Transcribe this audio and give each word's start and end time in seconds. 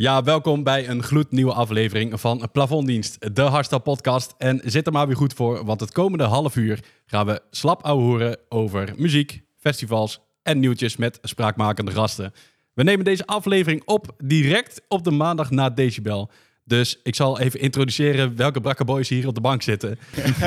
Ja, 0.00 0.22
welkom 0.22 0.62
bij 0.62 0.88
een 0.88 1.02
gloednieuwe 1.02 1.52
aflevering 1.52 2.20
van 2.20 2.48
Plafonddienst, 2.52 3.34
de 3.34 3.42
Hardstyle 3.42 3.80
podcast. 3.80 4.34
En 4.36 4.60
zit 4.64 4.86
er 4.86 4.92
maar 4.92 5.06
weer 5.06 5.16
goed 5.16 5.32
voor, 5.32 5.64
want 5.64 5.80
het 5.80 5.92
komende 5.92 6.24
half 6.24 6.56
uur 6.56 6.80
gaan 7.06 7.26
we 7.26 7.40
slap 7.50 7.86
horen 7.86 8.36
over 8.48 8.92
muziek, 8.96 9.42
festivals 9.56 10.20
en 10.42 10.58
nieuwtjes 10.58 10.96
met 10.96 11.18
spraakmakende 11.22 11.90
gasten. 11.90 12.32
We 12.74 12.82
nemen 12.82 13.04
deze 13.04 13.26
aflevering 13.26 13.82
op 13.84 14.14
direct 14.18 14.82
op 14.88 15.04
de 15.04 15.10
maandag 15.10 15.50
na 15.50 15.70
Decibel. 15.70 16.30
Dus 16.64 17.00
ik 17.02 17.14
zal 17.14 17.40
even 17.40 17.60
introduceren 17.60 18.36
welke 18.36 18.60
brakke 18.60 18.84
boys 18.84 19.08
hier 19.08 19.26
op 19.26 19.34
de 19.34 19.40
bank 19.40 19.62
zitten. 19.62 19.98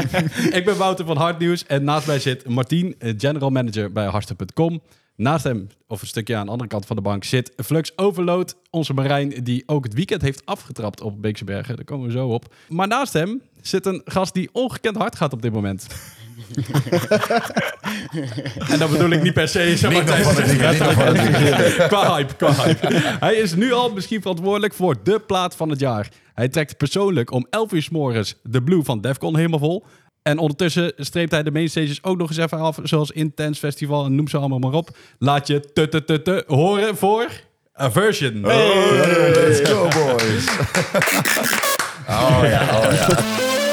ik 0.57 0.61
ben 0.65 0.77
Wouter 0.77 1.05
van 1.05 1.17
Hardnieuws 1.17 1.65
en 1.65 1.83
naast 1.83 2.07
mij 2.07 2.19
zit 2.19 2.47
Martien, 2.47 2.95
general 3.17 3.49
manager 3.49 3.91
bij 3.91 4.05
Hardstyle.com. 4.05 4.81
Naast 5.21 5.43
hem, 5.43 5.69
of 5.87 6.01
een 6.01 6.07
stukje 6.07 6.35
aan 6.35 6.45
de 6.45 6.51
andere 6.51 6.69
kant 6.69 6.85
van 6.85 6.95
de 6.95 7.01
bank, 7.01 7.23
zit 7.23 7.51
Flux 7.55 7.97
Overload. 7.97 8.55
Onze 8.69 8.93
Marijn, 8.93 9.29
die 9.29 9.63
ook 9.65 9.83
het 9.83 9.93
weekend 9.93 10.21
heeft 10.21 10.45
afgetrapt 10.45 11.01
op 11.01 11.21
Beekse 11.21 11.43
Bergen. 11.43 11.75
Daar 11.75 11.85
komen 11.85 12.05
we 12.05 12.11
zo 12.11 12.27
op. 12.27 12.53
Maar 12.69 12.87
naast 12.87 13.13
hem 13.13 13.41
zit 13.61 13.85
een 13.85 14.01
gast 14.05 14.33
die 14.33 14.49
ongekend 14.51 14.95
hard 14.95 15.15
gaat 15.15 15.33
op 15.33 15.41
dit 15.41 15.53
moment. 15.53 15.87
en 18.71 18.79
dat 18.79 18.91
bedoel 18.91 19.09
ik 19.09 19.23
niet 19.23 19.33
per 19.33 19.47
se. 19.47 19.77
Zeg 19.77 19.91
maar, 19.91 20.03
qua 21.87 22.15
hype, 22.15 22.35
qua 22.35 22.53
hype. 22.53 22.87
Hij 23.19 23.35
is 23.35 23.55
nu 23.55 23.71
al 23.71 23.93
misschien 23.93 24.21
verantwoordelijk 24.21 24.73
voor 24.73 25.03
de 25.03 25.19
plaat 25.19 25.55
van 25.55 25.69
het 25.69 25.79
jaar. 25.79 26.09
Hij 26.33 26.49
trekt 26.49 26.77
persoonlijk 26.77 27.31
om 27.31 27.47
11 27.49 27.71
uur 27.71 27.81
s 27.81 27.89
morgens 27.89 28.35
de 28.43 28.63
Blue 28.63 28.83
van 28.83 29.01
Defcon 29.01 29.35
helemaal 29.35 29.59
vol. 29.59 29.85
En 30.23 30.37
ondertussen 30.37 30.93
streept 30.97 31.31
hij 31.31 31.43
de 31.43 31.51
mainstages 31.51 32.03
ook 32.03 32.17
nog 32.17 32.29
eens 32.29 32.37
even 32.37 32.59
af, 32.59 32.79
zoals 32.83 33.11
Intense 33.11 33.59
Festival 33.59 34.05
en 34.05 34.15
noem 34.15 34.27
ze 34.27 34.37
allemaal 34.37 34.59
maar 34.59 34.73
op. 34.73 34.89
Laat 35.19 35.47
je 35.47 35.71
te 35.73 35.89
te 35.89 36.03
te 36.03 36.21
te 36.21 36.43
horen 36.47 36.97
voor 36.97 37.29
Aversion. 37.73 38.43
Hey, 38.43 39.31
let's 39.31 39.69
go 39.69 39.87
boys. 39.87 40.45
oh 42.19 42.39
ja, 42.43 42.79
oh 42.79 42.93
ja. 42.93 43.69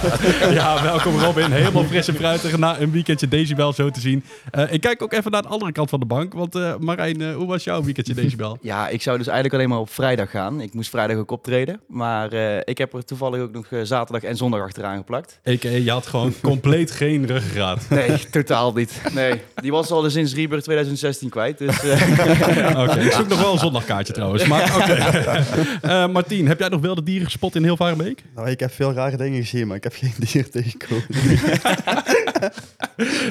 ja, 0.58 0.82
welkom 0.82 1.18
Robin. 1.18 1.52
Helemaal 1.52 1.84
fris 1.84 2.08
en 2.08 2.14
fruitig 2.14 2.58
na 2.58 2.80
een 2.80 2.90
weekendje 2.90 3.28
Decibel 3.28 3.72
zo 3.72 3.90
te 3.90 4.00
zien. 4.00 4.24
Uh, 4.54 4.72
ik 4.72 4.80
kijk 4.80 5.02
ook 5.02 5.12
even 5.12 5.30
naar 5.30 5.42
de 5.42 5.48
andere 5.48 5.72
kant 5.72 5.90
van 5.90 6.00
de 6.00 6.06
bank. 6.06 6.32
Want 6.32 6.56
uh, 6.56 6.74
Marijn, 6.78 7.20
uh, 7.20 7.34
hoe 7.34 7.46
was 7.46 7.64
jouw 7.64 7.82
weekendje 7.82 8.14
Decibel? 8.14 8.58
Ja, 8.70 8.88
ik 8.88 9.02
zou 9.02 9.18
dus 9.18 9.26
eigenlijk 9.26 9.56
alleen 9.56 9.68
maar 9.68 9.78
op 9.78 9.90
vrijdag 9.90 10.30
gaan. 10.30 10.60
Ik 10.60 10.74
moest 10.74 10.90
vrijdag 10.90 11.16
ook 11.16 11.30
optreden. 11.30 11.80
Maar 11.86 12.32
ik 12.64 12.78
heb 12.78 12.94
er 12.94 13.04
toevallig 13.04 13.40
ook 13.40 13.52
nog 13.52 13.66
zaterdag 13.82 14.22
en 14.22 14.36
zondag 14.36 14.60
achteraan 14.60 14.96
geplakt. 14.96 15.40
Ik, 15.44 15.62
je 15.62 15.90
had 15.90 16.06
gewoon 16.06 16.34
compleet 16.42 16.90
geen 16.90 17.26
ruggengraat. 17.26 17.86
Nee, 17.88 18.30
totaal 18.30 18.72
niet. 18.72 19.00
Nee, 19.14 19.40
die 19.54 19.70
was 19.70 19.90
al 19.90 20.10
sinds 20.10 20.34
Rebirth 20.34 20.64
2016 20.64 21.28
kwijt. 21.28 21.58
Dus, 21.58 21.78
oké, 22.76 23.00
ik 23.00 23.12
zoek 23.12 23.28
nog 23.28 23.40
wel 23.40 23.52
een 23.52 23.58
zondagkaartje 23.58 24.12
trouwens. 24.12 24.46
Maar 24.46 24.76
oké. 24.76 26.06
Martien, 26.06 26.48
heb 26.48 26.58
jij 26.58 26.68
nog 26.68 26.80
wilde 26.80 27.02
dieren 27.02 27.24
gespot 27.24 27.54
in 27.54 27.62
heel 27.62 27.76
Varenbeek? 27.76 28.22
Nou, 28.34 28.50
ik 28.50 28.60
heb 28.60 28.72
veel 28.72 28.92
rare 28.92 29.16
dingen 29.16 29.40
gezien, 29.40 29.66
maar 29.66 29.76
ik 29.76 29.82
heb 29.82 29.89
geen 29.94 30.12
dier 30.18 30.50
tegenkomen. 30.50 31.04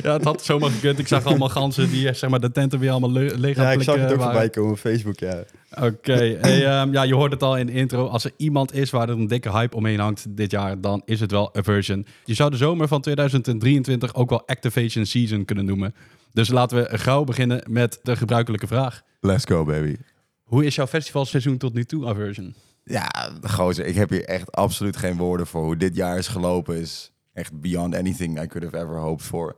ja, 0.03 0.13
het 0.13 0.23
had 0.23 0.43
zomaar 0.43 0.69
gekund. 0.69 0.99
Ik 0.99 1.07
zag 1.07 1.25
allemaal 1.25 1.49
ganzen 1.49 1.89
die 1.89 2.13
zeg 2.13 2.29
maar, 2.29 2.39
de 2.39 2.51
tenten 2.51 2.79
weer 2.79 2.91
allemaal 2.91 3.11
le 3.11 3.37
leeg 3.37 3.55
Ja, 3.55 3.71
ik 3.71 3.81
zag 3.81 3.95
het 3.95 4.13
ook 4.13 4.21
voorbij 4.21 4.49
komen 4.49 4.71
op 4.71 4.77
Facebook, 4.77 5.19
ja. 5.19 5.43
Oké, 5.81 6.37
hey, 6.41 6.81
um, 6.81 6.91
ja, 6.91 7.03
je 7.03 7.15
hoort 7.15 7.31
het 7.31 7.43
al 7.43 7.57
in 7.57 7.65
de 7.65 7.71
intro. 7.71 8.07
Als 8.07 8.25
er 8.25 8.31
iemand 8.37 8.73
is 8.73 8.89
waar 8.89 9.09
er 9.09 9.15
een 9.15 9.27
dikke 9.27 9.51
hype 9.51 9.75
omheen 9.75 9.99
hangt 9.99 10.25
dit 10.29 10.51
jaar, 10.51 10.81
dan 10.81 11.01
is 11.05 11.19
het 11.19 11.31
wel 11.31 11.55
Aversion. 11.55 12.05
Je 12.25 12.33
zou 12.33 12.49
de 12.49 12.57
zomer 12.57 12.87
van 12.87 13.01
2023 13.01 14.15
ook 14.15 14.29
wel 14.29 14.47
Activation 14.47 15.05
Season 15.05 15.45
kunnen 15.45 15.65
noemen. 15.65 15.95
Dus 16.33 16.49
laten 16.49 16.77
we 16.77 16.97
gauw 16.97 17.23
beginnen 17.23 17.63
met 17.67 17.99
de 18.03 18.15
gebruikelijke 18.15 18.67
vraag. 18.67 19.01
Let's 19.19 19.45
go, 19.45 19.65
baby. 19.65 19.95
Hoe 20.43 20.65
is 20.65 20.75
jouw 20.75 20.87
festivalseizoen 20.87 21.57
tot 21.57 21.73
nu 21.73 21.83
toe, 21.83 22.07
Aversion? 22.07 22.55
Ja, 22.89 23.31
gozer, 23.41 23.85
ik 23.85 23.95
heb 23.95 24.09
hier 24.09 24.25
echt 24.25 24.51
absoluut 24.51 24.97
geen 24.97 25.17
woorden 25.17 25.47
voor. 25.47 25.63
Hoe 25.63 25.77
dit 25.77 25.95
jaar 25.95 26.17
is 26.17 26.27
gelopen 26.27 26.75
is 26.75 27.11
echt 27.33 27.61
beyond 27.61 27.95
anything 27.95 28.41
I 28.41 28.47
could 28.47 28.63
have 28.63 28.85
ever 28.85 28.99
hoped 28.99 29.25
for. 29.25 29.55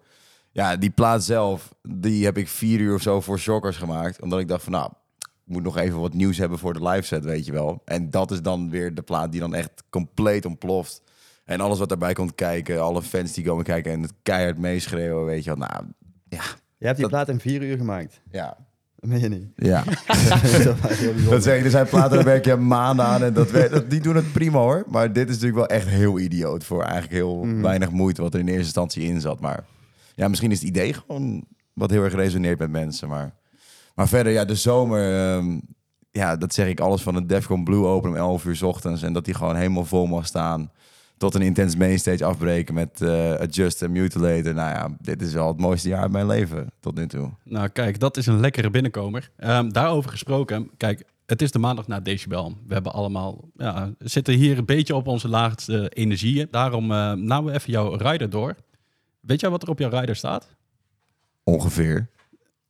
Ja, 0.51 0.75
die 0.75 0.89
plaat 0.89 1.23
zelf, 1.23 1.73
die 1.81 2.25
heb 2.25 2.37
ik 2.37 2.47
vier 2.47 2.79
uur 2.79 2.93
of 2.93 3.01
zo 3.01 3.21
voor 3.21 3.39
Shockers 3.39 3.77
gemaakt. 3.77 4.21
Omdat 4.21 4.39
ik 4.39 4.47
dacht 4.47 4.63
van, 4.63 4.71
nou, 4.71 4.91
ik 5.17 5.27
moet 5.53 5.63
nog 5.63 5.77
even 5.77 5.99
wat 5.99 6.13
nieuws 6.13 6.37
hebben 6.37 6.59
voor 6.59 6.73
de 6.73 6.87
live 6.87 7.07
set, 7.07 7.23
weet 7.23 7.45
je 7.45 7.51
wel. 7.51 7.81
En 7.85 8.09
dat 8.09 8.31
is 8.31 8.41
dan 8.41 8.69
weer 8.69 8.95
de 8.95 9.01
plaat 9.01 9.31
die 9.31 9.41
dan 9.41 9.53
echt 9.53 9.83
compleet 9.89 10.45
ontploft. 10.45 11.01
En 11.45 11.61
alles 11.61 11.79
wat 11.79 11.89
daarbij 11.89 12.13
komt 12.13 12.35
kijken, 12.35 12.81
alle 12.81 13.01
fans 13.01 13.33
die 13.33 13.45
komen 13.45 13.63
kijken 13.63 13.91
en 13.91 14.01
het 14.01 14.13
keihard 14.23 14.57
meeschreeuwen, 14.57 15.25
weet 15.25 15.43
je 15.43 15.49
wel. 15.49 15.67
Nou, 15.67 15.83
ja. 16.29 16.43
Je 16.77 16.85
hebt 16.85 16.97
die 16.97 17.07
plaat 17.07 17.29
in 17.29 17.39
vier 17.39 17.61
uur 17.61 17.77
gemaakt? 17.77 18.21
Ja, 18.31 18.57
dat 19.09 19.09
meen 19.09 19.19
je 19.19 19.29
niet? 19.29 19.47
Ja. 19.55 19.83
dat 21.29 21.43
zeg 21.43 21.57
ik, 21.57 21.63
er 21.63 21.69
zijn 21.69 21.87
platen, 21.87 22.15
daar 22.15 22.25
werk 22.25 22.45
je 22.45 22.55
maanden 22.55 23.05
aan 23.05 23.23
en 23.23 23.33
dat, 23.33 23.49
dat, 23.49 23.89
die 23.89 24.01
doen 24.01 24.15
het 24.15 24.31
prima 24.31 24.59
hoor. 24.59 24.83
Maar 24.87 25.13
dit 25.13 25.29
is 25.29 25.33
natuurlijk 25.33 25.67
wel 25.67 25.77
echt 25.77 25.87
heel 25.87 26.19
idioot 26.19 26.63
voor 26.63 26.83
eigenlijk 26.83 27.13
heel 27.13 27.43
mhm. 27.43 27.61
weinig 27.61 27.91
moeite 27.91 28.21
wat 28.21 28.33
er 28.33 28.39
in 28.39 28.47
eerste 28.47 28.63
instantie 28.63 29.03
in 29.03 29.21
zat. 29.21 29.39
Maar 29.39 29.63
ja, 30.15 30.27
misschien 30.27 30.51
is 30.51 30.59
het 30.59 30.67
idee 30.67 30.93
gewoon 30.93 31.43
wat 31.73 31.89
heel 31.89 32.03
erg 32.03 32.13
resoneert 32.13 32.59
met 32.59 32.69
mensen. 32.69 33.07
Maar, 33.07 33.35
maar 33.95 34.07
verder, 34.07 34.31
ja, 34.31 34.45
de 34.45 34.55
zomer, 34.55 35.35
ehm, 35.35 35.59
ja, 36.11 36.35
dat 36.35 36.53
zeg 36.53 36.67
ik 36.67 36.79
alles 36.79 37.01
van 37.01 37.15
een 37.15 37.27
Defcon 37.27 37.63
Blue 37.63 37.85
Open 37.85 38.09
om 38.09 38.15
11 38.15 38.45
uur 38.45 38.55
s 38.55 38.61
ochtends. 38.61 39.01
En 39.01 39.13
dat 39.13 39.25
die 39.25 39.33
gewoon 39.33 39.55
helemaal 39.55 39.85
vol 39.85 40.05
mag 40.05 40.25
staan 40.25 40.71
tot 41.21 41.35
een 41.35 41.41
intense 41.41 41.77
mainstage 41.77 42.25
afbreken 42.25 42.73
met 42.73 43.01
uh, 43.01 43.33
Adjust 43.33 43.81
en 43.81 43.91
Mutilate. 43.91 44.53
Nou 44.53 44.69
ja, 44.69 44.95
dit 45.01 45.21
is 45.21 45.33
wel 45.33 45.47
het 45.47 45.59
mooiste 45.59 45.89
jaar 45.89 46.01
uit 46.01 46.11
mijn 46.11 46.27
leven 46.27 46.71
tot 46.79 46.95
nu 46.95 47.07
toe. 47.07 47.29
Nou 47.43 47.67
kijk, 47.67 47.99
dat 47.99 48.17
is 48.17 48.25
een 48.25 48.39
lekkere 48.39 48.69
binnenkomer. 48.69 49.31
Um, 49.39 49.73
daarover 49.73 50.09
gesproken, 50.09 50.69
kijk, 50.77 51.03
het 51.25 51.41
is 51.41 51.51
de 51.51 51.59
maandag 51.59 51.87
na 51.87 51.99
Decibel. 51.99 52.57
We 52.67 52.73
hebben 52.73 52.93
allemaal, 52.93 53.49
ja, 53.55 53.93
zitten 53.99 54.33
hier 54.33 54.57
een 54.57 54.65
beetje 54.65 54.95
op 54.95 55.07
onze 55.07 55.27
laagste 55.27 55.89
energieën. 55.89 56.47
Daarom 56.51 56.83
uh, 56.91 57.11
namen 57.11 57.51
we 57.51 57.57
even 57.57 57.71
jouw 57.71 57.95
rider 57.95 58.29
door. 58.29 58.55
Weet 59.19 59.39
jij 59.39 59.49
wat 59.49 59.63
er 59.63 59.69
op 59.69 59.79
jouw 59.79 59.89
rider 59.89 60.15
staat? 60.15 60.47
Ongeveer. 61.43 62.07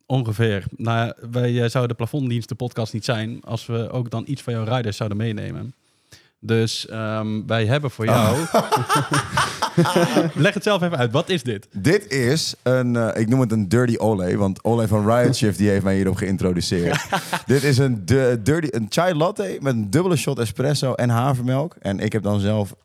Ongeveer. 0.06 0.64
Nou, 0.76 1.14
wij 1.32 1.52
uh, 1.52 1.60
zouden 1.60 1.88
de 1.88 2.04
plafonddienst 2.04 2.50
de 2.50 2.56
podcast 2.56 2.94
niet 2.94 3.06
zijn 3.06 3.42
als 3.44 3.66
we 3.66 3.90
ook 3.90 4.10
dan 4.10 4.24
iets 4.28 4.42
van 4.42 4.54
jouw 4.54 4.64
riders 4.64 4.98
zouden 4.98 5.18
meenemen. 5.18 5.74
Dus 6.44 6.88
um, 6.92 7.48
wij 7.48 7.66
hebben 7.66 7.92
voor 7.92 8.06
jou. 8.06 8.38
Leg 10.34 10.54
het 10.54 10.64
zelf 10.64 10.82
even 10.82 10.98
uit. 10.98 11.12
Wat 11.12 11.30
is 11.30 11.44
dit? 11.44 11.68
Dit 11.72 12.12
is 12.12 12.56
een, 12.64 12.94
uh, 12.94 13.10
ik 13.14 13.28
noem 13.28 13.40
het 13.40 13.52
een 13.52 13.70
Dirty 13.70 13.96
Ole, 13.98 14.38
want 14.38 14.64
Ole 14.64 14.88
van 14.88 15.12
Riot 15.12 15.36
Shift 15.36 15.58
die 15.58 15.70
heeft 15.70 15.84
mij 15.84 15.96
hierop 15.96 16.16
geïntroduceerd. 16.16 17.06
dit 17.46 17.64
is 17.64 17.78
een, 17.78 18.06
dirty, 18.44 18.68
een 18.70 18.86
chai 18.90 19.14
latte 19.14 19.58
met 19.60 19.74
een 19.74 19.90
dubbele 19.90 20.16
shot 20.16 20.40
espresso 20.40 20.94
en 20.94 21.10
havermelk. 21.10 21.76
En 21.80 22.00
ik 22.00 22.14
heb 22.14 22.24
dan 22.24 22.40
zelf 22.40 22.76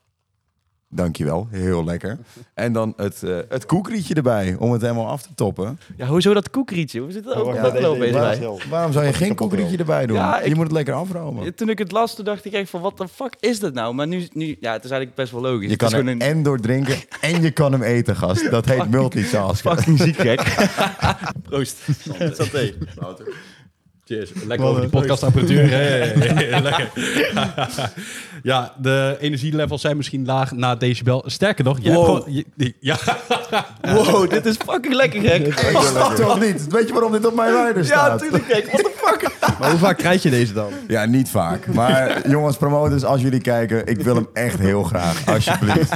Dankjewel, 0.88 1.48
heel 1.50 1.84
lekker. 1.84 2.18
En 2.54 2.72
dan 2.72 2.92
het, 2.96 3.22
uh, 3.24 3.38
het 3.48 3.66
koekrietje 3.66 4.14
erbij, 4.14 4.56
om 4.58 4.72
het 4.72 4.82
helemaal 4.82 5.08
af 5.08 5.22
te 5.22 5.28
toppen. 5.34 5.78
Ja, 5.96 6.06
hoezo 6.06 6.34
dat 6.34 6.50
koekrietje? 6.50 7.00
Hoe 7.00 7.12
zit 7.12 7.24
het 7.24 7.34
ook 7.34 7.54
ja, 7.54 7.70
bij? 7.70 8.40
Waarom 8.70 8.92
zou 8.92 9.04
je 9.04 9.12
geen 9.12 9.34
koekrietje 9.34 9.76
erbij 9.76 10.06
doen? 10.06 10.16
Ja, 10.16 10.40
je 10.44 10.54
moet 10.54 10.64
het 10.64 10.72
lekker 10.72 10.94
afromen. 10.94 11.54
Toen 11.54 11.68
ik 11.68 11.78
het 11.78 11.92
las, 11.92 12.14
toen 12.14 12.24
dacht 12.24 12.44
ik 12.44 12.52
echt 12.52 12.70
van, 12.70 12.80
wat 12.80 12.98
de 12.98 13.08
fuck 13.08 13.34
is 13.40 13.60
dat 13.60 13.74
nou? 13.74 13.94
Maar 13.94 14.06
nu, 14.06 14.28
nu 14.32 14.56
ja, 14.60 14.72
het 14.72 14.84
is 14.84 14.90
eigenlijk 14.90 15.14
best 15.14 15.32
wel 15.32 15.40
logisch. 15.40 15.70
Je 15.70 15.76
kan 15.76 15.92
hem 15.92 16.08
een... 16.08 16.20
en 16.20 16.42
door 16.42 16.60
drinken 16.60 16.96
en 17.20 17.42
je 17.42 17.50
kan 17.50 17.72
hem 17.72 17.82
eten, 17.82 18.16
gast. 18.16 18.50
Dat 18.50 18.64
heet 18.64 18.90
multitask. 18.90 19.60
Fucking 19.60 19.98
ziek, 19.98 20.16
gek. 20.16 20.56
Proost. 21.48 21.76
Santé. 22.32 22.74
Cheers. 24.08 24.30
Lekker 24.46 24.66
over 24.66 24.80
die 24.80 24.90
podcastapparatuur. 24.90 25.70
hey, 25.70 26.14
lekker. 26.62 26.90
ja, 28.42 28.74
de 28.80 29.16
energielevels 29.20 29.80
zijn 29.80 29.96
misschien 29.96 30.26
laag 30.26 30.52
na 30.52 30.74
decibel. 30.74 31.22
Sterker 31.26 31.64
nog, 31.64 31.78
je 31.80 31.92
wow. 31.92 32.04
gewoon... 32.04 32.44
Je, 32.56 32.74
ja. 32.80 32.98
wow, 33.80 34.30
dit 34.30 34.46
is 34.46 34.56
fucking 34.66 34.94
lekker, 34.94 35.20
gek. 35.20 35.54
Toch 36.16 36.40
niet? 36.40 36.66
Weet 36.66 36.86
je 36.86 36.92
waarom 36.92 37.12
dit 37.12 37.26
op 37.26 37.34
mijn 37.34 37.66
rider 37.66 37.84
staat? 37.84 38.06
Ja, 38.06 38.12
natuurlijk, 38.12 38.44
gek. 38.44 38.66
What 38.66 38.84
the 38.84 38.92
fuck? 38.96 39.56
maar 39.58 39.70
hoe 39.70 39.78
vaak 39.78 39.98
krijg 39.98 40.22
je 40.22 40.30
deze 40.30 40.52
dan? 40.52 40.72
Ja, 40.88 41.04
niet 41.04 41.28
vaak. 41.28 41.66
Maar 41.66 42.28
jongens, 42.28 42.56
promoters, 42.56 43.04
als 43.04 43.20
jullie 43.20 43.40
kijken, 43.40 43.86
ik 43.86 44.00
wil 44.00 44.14
hem 44.14 44.28
echt 44.32 44.58
heel 44.58 44.82
graag. 44.82 45.26
Alsjeblieft. 45.28 45.94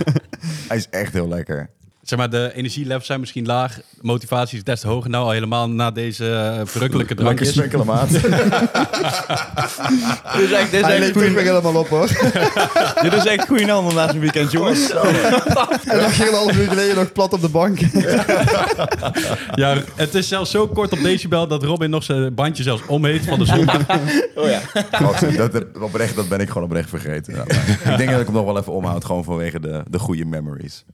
Hij 0.69 0.77
is 0.77 0.89
echt 0.91 1.13
heel 1.13 1.29
lekker 1.29 1.71
zeg 2.03 2.19
maar, 2.19 2.31
de 2.31 2.51
energielevels 2.55 3.07
zijn 3.07 3.21
misschien 3.21 3.47
laag. 3.47 3.79
Motivatie 4.01 4.59
is 4.59 4.65
des 4.65 4.81
te 4.81 4.87
hoog. 4.87 5.09
Nou, 5.09 5.25
al 5.25 5.31
helemaal 5.31 5.71
na 5.71 5.91
deze 5.91 6.25
uh, 6.25 6.61
verrukkelijke 6.65 7.15
drankjes. 7.15 7.55
Lekker 7.55 7.85
maat. 7.85 8.11
dit 8.11 8.23
is 10.41 10.53
echt, 10.53 10.71
dit 10.71 10.87
is 10.87 10.93
echt 10.93 11.13
goed. 11.13 11.23
helemaal 11.23 11.75
op, 11.75 11.89
hoor. 11.89 12.07
dit 13.03 13.13
is 13.13 13.25
echt 13.25 13.47
goede 13.47 13.65
naam 13.65 13.95
na 13.95 14.11
zo'n 14.11 14.21
weekend, 14.21 14.53
jongens. 14.53 14.91
en 14.91 15.99
dan 15.99 16.11
ging 16.11 16.29
een 16.29 16.35
half 16.35 16.57
uur 16.57 16.69
geleden 16.69 16.97
nog 16.97 17.13
plat 17.13 17.33
op 17.33 17.41
de 17.41 17.49
bank. 17.49 17.79
ja, 19.55 19.77
het 19.95 20.15
is 20.15 20.29
zelfs 20.29 20.51
zo 20.51 20.69
kort 20.69 20.93
op 20.93 21.03
decibel 21.03 21.49
dat 21.49 21.63
Robin 21.63 21.91
nog 21.91 22.03
zijn 22.03 22.35
bandje 22.35 22.63
zelfs 22.63 22.83
om 22.87 23.05
heeft 23.05 23.25
van 23.25 23.39
de 23.39 23.45
zon. 23.45 23.69
oh 24.41 24.49
ja. 24.49 24.61
dat, 25.37 25.65
oprecht, 25.81 26.17
dat 26.17 26.29
ben 26.29 26.41
ik 26.41 26.49
gewoon 26.49 26.65
oprecht 26.65 26.89
vergeten. 26.89 27.35
Ja, 27.35 27.43
ik 27.91 27.97
denk 27.97 28.11
dat 28.11 28.21
ik 28.21 28.27
hem 28.27 28.35
nog 28.35 28.45
wel 28.45 28.59
even 28.59 28.73
omhoud, 28.73 29.05
gewoon 29.05 29.25
vanwege 29.25 29.61
de, 29.61 29.83
de 29.91 29.99
goede 29.99 30.25
memories. 30.25 30.85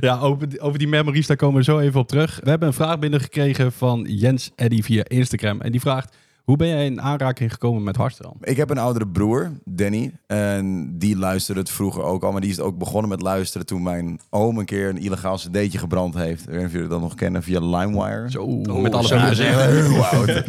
ja, 0.00 0.07
Ja, 0.08 0.18
over 0.18 0.48
die, 0.48 0.60
over 0.60 0.78
die 0.78 0.88
memories, 0.88 1.26
daar 1.26 1.36
komen 1.36 1.56
we 1.56 1.64
zo 1.64 1.78
even 1.78 2.00
op 2.00 2.08
terug. 2.08 2.40
We 2.42 2.50
hebben 2.50 2.68
een 2.68 2.74
vraag 2.74 2.98
binnengekregen 2.98 3.72
van 3.72 4.04
Jens 4.08 4.50
Eddy 4.56 4.82
via 4.82 5.04
Instagram. 5.04 5.60
En 5.60 5.70
die 5.70 5.80
vraagt, 5.80 6.16
hoe 6.44 6.56
ben 6.56 6.68
jij 6.68 6.86
in 6.86 7.00
aanraking 7.00 7.52
gekomen 7.52 7.82
met 7.82 7.96
hardstyle? 7.96 8.32
Ik 8.40 8.56
heb 8.56 8.70
een 8.70 8.78
oudere 8.78 9.08
broer, 9.08 9.52
Danny. 9.64 10.12
En 10.26 10.98
die 10.98 11.16
luisterde 11.16 11.60
het 11.60 11.70
vroeger 11.70 12.02
ook 12.02 12.22
al. 12.22 12.32
Maar 12.32 12.40
die 12.40 12.50
is 12.50 12.60
ook 12.60 12.78
begonnen 12.78 13.08
met 13.08 13.22
luisteren 13.22 13.66
toen 13.66 13.82
mijn 13.82 14.20
oom 14.30 14.58
een 14.58 14.64
keer 14.64 14.88
een 14.88 14.98
illegaal 14.98 15.36
cd'tje 15.36 15.78
gebrand 15.78 16.14
heeft. 16.14 16.42
Ik 16.42 16.48
weet 16.48 16.56
niet 16.56 16.66
of 16.66 16.72
jullie 16.72 16.88
dat 16.88 17.00
nog 17.00 17.14
kennen 17.14 17.42
via 17.42 17.60
LimeWire. 17.60 18.30
Zo, 18.30 18.46
met 18.56 18.94
alle 18.94 19.06
zeggen. 19.06 19.58
echt 19.58 19.86
heel 19.86 20.04
oud. 20.04 20.44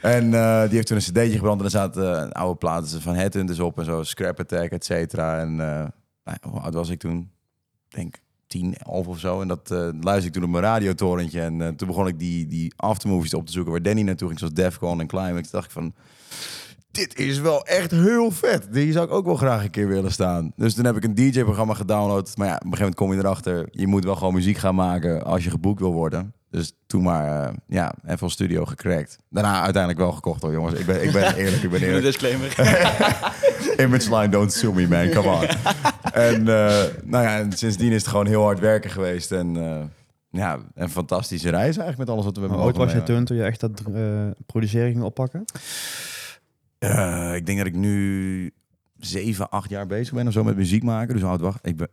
En 0.00 0.34
eh, 0.34 0.62
die 0.62 0.74
heeft 0.74 0.86
toen 0.86 0.96
een 0.96 1.02
cd'tje 1.02 1.30
gebrand 1.30 1.58
en 1.58 1.64
er 1.64 1.70
zaten 1.70 2.22
eh, 2.22 2.30
oude 2.30 2.58
platen 2.58 3.00
van 3.00 3.14
Headhunters 3.14 3.60
op 3.60 3.78
en 3.78 3.84
zo, 3.84 4.02
Scrap 4.02 4.40
Attack, 4.40 4.70
et 4.70 4.84
cetera. 4.84 5.40
En 5.40 5.48
eh, 5.48 5.86
nou, 6.24 6.36
hoe 6.40 6.60
oud 6.60 6.74
was 6.74 6.88
ik 6.88 6.98
toen? 6.98 7.30
Ik 7.88 7.96
denk 7.96 8.24
10, 8.46 8.74
11 8.76 9.06
of 9.06 9.18
zo. 9.18 9.40
En 9.40 9.48
dat 9.48 9.70
eh 9.70 9.78
luisterde 9.78 10.26
ik 10.26 10.32
toen 10.32 10.44
op 10.44 10.50
mijn 10.50 10.64
radiotorentje. 10.64 11.40
En 11.40 11.62
eh, 11.62 11.68
toen 11.68 11.88
begon 11.88 12.06
ik 12.06 12.18
die, 12.18 12.46
die 12.46 12.72
aftermovies 12.76 13.34
op 13.34 13.46
te 13.46 13.52
zoeken 13.52 13.72
waar 13.72 13.82
Danny 13.82 14.02
naartoe 14.02 14.28
ging, 14.28 14.38
zoals 14.38 14.54
Defcon 14.54 15.00
en 15.00 15.06
Climax. 15.06 15.50
Dacht 15.50 15.64
ik 15.64 15.70
van, 15.70 15.94
dit 16.90 17.18
is 17.18 17.38
wel 17.38 17.64
echt 17.66 17.90
heel 17.90 18.30
vet. 18.30 18.72
Die 18.72 18.92
zou 18.92 19.06
ik 19.06 19.12
ook 19.12 19.24
wel 19.24 19.36
graag 19.36 19.64
een 19.64 19.70
keer 19.70 19.88
willen 19.88 20.12
staan. 20.12 20.52
Dus 20.56 20.74
toen 20.74 20.84
heb 20.84 20.96
ik 20.96 21.04
een 21.04 21.14
DJ-programma 21.14 21.74
gedownload. 21.74 22.36
Maar 22.36 22.46
ja, 22.46 22.54
op 22.54 22.64
een 22.64 22.76
gegeven 22.76 22.78
moment 22.78 22.94
kom 22.94 23.12
je 23.12 23.18
erachter, 23.18 23.68
je 23.70 23.86
moet 23.86 24.04
wel 24.04 24.16
gewoon 24.16 24.34
muziek 24.34 24.56
gaan 24.56 24.74
maken 24.74 25.24
als 25.24 25.44
je 25.44 25.50
geboekt 25.50 25.80
wil 25.80 25.92
worden. 25.92 26.34
Dus 26.56 26.72
toen 26.86 27.02
maar, 27.02 27.48
eh, 27.48 27.54
ja, 27.66 27.94
FL 28.16 28.26
Studio 28.26 28.64
gecrackt. 28.64 29.18
Daarna 29.30 29.62
uiteindelijk 29.62 29.98
wel 29.98 30.12
gekocht 30.12 30.42
hoor, 30.42 30.52
jongens. 30.52 30.80
Ik 30.80 30.86
ben, 30.86 31.04
ik 31.04 31.12
ben 31.12 31.34
eerlijk, 31.36 31.62
ik 31.62 31.70
ben 31.70 31.82
eerlijk. 31.82 32.04
disclaimer. 32.04 32.46
Image 33.84 34.16
line, 34.16 34.28
don't 34.28 34.52
sue 34.52 34.72
me, 34.72 34.88
man. 34.88 35.08
Come 35.08 35.28
on. 35.28 35.46
en 36.12 36.40
uh, 36.40 36.82
nou 37.04 37.24
ja, 37.24 37.38
en 37.38 37.52
sindsdien 37.52 37.92
is 37.92 38.00
het 38.00 38.06
gewoon 38.06 38.26
heel 38.26 38.42
hard 38.42 38.58
werken 38.58 38.90
geweest. 38.90 39.32
En 39.32 39.56
uh, 39.56 39.82
ja, 40.30 40.58
een 40.74 40.90
fantastische 40.90 41.48
reis 41.48 41.76
eigenlijk 41.76 41.98
met 41.98 42.08
alles 42.08 42.24
wat 42.24 42.34
we 42.34 42.40
hebben 42.40 42.58
oud 42.58 42.76
was 42.76 42.92
je 42.92 43.02
toen, 43.02 43.24
toen 43.24 43.36
je 43.36 43.44
echt 43.44 43.60
dat 43.60 43.82
uh, 43.90 44.30
produceren 44.46 44.90
ging 44.92 45.02
oppakken? 45.02 45.44
Uh, 46.78 47.34
ik 47.34 47.46
denk 47.46 47.58
dat 47.58 47.66
ik 47.66 47.74
nu 47.74 48.52
7, 48.98 49.50
8 49.50 49.70
jaar 49.70 49.86
bezig 49.86 50.14
ben 50.14 50.26
of 50.26 50.32
zo 50.32 50.44
met 50.44 50.56
muziek 50.56 50.82
maken. 50.82 51.14
Dus 51.14 51.24
oud 51.24 51.40
wacht, 51.40 51.66
ik 51.66 51.76
ben, 51.76 51.88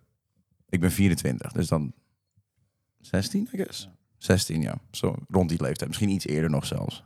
ik 0.70 0.80
ben 0.80 0.92
24, 0.92 1.52
dus 1.52 1.68
dan 1.68 1.94
16, 3.00 3.48
I 3.54 3.58
guess. 3.58 3.90
16, 4.24 4.62
ja. 4.62 4.76
Zo 4.92 5.16
rond 5.30 5.50
die 5.50 5.62
leeftijd. 5.62 5.88
Misschien 5.88 6.10
iets 6.10 6.28
eerder 6.28 6.50
nog 6.50 6.66
zelfs. 6.66 7.04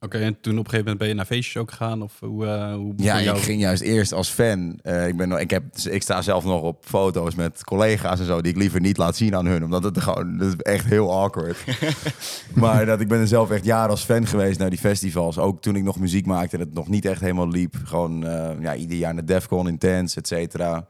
Oké, 0.00 0.16
okay, 0.16 0.26
en 0.26 0.40
toen 0.40 0.58
op 0.58 0.64
een 0.64 0.70
gegeven 0.70 0.78
moment 0.78 0.98
ben 0.98 1.08
je 1.08 1.14
naar 1.14 1.24
feestjes 1.24 1.56
ook 1.56 1.70
gegaan? 1.70 2.02
Of 2.02 2.20
hoe, 2.20 2.44
uh, 2.44 2.74
hoe 2.74 2.92
ja, 2.96 3.22
jou... 3.22 3.36
ik 3.36 3.42
ging 3.42 3.60
juist 3.60 3.82
eerst 3.82 4.12
als 4.12 4.28
fan. 4.28 4.78
Uh, 4.82 5.08
ik, 5.08 5.16
ben, 5.16 5.32
ik, 5.32 5.50
heb, 5.50 5.64
ik 5.90 6.02
sta 6.02 6.22
zelf 6.22 6.44
nog 6.44 6.62
op 6.62 6.84
foto's 6.84 7.34
met 7.34 7.64
collega's 7.64 8.20
en 8.20 8.26
zo... 8.26 8.40
die 8.40 8.52
ik 8.52 8.58
liever 8.58 8.80
niet 8.80 8.96
laat 8.96 9.16
zien 9.16 9.36
aan 9.36 9.46
hun. 9.46 9.64
Omdat 9.64 9.84
het 9.84 10.00
gewoon... 10.00 10.38
Dat 10.38 10.48
is 10.48 10.54
echt 10.56 10.84
heel 10.84 11.12
awkward. 11.22 11.64
maar 12.54 12.86
dat, 12.86 13.00
ik 13.00 13.08
ben 13.08 13.20
er 13.20 13.28
zelf 13.28 13.50
echt 13.50 13.64
jaren 13.64 13.90
als 13.90 14.04
fan 14.04 14.26
geweest 14.26 14.58
naar 14.58 14.70
die 14.70 14.78
festivals. 14.78 15.38
Ook 15.38 15.62
toen 15.62 15.76
ik 15.76 15.82
nog 15.82 15.98
muziek 15.98 16.26
maakte 16.26 16.56
en 16.56 16.62
het 16.62 16.74
nog 16.74 16.88
niet 16.88 17.04
echt 17.04 17.20
helemaal 17.20 17.48
liep. 17.48 17.74
Gewoon 17.84 18.24
uh, 18.24 18.50
ja, 18.60 18.74
ieder 18.74 18.96
jaar 18.96 19.14
naar 19.14 19.24
Defcon, 19.24 19.68
Intense, 19.68 20.18
et 20.18 20.26
cetera. 20.26 20.88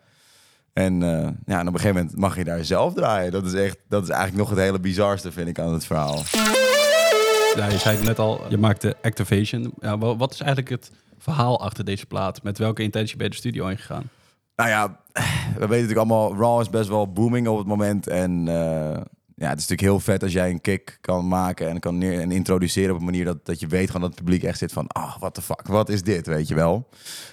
En 0.78 1.00
ja, 1.46 1.58
en 1.58 1.68
op 1.68 1.74
een 1.74 1.80
gegeven 1.80 1.94
moment 1.94 2.16
mag 2.16 2.36
je 2.36 2.44
daar 2.44 2.64
zelf 2.64 2.94
draaien. 2.94 3.32
Dat 3.32 3.46
is, 3.46 3.52
echt, 3.52 3.78
dat 3.88 4.02
is 4.02 4.08
eigenlijk 4.08 4.38
nog 4.38 4.50
het 4.50 4.58
hele 4.58 4.80
bizarste, 4.80 5.32
vind 5.32 5.48
ik, 5.48 5.58
aan 5.58 5.72
het 5.72 5.86
verhaal. 5.86 6.22
Ja, 7.56 7.66
je 7.66 7.78
zei 7.78 7.96
het 7.96 8.04
net 8.04 8.18
al, 8.18 8.40
je 8.48 8.58
maakte 8.58 8.96
Activation. 9.02 9.72
Ja, 9.80 9.98
wat 9.98 10.32
is 10.32 10.40
eigenlijk 10.40 10.70
het 10.70 10.90
verhaal 11.18 11.60
achter 11.60 11.84
deze 11.84 12.06
plaat? 12.06 12.42
Met 12.42 12.58
welke 12.58 12.82
intentie 12.82 13.16
ben 13.16 13.26
je 13.26 13.32
de 13.32 13.38
studio 13.38 13.66
ingegaan? 13.66 14.10
Nou 14.56 14.68
ja, 14.70 15.00
we 15.12 15.22
weten 15.52 15.68
natuurlijk 15.68 15.98
allemaal, 15.98 16.36
Raw 16.36 16.60
is 16.60 16.70
best 16.70 16.88
wel 16.88 17.12
booming 17.12 17.48
op 17.48 17.58
het 17.58 17.66
moment. 17.66 18.06
En 18.06 18.46
uh, 18.46 19.00
ja, 19.38 19.48
het 19.48 19.58
is 19.58 19.66
natuurlijk 19.68 19.80
heel 19.80 20.00
vet 20.00 20.22
als 20.22 20.32
jij 20.32 20.50
een 20.50 20.60
kick 20.60 20.98
kan 21.00 21.28
maken 21.28 21.68
en 21.68 21.80
kan 21.80 22.02
en 22.02 22.30
introduceren 22.30 22.94
op 22.94 22.98
een 22.98 23.04
manier 23.04 23.24
dat, 23.24 23.46
dat 23.46 23.60
je 23.60 23.66
weet 23.66 23.86
gewoon 23.86 24.00
dat 24.00 24.10
het 24.10 24.24
publiek 24.24 24.42
echt 24.42 24.58
zit 24.58 24.72
van, 24.72 24.86
ah, 24.86 25.02
oh, 25.02 25.18
what 25.18 25.34
the 25.34 25.42
fuck, 25.42 25.66
wat 25.66 25.88
is 25.88 26.02
dit, 26.02 26.26
weet 26.26 26.48
je 26.48 26.54
wel? 26.54 26.88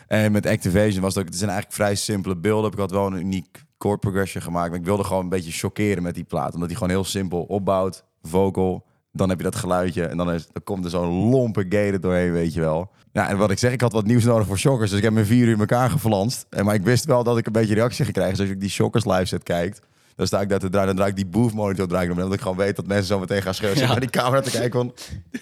En 0.07 0.31
met 0.31 0.45
Activation 0.45 1.01
was 1.01 1.15
het 1.15 1.23
ook, 1.23 1.29
het 1.29 1.41
een 1.41 1.47
eigenlijk 1.47 1.75
vrij 1.75 1.95
simpele 1.95 2.37
beelden. 2.37 2.71
Ik 2.71 2.77
had 2.77 2.91
wel 2.91 3.07
een 3.07 3.19
uniek 3.19 3.63
chord 3.77 3.99
progression 3.99 4.43
gemaakt, 4.43 4.69
maar 4.69 4.79
ik 4.79 4.85
wilde 4.85 5.03
gewoon 5.03 5.23
een 5.23 5.29
beetje 5.29 5.51
shockeren 5.51 6.03
met 6.03 6.15
die 6.15 6.23
plaat, 6.23 6.53
omdat 6.53 6.67
die 6.67 6.77
gewoon 6.77 6.93
heel 6.93 7.03
simpel 7.03 7.41
opbouwt, 7.41 8.03
vocal, 8.21 8.85
dan 9.11 9.29
heb 9.29 9.37
je 9.37 9.43
dat 9.43 9.55
geluidje 9.55 10.05
en 10.05 10.17
dan, 10.17 10.31
is, 10.31 10.47
dan 10.51 10.63
komt 10.63 10.83
er 10.83 10.89
zo'n 10.89 11.29
lompe 11.29 11.65
gate 11.69 11.99
doorheen, 11.99 12.31
weet 12.31 12.53
je 12.53 12.59
wel. 12.59 12.91
Ja, 13.11 13.29
en 13.29 13.37
wat 13.37 13.51
ik 13.51 13.57
zeg, 13.57 13.71
ik 13.71 13.81
had 13.81 13.91
wat 13.91 14.05
nieuws 14.05 14.23
nodig 14.23 14.47
voor 14.47 14.57
shockers, 14.57 14.89
dus 14.89 14.97
ik 14.97 15.03
heb 15.03 15.13
mijn 15.13 15.25
vier 15.25 15.45
uur 15.45 15.53
in 15.53 15.59
elkaar 15.59 15.89
geflanst. 15.89 16.45
En, 16.49 16.65
maar 16.65 16.75
ik 16.75 16.83
wist 16.83 17.05
wel 17.05 17.23
dat 17.23 17.37
ik 17.37 17.45
een 17.45 17.51
beetje 17.51 17.73
reactie 17.73 18.03
ging 18.03 18.15
krijgen. 18.15 18.37
Dus 18.37 18.45
als 18.45 18.55
ik 18.55 18.61
die 18.61 18.69
shockers 18.69 19.05
live 19.05 19.25
set 19.25 19.43
kijkt, 19.43 19.81
dan 20.15 20.27
sta 20.27 20.41
ik 20.41 20.49
daar 20.49 20.59
te 20.59 20.69
draaien. 20.69 20.87
Dan 20.87 20.95
draai 20.95 21.09
ik 21.09 21.15
die 21.15 21.25
booth 21.25 21.53
monitor 21.53 21.87
draaien. 21.87 22.11
Omdat 22.11 22.33
ik 22.33 22.41
gewoon 22.41 22.57
weet 22.57 22.75
dat 22.75 22.87
mensen 22.87 23.05
zo 23.05 23.19
meteen 23.19 23.41
gaan 23.41 23.53
schreeuwen. 23.53 23.79
Ja. 23.79 23.87
naar 23.87 23.99
die 23.99 24.09
camera 24.09 24.41
te 24.41 24.51
kijken 24.51 24.79
van... 24.79 24.93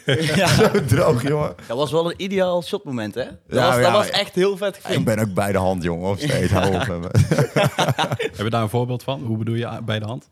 ja. 0.36 0.48
zo 0.58 0.86
droog, 0.86 1.28
jongen. 1.28 1.56
Dat 1.68 1.78
was 1.78 1.92
wel 1.92 2.12
een 2.12 2.22
ideaal 2.22 2.64
shotmoment, 2.64 3.16
hè? 3.16 3.26
Dat, 3.26 3.36
ja, 3.48 3.68
was, 3.68 3.82
dat 3.82 3.92
was 3.92 4.10
echt 4.10 4.36
heel 4.36 4.58
vet 4.58 4.76
gefilmd. 4.76 5.10
Ik 5.10 5.16
ben 5.16 5.28
ook 5.28 5.34
bij 5.34 5.52
de 5.52 5.58
hand, 5.58 5.84
jongen. 5.84 6.10
Of 6.10 6.20
steeds. 6.20 6.52
Hou 6.52 6.76
op. 6.76 6.82
Heb 8.18 8.38
je 8.38 8.50
daar 8.50 8.62
een 8.62 8.70
voorbeeld 8.70 9.04
van? 9.04 9.24
Hoe 9.24 9.38
bedoel 9.38 9.56
je 9.56 9.80
bij 9.86 10.00
de 10.00 10.06
hand? 10.06 10.30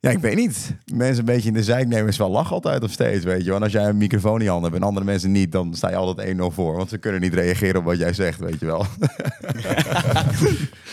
Ja, 0.00 0.10
ik 0.10 0.18
weet 0.18 0.36
niet. 0.36 0.76
Mensen 0.94 1.18
een 1.18 1.24
beetje 1.24 1.48
in 1.48 1.54
de 1.54 1.62
zijk 1.62 1.88
nemen 1.88 2.08
is 2.08 2.16
wel 2.16 2.30
lach 2.30 2.52
altijd 2.52 2.82
of 2.82 2.90
steeds, 2.90 3.24
weet 3.24 3.44
je. 3.44 3.50
Want 3.50 3.62
als 3.62 3.72
jij 3.72 3.88
een 3.88 3.96
microfoon 3.96 4.38
in 4.38 4.44
je 4.44 4.50
hand 4.50 4.62
hebt 4.62 4.76
en 4.76 4.82
andere 4.82 5.06
mensen 5.06 5.32
niet, 5.32 5.52
dan 5.52 5.74
sta 5.74 5.88
je 5.88 5.96
altijd 5.96 6.36
1-0 6.36 6.40
voor. 6.40 6.76
Want 6.76 6.88
ze 6.88 6.98
kunnen 6.98 7.20
niet 7.20 7.34
reageren 7.34 7.76
op 7.76 7.84
wat 7.84 7.98
jij 7.98 8.12
zegt, 8.12 8.40
weet 8.40 8.60
je 8.60 8.66
wel. 8.66 8.86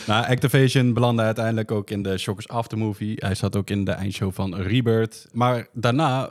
Nou, 0.09 0.25
Activation 0.27 0.93
belandde 0.93 1.23
uiteindelijk 1.23 1.71
ook 1.71 1.89
in 1.89 2.03
de 2.03 2.17
Shockers 2.17 2.47
Aftermovie. 2.47 3.15
Hij 3.15 3.35
zat 3.35 3.55
ook 3.55 3.69
in 3.69 3.83
de 3.83 3.91
eindshow 3.91 4.33
van 4.33 4.55
Rebirth. 4.55 5.27
Maar 5.31 5.67
daarna, 5.73 6.29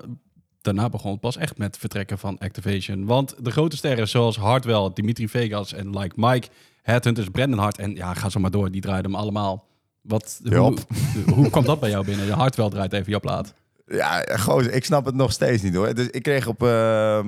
daarna 0.61 0.89
begon 0.89 1.11
het 1.11 1.21
pas 1.21 1.37
echt 1.37 1.59
met 1.59 1.79
vertrekken 1.79 2.19
van 2.19 2.39
Activation. 2.39 3.07
Want 3.07 3.35
de 3.39 3.51
grote 3.51 3.77
sterren 3.77 4.09
zoals 4.09 4.37
Hardwell, 4.37 4.91
Dimitri 4.95 5.29
Vegas 5.29 5.73
en 5.73 5.99
Like 5.99 6.15
Mike, 6.17 6.49
Headhunters, 6.83 7.29
Brandon 7.29 7.59
Hart 7.59 7.79
en 7.79 7.95
ja, 7.95 8.15
ga 8.15 8.29
zo 8.29 8.41
maar 8.41 8.51
door, 8.51 8.71
die 8.71 8.81
draaiden 8.81 9.11
hem 9.11 9.21
allemaal. 9.21 9.67
Wat, 10.01 10.41
hoe, 10.45 10.77
hoe 11.35 11.51
kwam 11.51 11.65
dat 11.65 11.81
bij 11.81 11.91
jou 11.91 12.05
binnen? 12.05 12.27
Je 12.27 12.33
Hardwell 12.33 12.69
draait 12.69 12.93
even 12.93 13.11
jouw 13.11 13.21
plaat. 13.21 13.55
Ja, 13.87 14.25
gozer, 14.37 14.73
ik 14.73 14.85
snap 14.85 15.05
het 15.05 15.15
nog 15.15 15.33
steeds 15.33 15.63
niet 15.63 15.75
hoor. 15.75 15.95
Dus 15.95 16.09
ik 16.11 16.23
kreeg 16.23 16.47
op, 16.47 16.63
uh, 16.63 17.19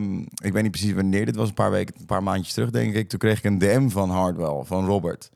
ik 0.43 0.53
weet 0.53 0.63
niet 0.63 0.71
precies 0.71 0.93
wanneer, 0.93 1.27
dit 1.27 1.37
was 1.37 1.49
een 1.49 1.55
paar 1.55 1.71
weken, 1.71 1.95
een 1.99 2.07
paar 2.07 2.23
maandjes 2.23 2.55
terug 2.55 2.71
denk 2.71 2.95
ik. 2.95 3.09
Toen 3.09 3.19
kreeg 3.19 3.39
ik 3.39 3.45
een 3.45 3.59
DM 3.59 3.89
van 3.89 4.11
Hardwell, 4.11 4.63
van 4.65 4.87
Robert. 4.87 5.31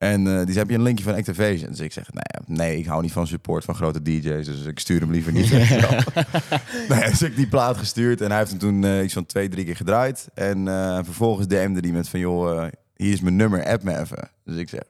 En 0.00 0.26
uh, 0.26 0.36
die 0.36 0.46
zei, 0.46 0.58
heb 0.58 0.68
je 0.68 0.74
een 0.74 0.82
linkje 0.82 1.04
van 1.04 1.14
Activation? 1.14 1.70
Dus 1.70 1.80
ik 1.80 1.92
zeg, 1.92 2.06
nee, 2.12 2.58
nee, 2.58 2.78
ik 2.78 2.86
hou 2.86 3.02
niet 3.02 3.12
van 3.12 3.26
support 3.26 3.64
van 3.64 3.74
grote 3.74 4.02
DJ's, 4.02 4.46
dus 4.46 4.64
ik 4.64 4.78
stuur 4.78 5.00
hem 5.00 5.10
liever 5.10 5.32
niet. 5.32 5.50
nee, 6.88 7.10
dus 7.10 7.22
ik 7.22 7.36
die 7.36 7.48
plaat 7.48 7.76
gestuurd 7.76 8.20
en 8.20 8.28
hij 8.28 8.38
heeft 8.38 8.50
hem 8.50 8.58
toen 8.58 8.82
uh, 8.82 9.02
iets 9.02 9.14
van 9.14 9.26
twee, 9.26 9.48
drie 9.48 9.64
keer 9.64 9.76
gedraaid. 9.76 10.28
En 10.34 10.66
uh, 10.66 10.98
vervolgens 11.02 11.46
DM'de 11.46 11.80
die 11.80 11.92
met 11.92 12.08
van, 12.08 12.20
joh, 12.20 12.66
hier 12.96 13.12
is 13.12 13.20
mijn 13.20 13.36
nummer, 13.36 13.64
app 13.64 13.82
me 13.82 13.98
even. 13.98 14.30
Dus 14.44 14.56
ik 14.56 14.68
zeg... 14.68 14.80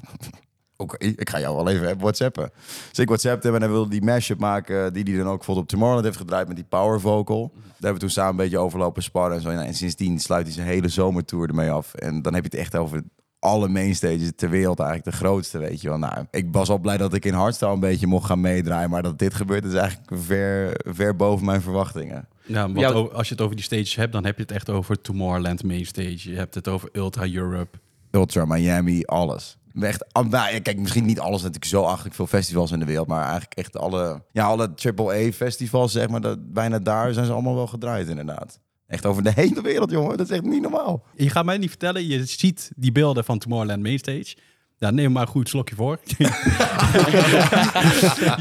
Oké, 0.76 0.94
okay, 0.94 1.08
ik 1.16 1.30
ga 1.30 1.40
jou 1.40 1.56
wel 1.56 1.68
even 1.68 1.98
whatsappen. 1.98 2.50
Dus 2.88 2.98
ik 2.98 3.08
whatsappte 3.08 3.46
hem 3.46 3.56
en 3.56 3.62
hij 3.62 3.70
wilde 3.70 3.90
die 3.90 4.02
mashup 4.02 4.38
maken... 4.38 4.92
die 4.92 5.02
hij 5.02 5.16
dan 5.16 5.26
ook 5.26 5.36
bijvoorbeeld 5.36 5.66
op 5.66 5.70
Tomorrowland 5.70 6.06
heeft 6.06 6.18
gedraaid 6.18 6.46
met 6.46 6.56
die 6.56 6.66
power 6.68 7.00
vocal. 7.00 7.50
Daar 7.54 7.72
hebben 7.72 7.92
we 7.92 7.98
toen 7.98 8.10
samen 8.10 8.30
een 8.30 8.36
beetje 8.36 8.58
overlopen 8.58 9.02
sparren 9.02 9.36
en 9.36 9.42
zo. 9.42 9.48
En 9.48 9.74
sindsdien 9.74 10.18
sluit 10.18 10.46
hij 10.46 10.54
zijn 10.54 10.66
hele 10.66 10.88
zomertour 10.88 11.48
ermee 11.48 11.70
af. 11.70 11.94
En 11.94 12.22
dan 12.22 12.34
heb 12.34 12.44
je 12.44 12.50
het 12.50 12.60
echt 12.60 12.76
over 12.76 13.02
alle 13.44 13.68
mainstages 13.68 14.32
ter 14.36 14.50
wereld 14.50 14.78
eigenlijk. 14.78 15.10
De 15.10 15.24
grootste, 15.24 15.58
weet 15.58 15.80
je 15.80 15.88
wel. 15.88 15.98
Nou, 15.98 16.26
ik 16.30 16.46
was 16.52 16.68
al 16.68 16.78
blij 16.78 16.96
dat 16.96 17.14
ik 17.14 17.24
in 17.24 17.34
hardstyle 17.34 17.70
een 17.70 17.80
beetje 17.80 18.06
mocht 18.06 18.26
gaan 18.26 18.40
meedraaien. 18.40 18.90
Maar 18.90 19.02
dat 19.02 19.18
dit 19.18 19.34
gebeurt 19.34 19.64
is 19.64 19.74
eigenlijk 19.74 20.22
ver, 20.22 20.80
ver 20.94 21.16
boven 21.16 21.44
mijn 21.44 21.60
verwachtingen. 21.60 22.28
Ja, 22.46 22.62
want 22.62 22.80
ja. 22.80 22.90
als 22.90 23.28
je 23.28 23.34
het 23.34 23.42
over 23.42 23.56
die 23.56 23.64
stages 23.64 23.94
hebt, 23.94 24.12
dan 24.12 24.24
heb 24.24 24.36
je 24.36 24.42
het 24.42 24.52
echt 24.52 24.70
over 24.70 25.00
Tomorrowland 25.00 25.62
Mainstage. 25.62 26.30
Je 26.30 26.36
hebt 26.36 26.54
het 26.54 26.68
over 26.68 26.88
Ultra 26.92 27.28
Europe. 27.28 27.78
Ultra 28.10 28.44
Miami, 28.44 29.04
alles. 29.04 29.58
Echt, 29.80 30.04
nou, 30.28 30.60
kijk, 30.60 30.78
misschien 30.78 31.04
niet 31.04 31.20
alles 31.20 31.42
natuurlijk 31.42 31.70
zo 31.70 31.82
achterlijk 31.82 32.14
veel 32.14 32.26
festivals 32.26 32.72
in 32.72 32.78
de 32.78 32.84
wereld, 32.84 33.06
maar 33.06 33.22
eigenlijk 33.22 33.54
echt 33.54 33.76
alle, 33.76 34.22
ja, 34.32 34.44
alle 34.44 34.70
AAA 34.96 35.32
festivals, 35.32 35.92
zeg 35.92 36.08
maar, 36.08 36.20
dat, 36.20 36.52
bijna 36.52 36.78
daar 36.78 37.12
zijn 37.12 37.26
ze 37.26 37.32
allemaal 37.32 37.54
wel 37.54 37.66
gedraaid 37.66 38.08
inderdaad. 38.08 38.60
Echt 38.86 39.06
over 39.06 39.22
de 39.22 39.32
hele 39.40 39.62
wereld, 39.62 39.90
jongen. 39.90 40.16
Dat 40.16 40.30
is 40.30 40.36
echt 40.36 40.44
niet 40.44 40.62
normaal. 40.62 41.04
Je 41.16 41.30
gaat 41.30 41.44
mij 41.44 41.58
niet 41.58 41.68
vertellen, 41.68 42.06
je 42.06 42.24
ziet 42.24 42.70
die 42.76 42.92
beelden 42.92 43.24
van 43.24 43.38
Tomorrowland 43.38 43.82
Mainstage. 43.82 44.36
Ja, 44.78 44.90
neem 44.90 45.12
maar 45.12 45.22
een 45.22 45.28
goed 45.28 45.48
slokje 45.48 45.74
voor. 45.74 45.98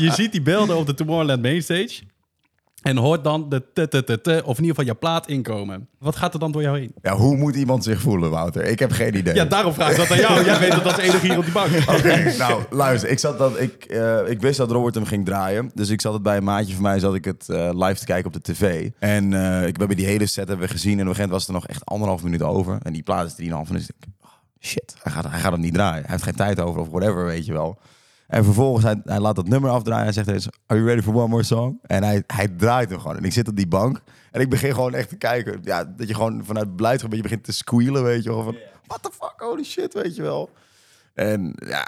je 0.04 0.12
ziet 0.14 0.32
die 0.32 0.42
beelden 0.42 0.78
op 0.78 0.86
de 0.86 0.94
Tomorrowland 0.94 1.42
Mainstage. 1.42 2.02
En 2.84 2.98
hoort 2.98 3.24
dan 3.24 3.50
de 3.50 3.64
t 3.74 3.92
-t 3.92 4.06
-t 4.06 4.24
-t, 4.24 4.28
of 4.28 4.58
in 4.58 4.64
ieder 4.64 4.76
geval 4.76 4.86
je 4.86 4.94
plaat 4.94 5.28
inkomen. 5.28 5.88
Wat 6.00 6.16
gaat 6.16 6.34
er 6.34 6.40
dan 6.40 6.52
door 6.52 6.62
jou 6.62 6.80
heen? 6.80 6.94
Ja, 7.02 7.16
hoe 7.16 7.36
moet 7.38 7.56
iemand 7.56 7.84
zich 7.84 8.02
voelen, 8.02 8.30
Wouter? 8.30 8.64
Ik 8.64 8.80
heb 8.80 8.92
geen 8.92 9.18
idee. 9.18 9.36
Ja, 9.36 9.46
daarom 9.46 9.74
vraag 9.74 9.92
ik 9.92 9.98
dat 9.98 10.12
aan 10.12 10.18
jou. 10.18 10.46
Jij 10.46 10.60
weet 10.60 10.72
dat 10.72 10.86
als 10.86 10.98
enige 10.98 11.28
hier 11.28 11.38
op 11.38 11.44
die 11.44 11.54
bank. 11.54 11.72
Oké, 11.82 11.98
okay, 11.98 12.38
nou, 12.38 12.64
luister. 12.70 13.10
Ik, 13.10 13.20
zat 13.20 13.38
dat, 13.38 13.60
ik, 13.60 13.86
uh, 13.90 14.30
ik 14.30 14.42
wist 14.42 14.58
dat 14.58 14.72
Robert 14.72 14.96
hem 14.96 15.06
ging 15.06 15.26
draaien. 15.26 15.72
Dus 15.74 15.90
ik 15.90 16.02
zat 16.02 16.14
het 16.14 16.24
bij 16.24 16.38
een 16.38 16.44
maatje 16.44 16.74
van 16.74 16.84
mij, 16.84 17.00
zat 17.00 17.16
ik 17.16 17.26
het 17.26 17.48
uh, 17.50 17.70
live 17.74 18.00
te 18.00 18.06
kijken 18.06 18.26
op 18.26 18.34
de 18.34 18.54
tv. 18.54 18.90
En 19.00 19.32
uh, 19.32 19.68
ik 19.68 19.78
heb 19.78 19.96
die 19.96 20.06
hele 20.06 20.26
set 20.26 20.48
hebben 20.48 20.66
we 20.68 20.72
gezien. 20.72 21.00
En 21.00 21.02
op 21.02 21.10
een 21.10 21.16
gegeven 21.16 21.30
moment 21.30 21.46
was 21.46 21.48
er 21.48 21.54
nog 21.54 21.68
echt 21.68 21.86
anderhalf 21.86 22.24
minuut 22.24 22.42
over. 22.42 22.78
En 22.82 22.94
die 22.94 23.04
plaat 23.04 23.36
is 23.38 23.46
3,5. 23.48 23.50
En 23.50 23.66
dus 23.70 23.88
ik 23.88 23.96
oh, 24.22 24.30
shit, 24.60 24.96
hij 25.04 25.12
gaat, 25.12 25.30
hij 25.30 25.40
gaat 25.40 25.52
hem 25.52 25.62
niet 25.62 25.74
draaien. 25.74 26.02
Hij 26.02 26.12
heeft 26.12 26.24
geen 26.24 26.36
tijd 26.36 26.60
over 26.60 26.82
of 26.82 26.88
whatever, 26.90 27.26
weet 27.26 27.46
je 27.46 27.54
wel. 27.54 27.78
En 28.34 28.44
vervolgens, 28.44 28.84
hij, 28.84 29.02
hij 29.06 29.20
laat 29.20 29.36
dat 29.36 29.48
nummer 29.48 29.70
afdraaien. 29.70 30.04
Hij 30.04 30.14
zegt 30.14 30.28
eens, 30.28 30.48
are 30.66 30.80
you 30.80 30.86
ready 30.86 31.02
for 31.02 31.14
one 31.16 31.28
more 31.28 31.44
song? 31.44 31.80
En 31.82 32.04
hij, 32.04 32.24
hij 32.28 32.48
draait 32.48 32.90
hem 32.90 33.00
gewoon. 33.00 33.18
En 33.18 33.24
ik 33.24 33.34
zit 33.34 33.48
op 33.48 33.56
die 33.56 33.68
bank. 33.68 34.02
En 34.32 34.42
ik 34.42 34.50
begin 34.50 34.74
gewoon 34.74 34.94
echt 34.94 35.10
te 35.10 35.16
kijken. 35.16 35.60
Ja, 35.64 35.84
dat 35.84 36.08
je 36.08 36.14
gewoon 36.14 36.46
vanuit 36.46 36.76
blijdschap 36.76 37.04
een 37.04 37.18
beetje 37.18 37.24
begint 37.24 37.44
te 37.44 37.52
squealen, 37.54 38.04
weet 38.04 38.24
je 38.24 38.30
wel. 38.30 38.44
Van, 38.44 38.56
what 38.86 39.04
the 39.04 39.10
fuck, 39.12 39.34
holy 39.38 39.64
shit, 39.64 39.94
weet 39.94 40.16
je 40.16 40.22
wel. 40.22 40.50
En 41.14 41.54
ja, 41.66 41.88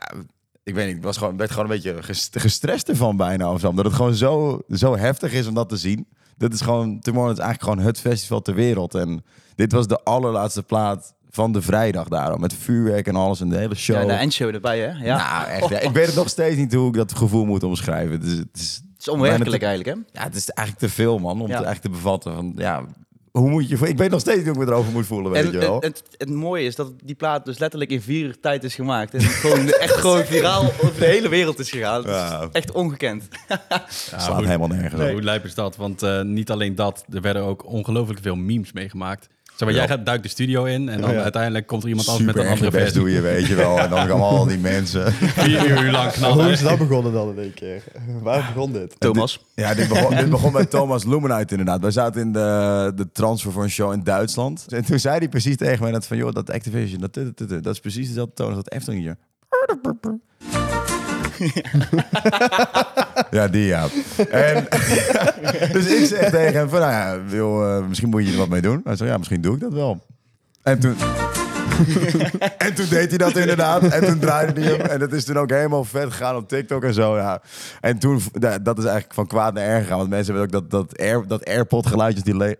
ik 0.63 0.73
weet 0.75 0.87
niet, 0.87 0.95
ik 0.95 1.03
was 1.03 1.17
gewoon, 1.17 1.37
werd 1.37 1.49
gewoon 1.51 1.65
een 1.65 1.75
beetje 1.75 2.03
gest- 2.03 2.39
gestrest 2.39 2.89
ervan 2.89 3.17
bijna 3.17 3.51
of 3.51 3.59
zo. 3.59 3.67
Omdat 3.67 3.85
het 3.85 3.93
gewoon 3.93 4.15
zo, 4.15 4.61
zo 4.69 4.97
heftig 4.97 5.33
is 5.33 5.47
om 5.47 5.53
dat 5.53 5.69
te 5.69 5.77
zien. 5.77 6.07
Dit 6.37 6.53
is 6.53 6.61
gewoon, 6.61 6.99
Tomorrowland 6.99 7.37
is 7.37 7.43
eigenlijk 7.43 7.73
gewoon 7.73 7.87
het 7.91 7.99
festival 7.99 8.41
ter 8.41 8.53
wereld. 8.53 8.95
En 8.95 9.23
dit 9.55 9.71
was 9.71 9.87
de 9.87 10.03
allerlaatste 10.03 10.63
plaat 10.63 11.13
van 11.35 11.51
de 11.51 11.61
vrijdag 11.61 12.07
daarom. 12.07 12.39
Met 12.41 12.53
vuurwerk 12.53 13.07
en 13.07 13.15
alles 13.15 13.41
en 13.41 13.49
de 13.49 13.57
hele 13.57 13.75
show. 13.75 13.95
Ja, 13.95 14.05
de 14.05 14.11
eindshow 14.11 14.53
erbij, 14.53 14.79
hè? 14.79 15.05
Ja. 15.05 15.17
Nou, 15.17 15.49
echt. 15.49 15.69
Ja. 15.69 15.79
Ik 15.79 15.91
weet 15.91 16.05
het 16.05 16.15
nog 16.15 16.29
steeds 16.29 16.55
niet 16.57 16.73
hoe 16.73 16.87
ik 16.87 16.93
dat 16.93 17.15
gevoel 17.15 17.45
moet 17.45 17.63
omschrijven. 17.63 18.11
Het 18.11 18.23
is, 18.23 18.31
het 18.37 18.47
is, 18.53 18.81
het 18.93 19.01
is 19.01 19.07
onwerkelijk 19.07 19.63
eigenlijk, 19.63 19.97
hè? 20.13 20.19
ja, 20.19 20.25
het 20.25 20.35
is 20.35 20.49
eigenlijk 20.49 20.87
te 20.87 20.93
veel, 20.95 21.19
man, 21.19 21.41
om 21.41 21.47
Ja. 21.47 21.55
het 21.57 21.65
eigenlijk 21.65 21.81
te 21.81 21.89
bevatten. 22.01 22.33
Van, 22.35 22.53
ja, 22.57 22.83
hoe 23.31 23.49
moet 23.49 23.69
je... 23.69 23.87
Ik 23.87 23.97
weet 23.97 24.09
nog 24.11 24.19
steeds 24.19 24.37
niet 24.37 24.45
hoe 24.47 24.55
ik 24.61 24.67
me 24.67 24.73
erover 24.73 24.91
moet 24.91 25.05
voelen, 25.05 25.31
weet 25.31 25.45
En 25.45 25.51
je 25.51 25.57
wel. 25.57 25.75
het, 25.75 25.83
het, 25.83 26.03
het 26.17 26.29
mooie 26.29 26.65
is 26.65 26.75
dat 26.75 26.91
die 27.03 27.15
plaat 27.15 27.45
dus 27.45 27.57
letterlijk 27.57 27.91
in 27.91 28.01
vier 28.01 28.25
uur 28.25 28.39
tijd 28.39 28.63
is 28.63 28.75
gemaakt. 28.75 29.13
En 29.13 29.21
gewoon, 29.21 29.69
echt 29.85 29.93
gewoon 29.95 30.23
viraal 30.25 30.63
over 30.63 30.99
de 30.99 31.05
hele 31.05 31.29
wereld 31.29 31.59
is 31.59 31.69
gegaan. 31.69 31.95
Het 31.97 32.05
is 32.05 32.11
Ja. 32.11 32.47
echt 32.51 32.71
ongekend. 32.71 33.27
slaat 33.87 34.27
hoe- 34.27 34.45
helemaal 34.45 34.67
nergens 34.67 35.01
op. 35.01 35.09
Hoe 35.11 35.21
lijp 35.21 35.45
is 35.45 35.53
dat? 35.55 35.75
Want 35.75 36.03
eh, 36.03 36.21
niet 36.21 36.51
alleen 36.51 36.75
dat, 36.75 37.05
er 37.11 37.21
werden 37.21 37.43
ook 37.43 37.65
ongelooflijk 37.65 38.19
veel 38.21 38.35
memes 38.35 38.71
meegemaakt. 38.73 39.27
Zeg 39.55 39.67
maar, 39.67 39.77
jij 39.77 39.87
gaat, 39.87 40.05
duikt 40.05 40.23
de 40.23 40.29
studio 40.29 40.63
in 40.63 40.89
en 40.89 41.01
dan 41.01 41.11
ja. 41.11 41.21
uiteindelijk 41.21 41.67
komt 41.67 41.83
er 41.83 41.89
iemand 41.89 42.07
anders 42.07 42.25
met 42.25 42.35
een 42.35 42.47
andere 42.47 42.71
best 42.71 42.83
versie. 42.83 42.99
doe 42.99 43.11
je, 43.11 43.21
weet 43.21 43.47
je 43.47 43.55
wel. 43.55 43.79
En 43.79 43.89
dan 43.89 44.07
komen 44.07 44.27
al 44.27 44.45
die 44.45 44.57
mensen. 44.57 45.13
Vier 45.45 45.83
uur 45.83 45.91
lang 45.91 46.03
Hoe 46.03 46.13
knallen. 46.13 46.51
is 46.51 46.61
dat 46.61 46.77
begonnen 46.77 47.13
dan 47.13 47.29
in 47.29 47.39
één 47.39 47.53
keer? 47.53 47.83
Waar 48.21 48.51
begon 48.53 48.71
dit? 48.71 48.95
Thomas. 48.99 49.45
Ja, 49.55 49.73
dit 49.73 49.87
begon, 49.87 50.15
dit 50.15 50.29
begon 50.29 50.53
met 50.53 50.69
Thomas 50.69 51.03
Lumenuit 51.05 51.51
inderdaad. 51.51 51.81
Wij 51.81 51.91
zaten 51.91 52.21
in 52.21 52.31
de, 52.31 52.91
de 52.95 53.11
transfer 53.11 53.51
voor 53.51 53.63
een 53.63 53.69
show 53.69 53.93
in 53.93 54.03
Duitsland. 54.03 54.65
En 54.69 54.85
toen 54.85 54.99
zei 54.99 55.17
hij 55.17 55.29
precies 55.29 55.57
tegen 55.57 55.83
mij 55.83 55.91
dat 55.91 56.07
van... 56.07 56.17
joh, 56.17 56.33
dat 56.33 56.51
Activision, 56.51 56.99
dat, 56.99 57.13
dat, 57.13 57.37
dat, 57.37 57.49
dat 57.49 57.73
is 57.73 57.79
precies 57.79 58.07
dezelfde 58.07 58.33
toon 58.33 58.47
als 58.47 58.55
dat 58.55 58.71
Efteling 58.71 59.01
hier. 59.01 59.17
Ja, 63.31 63.47
die 63.47 63.65
ja. 63.65 63.87
En, 64.29 64.67
dus 65.73 65.87
ik 65.87 66.05
zeg 66.05 66.29
tegen 66.29 66.53
hem 66.53 66.69
van... 66.69 66.79
nou 66.79 66.91
ja, 66.91 67.19
eh, 67.37 67.87
misschien 67.87 68.09
moet 68.09 68.25
je 68.25 68.31
er 68.31 68.37
wat 68.37 68.49
mee 68.49 68.61
doen. 68.61 68.81
Hij 68.83 68.95
zei, 68.95 69.09
ja, 69.09 69.17
misschien 69.17 69.41
doe 69.41 69.53
ik 69.55 69.59
dat 69.59 69.73
wel. 69.73 70.05
En 70.63 70.79
toen... 70.79 70.95
en 72.57 72.73
toen 72.73 72.89
deed 72.89 73.09
hij 73.09 73.17
dat 73.17 73.35
inderdaad. 73.35 73.83
En 73.83 74.05
toen 74.05 74.19
draaide 74.19 74.61
hij 74.61 74.71
hem. 74.71 74.81
En 74.81 74.99
dat 74.99 75.13
is 75.13 75.23
toen 75.23 75.37
ook 75.37 75.49
helemaal 75.49 75.83
vet 75.83 76.11
gegaan 76.11 76.35
op 76.35 76.47
TikTok 76.47 76.83
en 76.83 76.93
zo. 76.93 77.17
Ja. 77.17 77.41
En 77.81 77.97
toen, 77.97 78.21
dat 78.61 78.77
is 78.77 78.83
eigenlijk 78.83 79.13
van 79.13 79.27
kwaad 79.27 79.53
naar 79.53 79.63
erg 79.63 79.81
gegaan. 79.83 79.97
Want 79.97 80.09
mensen 80.09 80.35
hebben 80.35 80.55
ook 80.55 80.69
dat, 80.69 80.71
dat, 80.71 80.99
Air, 80.99 81.27
dat 81.27 81.45
AirPod 81.45 81.87
geluidjes 81.87 82.23
die 82.23 82.57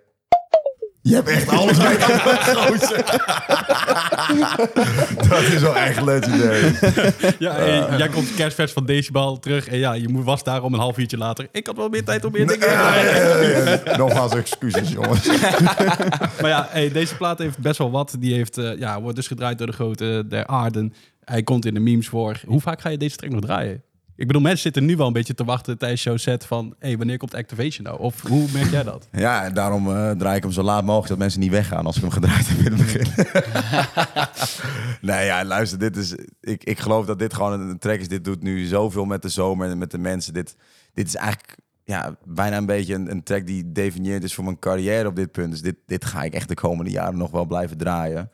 Je 1.08 1.14
hebt 1.16 1.28
echt 1.28 1.50
alles 1.50 1.78
mee 1.78 2.02
gozer. 2.02 3.04
Dat 5.30 5.42
is 5.42 5.62
wel 5.62 5.76
echt 5.76 6.02
legendary. 6.02 6.76
Ja, 7.40 7.54
hey, 7.56 7.98
jij 7.98 8.08
komt 8.10 8.34
kerstvers 8.36 8.72
van 8.72 8.86
Decibel 8.86 9.40
terug 9.40 9.68
en 9.68 9.78
ja, 9.78 9.94
je 9.94 10.10
moet- 10.10 10.24
was 10.26 10.44
daar 10.44 10.64
om 10.64 10.74
een 10.74 10.80
half 10.80 10.98
uurtje 10.98 11.18
later. 11.18 11.48
Ik 11.52 11.68
had 11.68 11.76
wel 11.76 11.90
meer 11.90 12.04
tijd 12.04 12.26
om 12.26 12.32
meer 12.32 12.48
dingen 12.48 12.60
te 12.60 12.66
draaien. 12.74 13.98
Nogmaals 13.98 14.34
excuses, 14.36 14.90
jongens. 14.92 15.28
Maar 16.42 16.50
ja, 16.50 16.68
hey, 16.72 16.92
deze 16.92 17.16
plaat 17.16 17.40
heeft 17.40 17.58
best 17.60 17.78
wel 17.78 17.92
wat. 17.92 18.16
Die 18.20 18.34
heeft, 18.34 18.58
eh, 18.58 18.78
ja, 18.78 19.02
wordt 19.02 19.16
dus 19.16 19.28
gedraaid 19.28 19.58
door 19.58 19.68
de 19.68 19.74
grote 19.74 20.24
der 20.30 20.48
aarden. 20.48 20.94
Hij 21.24 21.44
komt 21.44 21.66
in 21.66 21.74
de 21.74 21.80
memes 21.80 22.08
voor. 22.08 22.40
Hoe 22.46 22.62
vaak 22.62 22.82
ga 22.82 22.90
je 22.90 22.98
deze 22.98 23.16
track 23.16 23.32
nog 23.32 23.42
draaien? 23.42 23.84
Ik 24.18 24.28
bedoel, 24.28 24.42
mensen 24.42 24.62
zitten 24.62 24.86
nu 24.86 24.96
wel 24.96 25.08
een 25.08 25.14
beetje 25.14 25.34
te 25.34 25.44
wachten 25.44 25.78
tijdens 25.78 26.02
show 26.02 26.18
set 26.18 26.46
van... 26.46 26.76
hey, 26.80 26.98
wanneer 26.98 27.18
komt 27.18 27.36
Activation 27.36 27.86
nou? 27.86 28.00
Of 28.00 28.22
hoe 28.22 28.48
merk 28.54 28.72
jij 28.72 28.84
dat? 28.84 29.08
Ja, 29.12 29.44
en 29.44 29.54
daarom 29.54 29.90
eh, 29.90 30.12
draai 30.12 30.36
ik 30.36 30.44
hem 30.44 30.52
zo 30.52 30.62
laat 30.62 30.84
mogelijk, 30.84 31.10
dat 31.10 31.18
mensen 31.18 31.40
niet 31.40 31.52
weggaan 31.52 31.86
als 31.86 31.96
ik 31.96 32.02
hem 32.02 32.12
gedraaid 32.12 32.48
heb 32.48 32.58
in 32.58 32.74
het 32.74 32.82
begin. 32.82 33.26
nee, 35.10 35.26
ja, 35.26 35.46
luister, 35.46 35.80
dit 35.80 35.98
is, 35.98 36.16
ik, 36.42 36.64
ik 36.64 36.80
geloof 36.80 37.06
dat 37.06 37.20
dit 37.20 37.34
gewoon 37.34 37.54
een, 37.54 37.70
een 37.70 37.80
track 37.80 38.00
is. 38.00 38.08
Dit 38.08 38.24
doet 38.24 38.42
nu 38.42 38.66
zoveel 38.66 39.06
met 39.06 39.22
de 39.22 39.30
zomer 39.30 39.70
en 39.70 39.78
met 39.78 39.92
de 39.92 39.98
mensen. 39.98 40.34
Dit, 40.34 40.56
dit 40.94 41.08
is 41.08 41.16
eigenlijk 41.16 41.58
ja, 41.84 42.18
bijna 42.24 42.58
een 42.58 42.66
beetje 42.66 42.94
een, 42.94 43.12
een 43.12 43.24
track 43.24 43.48
die 43.48 43.72
definieerd 43.72 44.24
is 44.24 44.34
voor 44.34 44.44
mijn 44.44 44.60
carrière 44.60 45.08
op 45.08 45.16
dit 45.16 45.32
punt. 45.32 45.52
Dus 45.52 45.62
dit, 45.62 45.76
dit 45.86 46.06
ga 46.06 46.24
ik 46.24 46.34
echt 46.34 46.48
de 46.48 46.56
komende 46.56 46.92
jaren 46.92 47.18
nog 47.18 47.32
wel 47.32 47.46
blijven 47.46 47.78
draaien. 47.78 48.32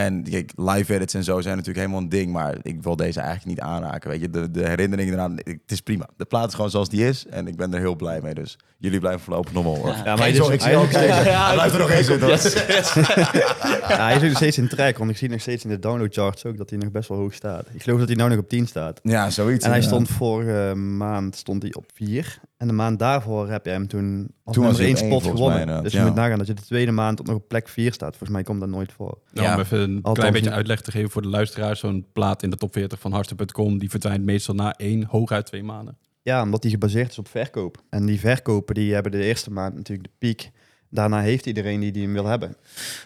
En 0.00 0.22
kijk, 0.22 0.52
live 0.56 0.94
edits 0.94 1.14
en 1.14 1.24
zo 1.24 1.40
zijn 1.40 1.56
natuurlijk 1.56 1.86
helemaal 1.86 2.02
een 2.02 2.08
ding, 2.08 2.32
maar 2.32 2.56
ik 2.62 2.82
wil 2.82 2.96
deze 2.96 3.20
eigenlijk 3.20 3.48
niet 3.48 3.60
aanraken. 3.60 4.10
Weet 4.10 4.20
je, 4.20 4.30
de, 4.30 4.50
de 4.50 4.68
herinneringen 4.68 5.14
eraan, 5.14 5.36
het 5.36 5.60
is 5.66 5.80
prima. 5.80 6.08
De 6.16 6.24
plaat 6.24 6.48
is 6.48 6.54
gewoon 6.54 6.70
zoals 6.70 6.88
die 6.88 7.06
is 7.06 7.26
en 7.26 7.46
ik 7.46 7.56
ben 7.56 7.74
er 7.74 7.80
heel 7.80 7.96
blij 7.96 8.20
mee. 8.20 8.34
Dus 8.34 8.58
jullie 8.78 9.00
blijven 9.00 9.20
voorlopig 9.20 9.52
nog 9.52 9.64
wel 9.64 9.76
hoor. 9.76 9.88
Ja, 9.88 10.16
maar 10.16 10.18
Geen 10.18 10.52
ik 10.52 10.60
zie 10.60 10.70
hij 10.70 10.76
ook 10.76 10.88
blijft 10.88 11.72
er 11.72 11.78
nog 11.78 11.90
eens 11.90 12.06
zitten. 12.06 12.28
Ja, 13.88 14.06
hij 14.06 14.16
is 14.16 14.22
nog 14.22 14.36
steeds 14.36 14.58
in 14.58 14.68
track, 14.68 14.98
want 14.98 15.10
ik 15.10 15.16
zie 15.16 15.28
nog 15.28 15.40
steeds 15.40 15.64
in 15.64 15.70
de 15.70 15.78
download 15.78 16.14
charts 16.14 16.44
ook 16.44 16.56
dat 16.56 16.70
hij 16.70 16.78
nog 16.78 16.90
best 16.90 17.08
wel 17.08 17.18
hoog 17.18 17.34
staat. 17.34 17.66
Ik 17.72 17.82
geloof 17.82 17.98
dat 17.98 18.08
hij 18.08 18.16
nou 18.16 18.30
nog 18.30 18.38
op 18.38 18.48
10 18.48 18.66
staat. 18.66 19.00
Ja, 19.02 19.30
zoiets. 19.30 19.64
En 19.64 19.70
hij 19.70 19.80
ja. 19.80 19.86
stond 19.86 20.08
vorige 20.08 20.74
maand 20.74 21.36
stond 21.36 21.62
hij 21.62 21.74
op 21.74 21.90
4. 21.94 22.40
En 22.56 22.66
de 22.66 22.72
maand 22.72 22.98
daarvoor 22.98 23.50
heb 23.50 23.64
je 23.64 23.70
hem 23.70 23.88
toen 23.88 24.34
Toen 24.52 24.64
was 24.64 24.78
nummer 24.78 24.96
hij 24.96 25.02
1 25.02 25.12
op 25.12 25.22
één, 25.22 25.30
spot 25.32 25.40
mij, 25.40 25.50
gewonnen. 25.60 25.82
dus 25.82 25.92
ja. 25.92 25.98
je 25.98 26.06
moet 26.06 26.14
nagaan 26.14 26.38
dat 26.38 26.46
je 26.46 26.54
de 26.54 26.62
tweede 26.62 26.90
maand 26.92 27.20
op 27.20 27.26
nog 27.26 27.36
op 27.36 27.48
plek 27.48 27.68
4 27.68 27.92
staat. 27.92 28.08
Volgens 28.08 28.30
mij 28.30 28.42
komt 28.42 28.60
dat 28.60 28.68
nooit 28.68 28.92
voor. 28.92 29.18
Nou, 29.32 29.46
Ja. 29.46 29.54
Om 29.54 29.60
even 29.60 29.80
een 29.80 29.96
Althans 29.96 30.18
klein 30.18 30.32
beetje 30.32 30.50
uitleg 30.50 30.80
te 30.80 30.90
geven 30.90 31.10
voor 31.10 31.22
de 31.22 31.28
luisteraars. 31.28 31.80
Zo'n 31.80 32.06
plaat 32.12 32.42
in 32.42 32.50
de 32.50 32.56
top 32.56 32.72
40 32.72 33.00
van 33.00 33.12
Harster.com, 33.12 33.78
die 33.78 33.90
verdwijnt 33.90 34.24
meestal 34.24 34.54
na 34.54 34.72
één, 34.72 35.04
hooguit 35.04 35.46
twee 35.46 35.62
maanden. 35.62 35.96
Ja, 36.22 36.42
omdat 36.42 36.62
die 36.62 36.70
gebaseerd 36.70 37.10
is 37.10 37.18
op 37.18 37.28
verkoop. 37.28 37.82
En 37.90 38.06
die 38.06 38.20
verkopen 38.20 38.74
die 38.74 38.94
hebben 38.94 39.12
de 39.12 39.24
eerste 39.24 39.52
maand 39.52 39.74
natuurlijk 39.74 40.08
de 40.08 40.14
piek. 40.18 40.50
Daarna 40.90 41.20
heeft 41.20 41.46
iedereen 41.46 41.80
die, 41.80 41.92
die 41.92 42.02
hem 42.02 42.12
wil 42.12 42.26
hebben. 42.26 42.56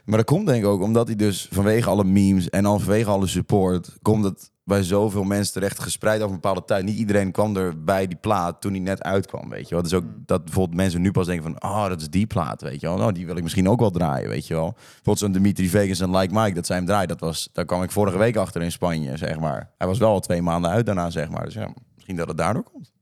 Maar 0.05 0.17
dat 0.17 0.27
komt 0.27 0.47
denk 0.47 0.63
ik 0.63 0.69
ook 0.69 0.83
omdat 0.83 1.07
hij 1.07 1.17
dus 1.17 1.49
vanwege 1.51 1.89
alle 1.89 2.05
memes 2.05 2.51
en 2.51 2.63
dan 2.63 2.81
vanwege 2.81 3.11
alle 3.11 3.27
support, 3.27 3.99
komt 4.03 4.25
het 4.25 4.53
bij 4.65 4.83
zoveel 4.83 5.25
mensen 5.25 5.53
terecht 5.53 5.79
gespreid 5.79 6.21
over 6.21 6.35
een 6.35 6.41
bepaalde 6.41 6.65
tijd. 6.65 6.85
Niet 6.85 6.99
iedereen 6.99 7.33
kwam 7.33 7.57
er 7.57 7.85
bij 7.85 8.07
die 8.07 8.17
plaat 8.17 8.61
toen 8.61 8.73
hij 8.73 8.81
net 8.81 9.03
uitkwam, 9.03 9.49
weet 9.49 9.69
je 9.69 9.75
wel. 9.75 9.83
Dus 9.83 9.95
ook 9.95 10.05
dat 10.27 10.45
bijvoorbeeld 10.45 10.77
mensen 10.77 11.01
nu 11.01 11.11
pas 11.11 11.27
denken 11.27 11.45
van, 11.45 11.71
oh, 11.71 11.89
dat 11.89 12.01
is 12.01 12.11
die 12.11 12.27
plaat, 12.27 12.63
weet 12.63 12.81
je 12.81 12.87
wel. 12.87 12.97
Nou, 12.97 13.13
die 13.13 13.27
wil 13.27 13.37
ik 13.37 13.43
misschien 13.43 13.69
ook 13.69 13.81
wel 13.81 13.91
draaien, 13.91 14.29
weet 14.29 14.47
je 14.47 14.55
wel. 14.55 14.73
Bijvoorbeeld 14.73 15.19
zo'n 15.19 15.33
Dimitri 15.33 15.69
Vegas 15.69 16.01
en 16.01 16.17
Like 16.17 16.35
Mike, 16.35 16.55
dat 16.55 16.67
zij 16.67 16.77
hem 16.77 16.87
draaien. 16.87 17.09
Dat 17.09 17.21
was, 17.21 17.49
daar 17.53 17.65
kwam 17.65 17.83
ik 17.83 17.91
vorige 17.91 18.19
week 18.19 18.37
achter 18.37 18.63
in 18.63 18.73
Spanje, 18.73 19.17
zeg 19.17 19.41
maar. 19.41 19.71
Hij 19.79 19.87
was 19.87 19.99
wel 19.99 20.11
al 20.11 20.21
twee 20.21 20.43
maanden 20.43 20.71
uit 20.71 20.87
daarna, 20.87 21.11
zeg 21.11 21.31
maar. 21.31 21.45
Dus 21.45 21.55
ja, 21.55 21.73
misschien 21.95 22.17
dat 22.17 22.29
het 22.29 22.37
daardoor 22.37 22.63
komt. 22.63 22.94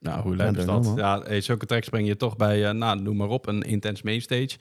Nou, 0.00 0.22
hoe 0.22 0.36
Ja, 0.36 0.44
is 0.44 0.64
dat 0.64 0.92
Ja, 0.96 1.20
hey, 1.24 1.40
zulke 1.40 1.66
tracks 1.66 1.88
breng 1.88 2.06
je 2.06 2.16
toch 2.16 2.36
bij, 2.36 2.68
eh, 2.68 2.74
nou, 2.74 3.00
noem 3.00 3.16
maar 3.16 3.28
op, 3.28 3.46
een 3.46 3.62
intense 3.62 4.02
mainstage. 4.04 4.58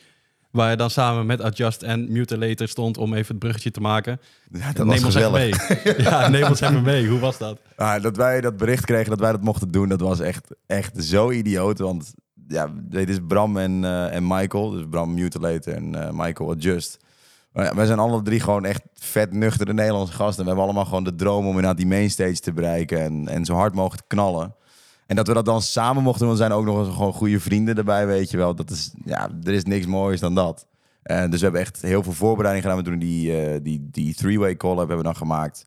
Waar 0.52 0.70
je 0.70 0.76
dan 0.76 0.90
samen 0.90 1.26
met 1.26 1.42
Adjust 1.42 1.84
en 1.84 2.12
Mutilator 2.12 2.68
stond 2.68 2.98
om 2.98 3.14
even 3.14 3.28
het 3.28 3.40
bruggetje 3.40 3.72
te 3.72 3.82
maken. 3.82 4.20
Ja, 4.52 4.72
dat 4.74 4.86
neem 4.86 5.02
was 5.02 5.16
ons 5.16 5.32
mee. 5.32 5.54
ja, 5.98 6.28
neem 6.28 6.44
ons 6.44 6.62
even 6.62 6.84
mee. 6.84 7.08
Hoe 7.08 7.20
was 7.20 7.38
dat? 7.38 7.60
Ah, 7.76 8.02
dat 8.02 8.18
wij 8.18 8.42
dat 8.42 8.58
bericht 8.58 8.86
kregen 8.86 9.10
dat 9.10 9.20
wij 9.20 9.32
dat 9.32 9.42
mochten 9.42 9.72
doen, 9.72 9.90
dat 9.90 10.02
was 10.02 10.20
echt, 10.20 10.56
echt 10.66 11.04
zo 11.04 11.32
idioot. 11.32 11.80
Want 11.80 12.14
ja, 12.48 12.72
dit 12.76 13.10
is 13.10 13.18
Bram 13.28 13.58
en, 13.58 13.84
eh, 13.84 14.16
en 14.16 14.28
Michael. 14.28 14.70
Dus 14.70 14.84
Bram 14.90 15.14
Mutilator 15.14 15.74
en 15.74 16.08
eh, 16.08 16.12
Michael 16.12 16.50
Adjust. 16.50 16.98
Maar 17.52 17.66
ja, 17.66 17.76
wij 17.76 17.86
zijn 17.86 18.00
alle 18.00 18.22
drie 18.22 18.40
gewoon 18.40 18.66
echt 18.66 18.82
vet 18.94 19.34
nuchtere 19.34 19.74
Nederlandse 19.74 20.14
gasten. 20.14 20.42
We 20.42 20.48
hebben 20.50 20.66
allemaal 20.66 20.86
gewoon 20.86 21.04
de 21.04 21.16
droom 21.16 21.44
om 21.44 21.48
inderdaad 21.48 21.78
die 21.78 21.88
mainstage 21.88 22.40
te 22.40 22.54
bereiken. 22.54 23.02
En, 23.02 23.28
en 23.28 23.46
zo 23.46 23.54
hard 23.54 23.74
mogelijk 23.74 24.02
te 24.02 24.16
knallen. 24.16 24.56
En 25.08 25.16
dat 25.16 25.28
we 25.28 25.34
dat 25.34 25.46
dan 25.46 25.62
samen 25.62 26.04
mochten 26.04 26.22
doen, 26.22 26.32
we 26.32 26.38
zijn 26.38 26.52
ook 26.52 26.66
nog 26.66 26.86
eens 26.86 26.96
gewoon 26.96 27.14
goede 27.14 27.40
vrienden 27.40 27.78
erbij, 27.78 28.08
weet 28.08 28.32
je 28.32 28.38
wel. 28.38 28.56
Dat 28.56 28.70
is, 28.70 28.94
ja, 29.06 29.30
er 29.44 29.54
is 29.54 29.64
niks 29.64 29.86
moois 29.86 30.20
dan 30.20 30.36
dat. 30.36 30.68
En 31.04 31.30
dus 31.30 31.40
we 31.40 31.44
hebben 31.44 31.62
echt 31.62 31.82
heel 31.82 32.04
veel 32.04 32.14
voorbereiding 32.14 32.66
gedaan. 32.66 32.84
We 32.84 32.90
doen 32.90 33.00
die, 33.00 33.42
eh, 33.42 33.60
die, 33.64 33.88
die 33.92 34.16
three-way 34.16 34.56
call 34.56 34.78
hebben 34.78 34.98
we 34.98 35.04
dan 35.04 35.16
gemaakt. 35.16 35.66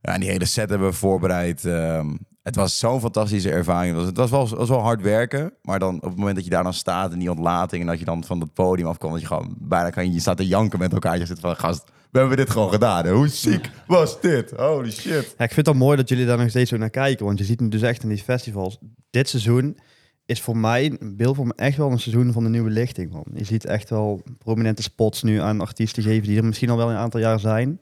En 0.00 0.20
die 0.20 0.30
hele 0.30 0.44
set 0.44 0.70
hebben 0.70 0.88
we 0.88 0.94
voorbereid. 0.94 1.64
Ehm, 1.64 2.16
het 2.42 2.56
was 2.56 2.78
zo'n 2.78 3.00
fantastische 3.00 3.50
ervaring. 3.50 3.96
Het 3.96 4.16
was, 4.16 4.30
het 4.30 4.56
was, 4.56 4.68
wel, 4.68 4.80
hard 4.80 5.02
werken. 5.02 5.52
Maar 5.62 5.78
dan 5.78 5.94
op 5.94 6.02
het 6.02 6.16
moment 6.16 6.34
dat 6.34 6.44
je 6.44 6.50
daar 6.50 6.62
dan 6.62 6.74
staat 6.74 7.12
in 7.12 7.18
die 7.18 7.30
ontlating... 7.30 7.82
en 7.82 7.88
dat 7.88 7.98
je 7.98 8.04
dan 8.04 8.24
van 8.24 8.40
het 8.40 8.52
podium 8.52 8.88
afkomt... 8.88 9.12
dat 9.12 9.20
je 9.20 9.26
gewoon 9.26 9.54
bijna 9.58 9.90
kan, 9.90 10.12
je 10.12 10.20
staat 10.20 10.36
te 10.36 10.46
janken 10.46 10.78
met 10.78 10.92
elkaar. 10.92 11.18
Je 11.18 11.26
zit 11.26 11.40
van, 11.40 11.56
gast, 11.56 11.90
we 12.10 12.18
hebben 12.18 12.36
dit 12.36 12.50
gewoon 12.50 12.70
gedaan. 12.70 13.04
Hè? 13.04 13.12
Hoe 13.12 13.28
ziek 13.28 13.70
was 13.86 14.20
dit? 14.20 14.50
Holy 14.50 14.90
shit. 14.90 15.34
Ja, 15.38 15.44
ik 15.44 15.52
vind 15.52 15.66
het 15.66 15.76
mooi 15.76 15.96
dat 15.96 16.08
jullie 16.08 16.26
daar 16.26 16.38
nog 16.38 16.50
steeds 16.50 16.70
zo 16.70 16.76
naar 16.76 16.90
kijken. 16.90 17.26
Want 17.26 17.38
je 17.38 17.44
ziet 17.44 17.60
nu 17.60 17.68
dus 17.68 17.82
echt 17.82 18.02
in 18.02 18.08
die 18.08 18.18
festivals. 18.18 18.78
Dit 19.10 19.28
seizoen 19.28 19.78
is 20.26 20.40
voor 20.40 20.56
mij, 20.56 20.96
beeld 21.00 21.36
voor 21.36 21.46
me 21.46 21.52
echt 21.56 21.76
wel 21.76 21.90
een 21.90 21.98
seizoen 22.00 22.32
van 22.32 22.42
de 22.44 22.48
nieuwe 22.48 22.70
lichting. 22.70 23.10
Man. 23.12 23.24
Je 23.34 23.44
ziet 23.44 23.64
echt 23.64 23.90
wel 23.90 24.22
prominente 24.38 24.82
spots 24.82 25.22
nu 25.22 25.40
aan 25.40 25.60
artiesten 25.60 26.02
geven 26.02 26.28
die 26.28 26.36
er 26.38 26.44
misschien 26.44 26.70
al 26.70 26.76
wel 26.76 26.90
een 26.90 26.96
aantal 26.96 27.20
jaar 27.20 27.40
zijn. 27.40 27.80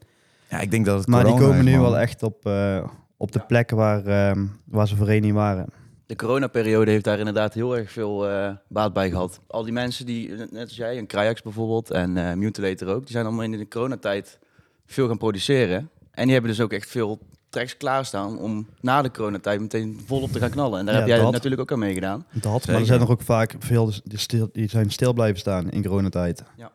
Ja, 0.49 0.59
ik 0.59 0.71
denk 0.71 0.85
dat 0.85 0.97
het 0.99 1.07
Maar 1.07 1.23
die 1.23 1.33
komen 1.33 1.57
is, 1.57 1.63
nu 1.63 1.71
man. 1.71 1.81
wel 1.81 1.97
echt 1.97 2.23
op, 2.23 2.45
eh, 2.45 2.83
op 3.17 3.31
de 3.31 3.39
plekken 3.39 3.77
waar, 3.77 4.05
ehm, 4.05 4.45
waar 4.65 4.87
ze 4.87 4.95
voorheen 4.95 5.21
niet 5.21 5.33
waren. 5.33 5.65
De 6.07 6.15
coronaperiode 6.15 6.91
heeft 6.91 7.03
daar 7.03 7.17
inderdaad 7.19 7.53
heel 7.53 7.77
erg 7.77 7.91
veel 7.91 8.29
eh, 8.29 8.51
baat 8.67 8.93
bij 8.93 9.09
gehad. 9.09 9.39
Al 9.47 9.63
die 9.63 9.73
mensen 9.73 10.05
die, 10.05 10.29
net 10.29 10.63
als 10.63 10.75
jij, 10.75 10.97
een 10.97 11.05
Krajax 11.07 11.41
bijvoorbeeld 11.41 11.91
en 11.91 12.17
eh 12.17 12.33
Mutilator 12.33 12.87
ook, 12.87 13.01
die 13.01 13.11
zijn 13.11 13.25
allemaal 13.25 13.43
in 13.43 13.51
de 13.51 13.67
coronatijd 13.67 14.39
veel 14.85 15.07
gaan 15.07 15.17
produceren. 15.17 15.89
En 16.11 16.23
die 16.23 16.31
hebben 16.33 16.51
dus 16.51 16.61
ook 16.61 16.73
echt 16.73 16.89
veel 16.89 17.19
tracks 17.49 17.77
klaarstaan 17.77 18.37
om 18.39 18.67
na 18.81 19.01
de 19.01 19.11
coronatijd 19.11 19.59
meteen 19.61 19.99
volop 20.05 20.31
te 20.31 20.39
gaan 20.39 20.49
knallen. 20.49 20.79
En 20.79 20.85
daar 20.85 20.93
Ja, 20.93 20.99
heb 20.99 21.09
jij 21.09 21.19
dat. 21.19 21.31
natuurlijk 21.31 21.61
ook 21.61 21.71
aan 21.71 21.79
meegedaan. 21.79 22.25
Dat, 22.31 22.67
maar 22.67 22.75
er 22.75 22.85
zijn 22.85 23.01
er 23.01 23.09
ook 23.11 23.21
vaak 23.21 23.55
veel 23.59 23.91
die, 24.03 24.17
stil, 24.17 24.49
die 24.51 24.69
zijn 24.69 24.89
stil 24.91 25.13
blijven 25.13 25.39
staan 25.39 25.69
in 25.69 25.83
coronatijd. 25.83 26.43
Ja. 26.57 26.71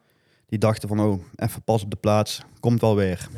Die 0.53 0.61
dachten 0.61 0.89
van, 0.89 1.01
oh, 1.01 1.23
even 1.37 1.63
pas 1.63 1.83
op 1.83 1.91
de 1.91 1.97
plaats, 1.97 2.43
komt 2.61 2.81
wel 2.81 2.97
weer. 2.97 3.29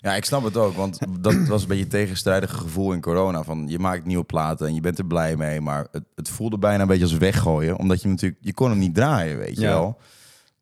Ja, 0.00 0.14
ik 0.14 0.24
snap 0.24 0.44
het 0.44 0.56
ook, 0.56 0.76
want 0.76 0.98
dat 1.20 1.34
was 1.46 1.62
een 1.62 1.68
beetje 1.68 1.82
het 1.82 1.92
tegenstrijdige 1.92 2.56
gevoel 2.56 2.92
in 2.92 3.00
corona. 3.00 3.42
Van 3.42 3.64
je 3.68 3.78
maakt 3.78 4.04
nieuwe 4.04 4.24
platen 4.24 4.66
en 4.66 4.74
je 4.74 4.80
bent 4.80 4.98
er 4.98 5.06
blij 5.06 5.36
mee, 5.36 5.60
maar 5.60 5.86
het, 5.92 6.04
het 6.14 6.28
voelde 6.28 6.58
bijna 6.58 6.82
een 6.82 6.88
beetje 6.88 7.02
als 7.04 7.16
weggooien, 7.16 7.78
omdat 7.78 8.02
je 8.02 8.08
natuurlijk 8.08 8.40
je 8.44 8.54
kon 8.54 8.70
hem 8.70 8.78
niet 8.78 8.94
draaien, 8.94 9.38
weet 9.38 9.54
je 9.54 9.60
Ja. 9.60 9.68
wel. 9.68 9.98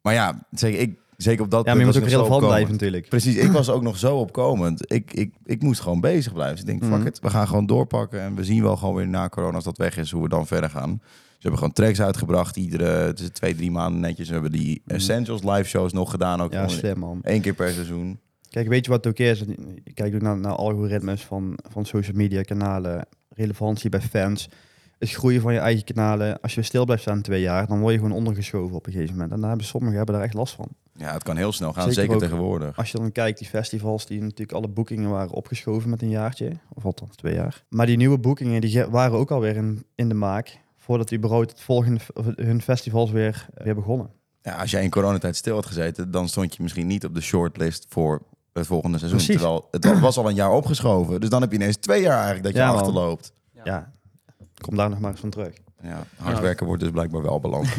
Maar 0.02 0.14
ja, 0.14 0.46
zeker 0.50 0.80
ik, 0.80 0.98
zeker 1.16 1.44
op 1.44 1.50
dat 1.50 1.64
Ja, 1.64 1.70
maar 1.70 1.80
je 1.80 1.86
moet 1.86 1.94
was 1.94 2.02
ook 2.04 2.08
relevant 2.08 2.46
blijven 2.46 2.72
natuurlijk. 2.72 3.08
Precies, 3.08 3.36
ik 3.36 3.52
was 3.60 3.68
ook 3.70 3.82
nog 3.82 3.98
zo 3.98 4.16
opkomend. 4.16 4.92
Ik, 4.92 5.12
ik, 5.12 5.34
ik 5.44 5.62
moest 5.62 5.80
gewoon 5.80 6.00
bezig 6.00 6.32
blijven. 6.32 6.54
Dus 6.56 6.64
ik 6.64 6.80
denk, 6.80 6.92
fuck 6.92 6.98
Mhm. 6.98 7.06
it, 7.06 7.18
we 7.20 7.30
gaan 7.30 7.46
gewoon 7.48 7.66
doorpakken 7.66 8.20
en 8.20 8.34
we 8.34 8.44
zien 8.44 8.62
wel 8.62 8.76
gewoon 8.76 8.94
weer 8.94 9.08
na 9.08 9.28
corona 9.28 9.54
als 9.54 9.64
dat 9.64 9.78
weg 9.78 9.96
is, 9.96 10.10
hoe 10.10 10.22
we 10.22 10.28
dan 10.28 10.46
verder 10.46 10.70
gaan. 10.70 11.00
Hebben 11.46 11.64
gewoon 11.64 11.72
tracks 11.72 12.00
uitgebracht, 12.00 12.56
iedere 12.56 13.12
twee, 13.32 13.54
drie 13.54 13.70
maanden 13.70 14.00
netjes. 14.00 14.26
We 14.26 14.32
hebben 14.32 14.52
die 14.52 14.82
Essentials 14.86 15.42
live 15.42 15.64
shows 15.64 15.92
nog 15.92 16.10
gedaan, 16.10 16.40
ook 16.40 16.52
Ja, 16.52 16.68
slim 16.68 16.98
man. 16.98 17.18
één 17.22 17.40
keer 17.40 17.54
per 17.54 17.70
seizoen. 17.70 18.18
Kijk, 18.50 18.68
weet 18.68 18.84
je 18.84 18.90
wat 18.90 19.04
het 19.04 19.12
ook 19.12 19.26
is? 19.26 19.38
Je 19.84 19.92
kijkt 19.94 20.14
ook 20.14 20.22
naar, 20.22 20.36
naar 20.36 20.52
algoritmes 20.52 21.24
van, 21.24 21.58
van 21.70 21.84
social 21.84 22.16
media 22.16 22.42
kanalen, 22.42 23.06
relevantie 23.28 23.90
bij 23.90 24.00
fans. 24.00 24.48
Het 24.98 25.10
groeien 25.10 25.40
van 25.40 25.52
je 25.52 25.58
eigen 25.58 25.84
kanalen. 25.84 26.40
Als 26.40 26.54
je 26.54 26.62
stil 26.62 26.84
blijft 26.84 27.02
staan 27.02 27.22
twee 27.22 27.40
jaar, 27.40 27.66
dan 27.66 27.80
word 27.80 27.92
je 27.92 28.00
gewoon 28.00 28.16
ondergeschoven 28.16 28.76
op 28.76 28.86
een 28.86 28.92
gegeven 28.92 29.14
moment. 29.14 29.32
En 29.32 29.40
daar 29.40 29.48
hebben 29.48 29.66
sommigen 29.66 29.96
hebben 29.96 30.14
daar 30.14 30.24
echt 30.24 30.34
last 30.34 30.54
van. 30.54 30.68
Ja, 30.92 31.12
het 31.12 31.22
kan 31.22 31.36
heel 31.36 31.52
snel 31.52 31.72
gaan, 31.72 31.92
Zeker 31.92 32.18
tegenwoordig. 32.18 32.76
Als 32.76 32.90
je 32.90 32.98
dan 32.98 33.12
kijkt, 33.12 33.38
die 33.38 33.48
festivals, 33.48 34.06
die 34.06 34.20
natuurlijk 34.20 34.52
alle 34.52 34.68
boekingen 34.68 35.10
waren 35.10 35.30
opgeschoven 35.30 35.90
met 35.90 36.02
een 36.02 36.10
jaartje. 36.10 36.52
Of 36.74 36.84
althans 36.84 37.16
twee 37.16 37.34
jaar. 37.34 37.64
Maar 37.68 37.86
die 37.86 37.96
nieuwe 37.96 38.18
boekingen, 38.18 38.60
die 38.60 38.84
waren 38.84 39.18
ook 39.18 39.30
alweer 39.30 39.56
in, 39.56 39.84
in 39.94 40.08
de 40.08 40.14
maak. 40.14 40.64
Voordat 40.86 41.12
überhaupt 41.12 41.50
het 41.50 41.60
volgende, 41.60 42.00
hun 42.36 42.62
festivals 42.62 43.10
weer, 43.10 43.46
weer 43.54 43.74
begonnen. 43.74 44.10
Ja, 44.42 44.52
als 44.56 44.70
jij 44.70 44.82
in 44.82 44.90
coronatijd 44.90 45.36
stil 45.36 45.54
had 45.54 45.66
gezeten, 45.66 46.10
dan 46.10 46.28
stond 46.28 46.56
je 46.56 46.62
misschien 46.62 46.86
niet 46.86 47.04
op 47.04 47.14
de 47.14 47.20
shortlist 47.20 47.86
voor 47.88 48.22
het 48.52 48.66
volgende 48.66 48.98
seizoen. 48.98 49.18
Precies. 49.18 49.40
Terwijl 49.40 49.68
het 49.70 50.00
was 50.00 50.16
al 50.16 50.28
een 50.28 50.34
jaar 50.34 50.50
opgeschoven. 50.52 51.20
Dus 51.20 51.28
dan 51.28 51.40
heb 51.40 51.50
je 51.50 51.56
ineens 51.56 51.76
twee 51.76 52.02
jaar 52.02 52.14
eigenlijk 52.14 52.44
dat 52.44 52.52
je 52.52 52.58
Ja, 52.58 52.68
achterloopt. 52.70 53.32
Ja. 53.54 53.60
Ja, 53.64 53.92
kom 54.60 54.76
daar 54.76 54.90
nog 54.90 54.98
maar 54.98 55.10
eens 55.10 55.20
van 55.20 55.30
terug. 55.30 55.54
Ja, 55.82 56.06
hard 56.16 56.36
Ja. 56.36 56.42
werken 56.42 56.66
wordt 56.66 56.82
dus 56.82 56.90
blijkbaar 56.90 57.22
wel 57.22 57.40
beland. 57.40 57.68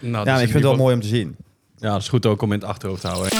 Nou, 0.00 0.26
ja, 0.26 0.34
dus 0.34 0.42
ik 0.42 0.50
vind 0.50 0.52
het 0.52 0.62
wel 0.62 0.76
mooi 0.76 0.94
om 0.94 1.00
te 1.00 1.06
zien. 1.06 1.36
Ja, 1.76 1.90
dat 1.92 2.00
is 2.00 2.08
goed 2.08 2.26
ook 2.26 2.42
om 2.42 2.52
in 2.52 2.58
het 2.58 2.68
achterhoofd 2.68 3.00
te 3.00 3.06
houden. 3.08 3.32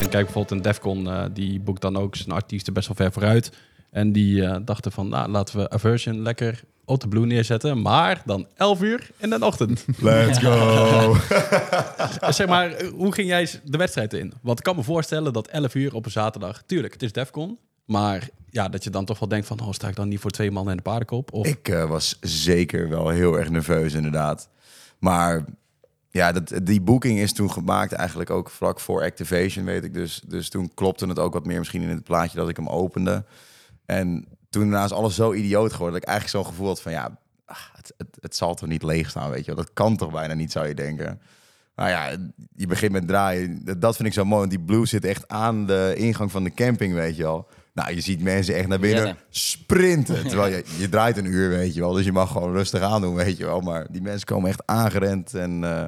En 0.00 0.08
kijk 0.08 0.24
bijvoorbeeld 0.24 0.50
een 0.50 0.62
Defcon, 0.62 1.08
eh, 1.08 1.24
die 1.32 1.60
boekt 1.60 1.80
dan 1.80 1.96
ook 1.96 2.16
zijn 2.16 2.30
artiesten 2.30 2.72
best 2.72 2.86
wel 2.86 2.96
ver 2.96 3.12
vooruit. 3.12 3.50
En 3.94 4.12
die 4.12 4.44
eh, 4.44 4.56
dachten 4.64 4.92
van, 4.92 5.08
nou, 5.08 5.30
laten 5.30 5.58
we 5.58 5.70
Aversion 5.70 6.22
lekker 6.22 6.62
op 6.84 7.00
de 7.00 7.08
Blue 7.08 7.26
neerzetten. 7.26 7.82
Maar 7.82 8.22
dan 8.24 8.46
11 8.54 8.82
uur 8.82 9.10
in 9.18 9.30
de 9.30 9.44
ochtend. 9.44 9.84
Let's 9.98 10.38
go! 10.38 11.16
zeg 12.32 12.46
maar, 12.46 12.82
hoe 12.94 13.12
ging 13.12 13.28
jij 13.28 13.50
de 13.64 13.78
wedstrijd 13.78 14.12
in? 14.12 14.32
Want 14.42 14.58
ik 14.58 14.64
kan 14.64 14.76
me 14.76 14.82
voorstellen 14.82 15.32
dat 15.32 15.46
11 15.46 15.74
uur 15.74 15.94
op 15.94 16.04
een 16.04 16.10
zaterdag... 16.10 16.62
Tuurlijk, 16.66 16.92
het 16.92 17.02
is 17.02 17.12
Defcon. 17.12 17.58
Maar 17.84 18.28
ja, 18.50 18.68
dat 18.68 18.84
je 18.84 18.90
dan 18.90 19.04
toch 19.04 19.18
wel 19.18 19.28
denkt 19.28 19.46
van... 19.46 19.60
Oh, 19.60 19.72
sta 19.72 19.88
ik 19.88 19.96
dan 19.96 20.08
niet 20.08 20.20
voor 20.20 20.30
twee 20.30 20.50
mannen 20.50 20.70
in 20.70 20.76
de 20.76 20.90
paardenkop? 20.90 21.32
Of, 21.32 21.46
Ik 21.46 21.68
eh, 21.68 21.88
was 21.88 22.18
zeker 22.20 22.88
wel 22.88 23.08
heel 23.08 23.38
erg 23.38 23.50
nerveus, 23.50 23.92
inderdaad. 23.92 24.48
Maar 24.98 25.44
ja, 26.10 26.32
dat, 26.32 26.52
die 26.62 26.80
boeking 26.80 27.18
is 27.18 27.32
toen 27.32 27.50
gemaakt 27.50 27.92
eigenlijk 27.92 28.30
ook 28.30 28.50
vlak 28.50 28.80
voor 28.80 29.02
Activation, 29.02 29.64
weet 29.64 29.84
ik. 29.84 29.94
Dus, 29.94 30.22
dus 30.26 30.48
toen 30.48 30.70
klopte 30.74 31.06
het 31.06 31.18
ook 31.18 31.32
wat 31.32 31.46
meer 31.46 31.58
misschien 31.58 31.82
in 31.82 31.88
het 31.88 32.04
plaatje 32.04 32.38
dat 32.38 32.48
ik 32.48 32.56
hem 32.56 32.68
opende. 32.68 33.24
En 33.86 34.24
toen 34.50 34.62
daarna 34.70 34.84
is 34.84 34.92
alles 34.92 35.14
zo 35.14 35.32
idioot 35.32 35.72
geworden 35.72 35.92
dat 35.92 36.02
ik 36.02 36.08
eigenlijk 36.08 36.44
zo'n 36.44 36.52
gevoel 36.54 36.66
had 36.68 36.82
van... 36.82 36.92
ja, 36.92 37.18
ach, 37.46 37.70
het, 37.76 37.94
het, 37.96 38.16
het 38.20 38.36
zal 38.36 38.54
toch 38.54 38.68
niet 38.68 38.82
leeg 38.82 39.10
staan, 39.10 39.30
weet 39.30 39.44
je 39.44 39.54
wel. 39.54 39.64
Dat 39.64 39.72
kan 39.74 39.96
toch 39.96 40.12
bijna 40.12 40.34
niet, 40.34 40.52
zou 40.52 40.66
je 40.68 40.74
denken. 40.74 41.20
Maar 41.74 41.90
ja, 41.90 42.16
je 42.56 42.66
begint 42.66 42.92
met 42.92 43.08
draaien. 43.08 43.78
Dat- 43.78 43.96
vind 43.96 44.08
ik 44.08 44.14
zo 44.14 44.24
mooi, 44.24 44.38
want 44.38 44.50
die 44.50 44.60
blue 44.60 44.86
zit 44.86 45.04
echt 45.04 45.28
aan 45.28 45.66
de 45.66 45.92
ingang 45.96 46.30
van 46.30 46.44
de 46.44 46.54
camping, 46.54 46.94
weet 46.94 47.16
je 47.16 47.22
wel. 47.22 47.48
Nou, 47.72 47.94
je 47.94 48.00
ziet 48.00 48.22
mensen 48.22 48.54
echt 48.54 48.68
naar 48.68 48.78
binnen 48.78 49.16
sprinten. 49.30 50.28
Terwijl 50.28 50.52
je, 50.54 50.64
je 50.78 50.88
draait 50.88 51.16
een 51.16 51.24
uur, 51.26 51.48
weet 51.48 51.74
je 51.74 51.80
wel. 51.80 51.92
Dus 51.92 52.04
je 52.04 52.12
mag 52.12 52.30
gewoon 52.30 52.52
rustig 52.52 52.80
aandoen, 52.82 53.14
weet 53.14 53.36
je 53.36 53.44
wel. 53.44 53.60
Maar 53.60 53.86
die 53.90 54.02
mensen 54.02 54.26
komen 54.26 54.48
echt 54.48 54.62
aangerend. 54.66 55.34
En 55.34 55.64
eh, 55.64 55.86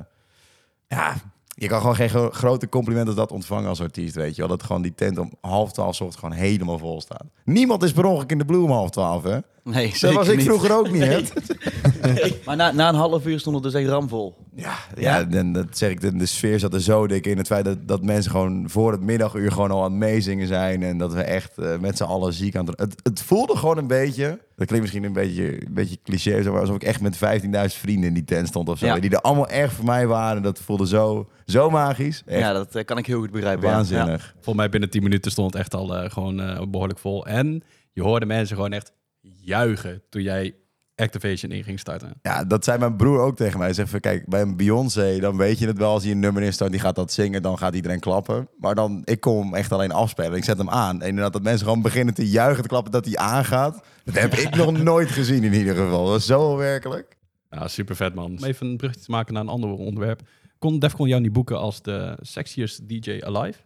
ja, 0.89 1.15
je 1.59 1.69
kan 1.69 1.81
gewoon 1.81 1.97
geen 1.97 2.09
gro- 2.09 2.31
grote 2.31 2.69
complimenten 2.69 3.09
als 3.09 3.17
dat 3.17 3.33
ontvangen 3.33 3.69
als 3.69 3.81
artiest, 3.81 4.15
weet 4.15 4.35
je 4.35 4.41
wel. 4.41 4.51
Dat 4.51 4.63
gewoon 4.63 4.83
die 4.83 4.95
tent 4.95 5.19
om 5.19 5.33
half 5.41 5.73
twaalf 5.73 5.95
's 5.95 6.01
ochtends 6.01 6.17
gewoon 6.25 6.35
helemaal 6.35 6.79
vol 6.79 7.01
staat. 7.01 7.25
Niemand 7.45 7.83
is 7.83 7.93
per 7.93 8.05
ongeluk 8.05 8.31
in 8.31 8.39
de 8.39 8.45
blue 8.45 8.63
om 8.63 8.71
half 8.71 8.91
twaalf, 8.91 9.23
hè? 9.23 9.39
Nee, 9.67 9.89
Dat 9.89 9.97
zeker 9.97 10.17
was 10.17 10.29
ik 10.29 10.37
niet. 10.37 10.47
vroeger 10.47 10.77
ook 10.77 10.91
niet, 10.91 11.03
hè? 11.05 11.21
Maar 12.45 12.57
na, 12.57 12.73
na 12.73 12.89
een 12.89 12.95
half 12.95 13.27
uur 13.27 13.41
stond 13.41 13.55
het 13.55 13.65
dus 13.65 13.75
echt 13.83 13.89
ramvol. 13.91 14.37
Ja, 14.55 14.75
ja, 14.97 15.29
en 15.31 15.53
dat 15.53 15.67
zeg 15.79 15.91
ik, 15.91 16.01
de, 16.01 16.17
de 16.17 16.27
sfeer 16.27 16.59
zat 16.59 16.75
er 16.75 16.81
zo 16.81 17.07
dik 17.07 17.27
in. 17.27 17.37
Het 17.37 17.47
feit 17.47 17.65
dat, 17.65 17.89
dat 17.89 18.03
mensen 18.03 18.31
gewoon 18.31 18.71
voor 18.71 18.93
het 18.93 19.01
middaguur 19.01 19.53
gewoon 19.53 19.71
al 19.71 19.85
aan 19.85 19.91
het 19.91 20.01
meezingen 20.01 20.47
zijn. 20.47 20.83
En 20.83 20.99
dat 20.99 21.13
we 21.13 21.23
echt 21.23 21.59
eh, 21.59 21.79
met 21.79 21.97
z'n 21.97 22.03
allen 22.05 22.33
ziek 22.33 22.57
aan 22.57 22.67
het... 22.67 22.81
Het, 22.81 22.95
het 23.03 23.23
voelde 23.23 23.57
gewoon 23.57 23.79
een 23.79 23.87
beetje... 23.87 24.41
Dat 24.57 24.67
klinkt 24.67 24.81
misschien 24.81 25.05
een 25.05 25.13
beetje, 25.13 25.67
een 25.67 25.75
beetje 25.75 25.99
cliché, 26.05 26.43
zo, 26.43 26.53
maar 26.53 26.61
alsof 26.61 26.77
ik 26.77 26.83
echt 26.83 27.01
met 27.01 27.17
15.000 27.17 27.21
vrienden 27.67 28.09
in 28.09 28.15
die 28.15 28.25
tent 28.25 28.49
stond 28.49 28.69
of 28.69 28.79
zo. 28.79 28.87
Ja. 28.87 28.99
Die 28.99 29.11
er 29.11 29.21
allemaal 29.21 29.49
erg 29.49 29.73
voor 29.73 29.85
mij 29.85 30.07
waren. 30.07 30.43
Dat 30.43 30.59
voelde 30.59 30.87
zo, 30.87 31.29
zo 31.47 31.71
magisch. 31.71 32.23
Echt 32.27 32.41
Ja, 32.41 32.53
dat 32.53 32.75
eh, 32.75 32.85
kan 32.85 32.99
ik 32.99 33.07
heel 33.07 33.19
goed 33.21 33.31
begrijpen. 33.31 33.69
ja. 33.69 33.75
waanzinnig. 33.75 34.33
Volgens 34.35 34.57
mij 34.57 34.69
binnen 34.69 34.91
10 34.91 35.03
minuten 35.03 35.31
stond 35.31 35.53
het 35.53 35.63
echt 35.63 35.75
al 35.75 35.97
eh, 35.97 36.11
gewoon 36.11 36.41
eh, 36.41 36.63
behoorlijk 36.69 36.99
vol. 36.99 37.27
En 37.27 37.63
je 37.93 38.03
hoorde 38.03 38.27
mensen 38.27 38.57
gewoon 38.57 38.73
echt 38.73 38.93
juichen 39.35 40.03
toen 40.09 40.23
jij 40.23 40.55
Activation 40.97 41.53
in 41.53 41.65
ging 41.65 41.79
starten. 41.79 42.13
Ja, 42.23 42.45
dat 42.45 42.65
zei 42.65 42.79
mijn 42.79 42.97
broer 42.97 43.21
ook 43.21 43.37
tegen 43.37 43.57
mij. 43.57 43.67
Hij 43.67 43.75
zegt 43.75 43.91
van, 43.91 44.01
kijk, 44.01 44.29
bij 44.29 44.41
een 44.41 44.57
Beyoncé, 44.57 45.19
dan 45.19 45.37
weet 45.37 45.59
je 45.59 45.67
het 45.67 45.79
wel. 45.79 45.91
Als 45.91 46.03
hij 46.03 46.13
een 46.13 46.19
nummer 46.21 46.43
instart, 46.43 46.71
die 46.71 46.81
gaat 46.81 46.95
dat 46.95 47.13
zingen, 47.13 47.43
dan 47.43 47.59
gaat 47.59 47.75
iedereen 47.75 48.01
klappen. 48.01 48.49
Maar 48.59 48.75
dan, 48.75 49.03
ik 49.05 49.21
kom 49.21 49.45
hem 49.45 49.55
echt 49.55 49.73
alleen 49.73 49.93
afspelen. 49.93 50.35
Ik 50.35 50.45
zet 50.45 50.59
hem 50.59 50.71
aan. 50.71 51.03
En 51.03 51.09
inderdaad, 51.09 51.33
dat 51.33 51.43
mensen 51.43 51.67
gewoon 51.67 51.83
beginnen 51.83 52.15
te 52.15 52.29
juichen, 52.29 52.63
te 52.63 52.69
klappen, 52.69 52.93
dat 52.93 53.05
hij 53.05 53.17
aangaat. 53.17 53.83
Dat 54.05 54.15
heb 54.15 54.35
ik 54.35 54.55
nog 54.55 54.83
nooit 54.83 55.09
gezien 55.09 55.45
in 55.45 55.53
ieder 55.53 55.75
geval. 55.75 56.05
Dat 56.05 56.13
was 56.13 56.27
zo 56.27 56.57
werkelijk. 56.57 57.17
Ja, 57.51 57.69
super 57.69 57.97
vet 57.97 58.15
man. 58.15 58.39
Om 58.39 58.45
even 58.45 58.67
een 58.67 58.77
brugje 58.77 59.01
te 59.01 59.11
maken 59.11 59.35
naar 59.35 59.43
een 59.43 59.49
ander 59.49 59.71
onderwerp. 59.71 60.21
Kon 60.59 60.79
Defcon 60.79 61.09
jou 61.09 61.21
niet 61.21 61.33
boeken 61.33 61.59
als 61.59 61.83
de 61.83 62.17
sexiest 62.21 62.89
DJ 62.89 63.21
alive? 63.25 63.59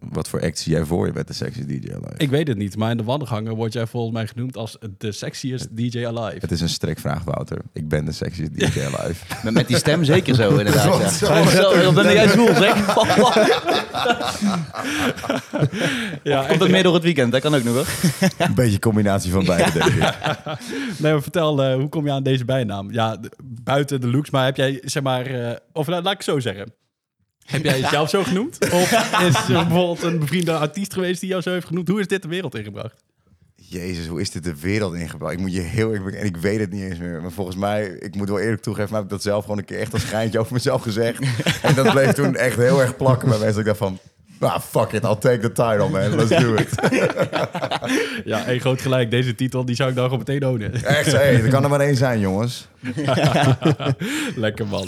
Wat 0.00 0.28
voor 0.28 0.42
act 0.42 0.58
zie 0.58 0.72
jij 0.72 0.84
voor 0.84 1.06
je 1.06 1.12
met 1.12 1.26
de 1.26 1.32
sexy 1.32 1.64
DJ 1.66 1.88
Alive? 1.92 2.14
Ik 2.16 2.30
weet 2.30 2.48
het 2.48 2.56
niet, 2.56 2.76
maar 2.76 2.90
in 2.90 2.96
de 2.96 3.02
wandelgangen 3.02 3.54
word 3.54 3.72
jij 3.72 3.86
volgens 3.86 4.14
mij 4.14 4.26
genoemd 4.26 4.56
als 4.56 4.78
de 4.98 5.12
sexiest 5.12 5.76
DJ 5.76 6.06
alive. 6.06 6.36
Het 6.40 6.50
is 6.50 6.60
een 6.60 6.68
strekvraag, 6.68 7.24
Wouter. 7.24 7.58
Ik 7.72 7.88
ben 7.88 8.04
de 8.04 8.12
sexiest 8.12 8.58
DJ 8.58 8.64
Alive. 8.94 9.24
Met, 9.44 9.54
met 9.54 9.68
die 9.68 9.76
stem 9.76 10.04
zeker 10.04 10.34
zo, 10.34 10.48
inderdaad. 10.56 10.98
Ja. 11.00 11.08
Zo. 11.08 11.44
Zo, 11.44 11.92
dat 11.92 11.94
ben 11.94 12.12
jij 12.12 12.28
zwoel, 12.28 12.54
zeg. 12.54 12.94
Ja, 16.22 16.46
Komt 16.46 16.60
het 16.60 16.70
meer 16.70 16.82
door 16.82 16.94
het 16.94 17.02
weekend, 17.02 17.32
dat 17.32 17.40
kan 17.40 17.54
ook 17.54 17.62
nog 17.64 17.74
hoor. 17.74 17.86
een 18.38 18.54
beetje 18.54 18.78
combinatie 18.78 19.30
van 19.32 19.44
beide, 19.44 19.72
denk 19.72 19.84
ik. 19.92 20.02
Nee, 20.98 21.12
maar 21.12 21.22
vertel, 21.22 21.62
eh, 21.62 21.74
hoe 21.74 21.88
kom 21.88 22.04
je 22.06 22.12
aan 22.12 22.22
deze 22.22 22.44
bijnaam? 22.44 22.92
Ja, 22.92 23.18
buiten 23.44 24.00
de 24.00 24.08
looks, 24.10 24.30
maar 24.30 24.44
heb 24.44 24.56
jij, 24.56 24.80
zeg 24.84 25.02
maar... 25.02 25.26
eh, 25.26 25.56
of 25.72 25.86
nou, 25.86 26.02
laat 26.02 26.12
ik 26.12 26.18
het 26.18 26.26
zo 26.26 26.40
zeggen. 26.40 26.72
Heb 27.44 27.64
jij 27.64 27.80
jezelf 27.80 28.08
zo 28.10 28.22
genoemd? 28.22 28.58
Of 28.72 28.92
is 29.20 29.34
er 29.34 29.66
bijvoorbeeld 29.66 30.02
een 30.02 30.18
bevriende 30.18 30.52
artiest 30.52 30.92
geweest 30.92 31.20
die 31.20 31.28
jou 31.28 31.42
zo 31.42 31.50
heeft 31.50 31.66
genoemd? 31.66 31.88
Hoe 31.88 32.00
is 32.00 32.06
dit 32.06 32.22
de 32.22 32.28
wereld 32.28 32.54
ingebracht? 32.54 33.02
Jezus, 33.56 34.06
hoe 34.06 34.20
is 34.20 34.30
dit 34.30 34.44
de 34.44 34.60
wereld 34.60 34.94
ingebracht? 34.94 35.32
Ik 35.32 35.38
moet 35.38 35.54
je 35.54 35.60
heel 35.60 35.94
eerlijk 35.94 36.16
en 36.16 36.26
ik 36.26 36.36
weet 36.36 36.60
het 36.60 36.72
niet 36.72 36.82
eens 36.82 36.98
meer. 36.98 37.20
Maar 37.22 37.30
volgens 37.30 37.56
mij, 37.56 37.86
ik 37.86 38.14
moet 38.14 38.28
wel 38.28 38.40
eerlijk 38.40 38.62
toegeven, 38.62 38.90
maar 38.90 39.00
heb 39.00 39.10
ik 39.10 39.14
dat 39.14 39.22
zelf 39.22 39.42
gewoon 39.42 39.58
een 39.58 39.64
keer 39.64 39.78
echt 39.78 39.92
als 39.92 40.04
geintje 40.04 40.38
over 40.38 40.52
mezelf 40.52 40.82
gezegd. 40.82 41.18
En 41.62 41.74
dat 41.74 41.90
bleef 41.90 42.12
toen 42.12 42.36
echt 42.36 42.56
heel 42.56 42.80
erg 42.80 42.96
plakken 42.96 43.28
bij 43.28 43.38
mensen. 43.38 43.60
Ik 43.60 43.66
dacht 43.66 43.78
van, 43.78 43.98
ah, 44.40 44.60
fuck 44.60 44.92
it, 44.92 45.04
I'll 45.04 45.16
take 45.18 45.38
the 45.38 45.52
title, 45.52 45.88
man. 45.88 46.14
Let's 46.16 46.42
do 46.42 46.54
it. 46.54 46.68
Ja, 48.24 48.46
één 48.46 48.60
groot 48.60 48.80
gelijk. 48.80 49.10
Deze 49.10 49.34
titel, 49.34 49.64
die 49.64 49.74
zou 49.74 49.88
ik 49.88 49.94
dan 49.94 50.04
gewoon 50.04 50.18
meteen 50.18 50.46
ownen. 50.46 50.84
Echt, 50.84 51.12
hé, 51.12 51.18
er 51.18 51.48
kan 51.48 51.62
er 51.64 51.70
maar 51.70 51.80
één 51.80 51.96
zijn, 51.96 52.20
jongens. 52.20 52.68
Lekker 54.36 54.66
man. 54.66 54.86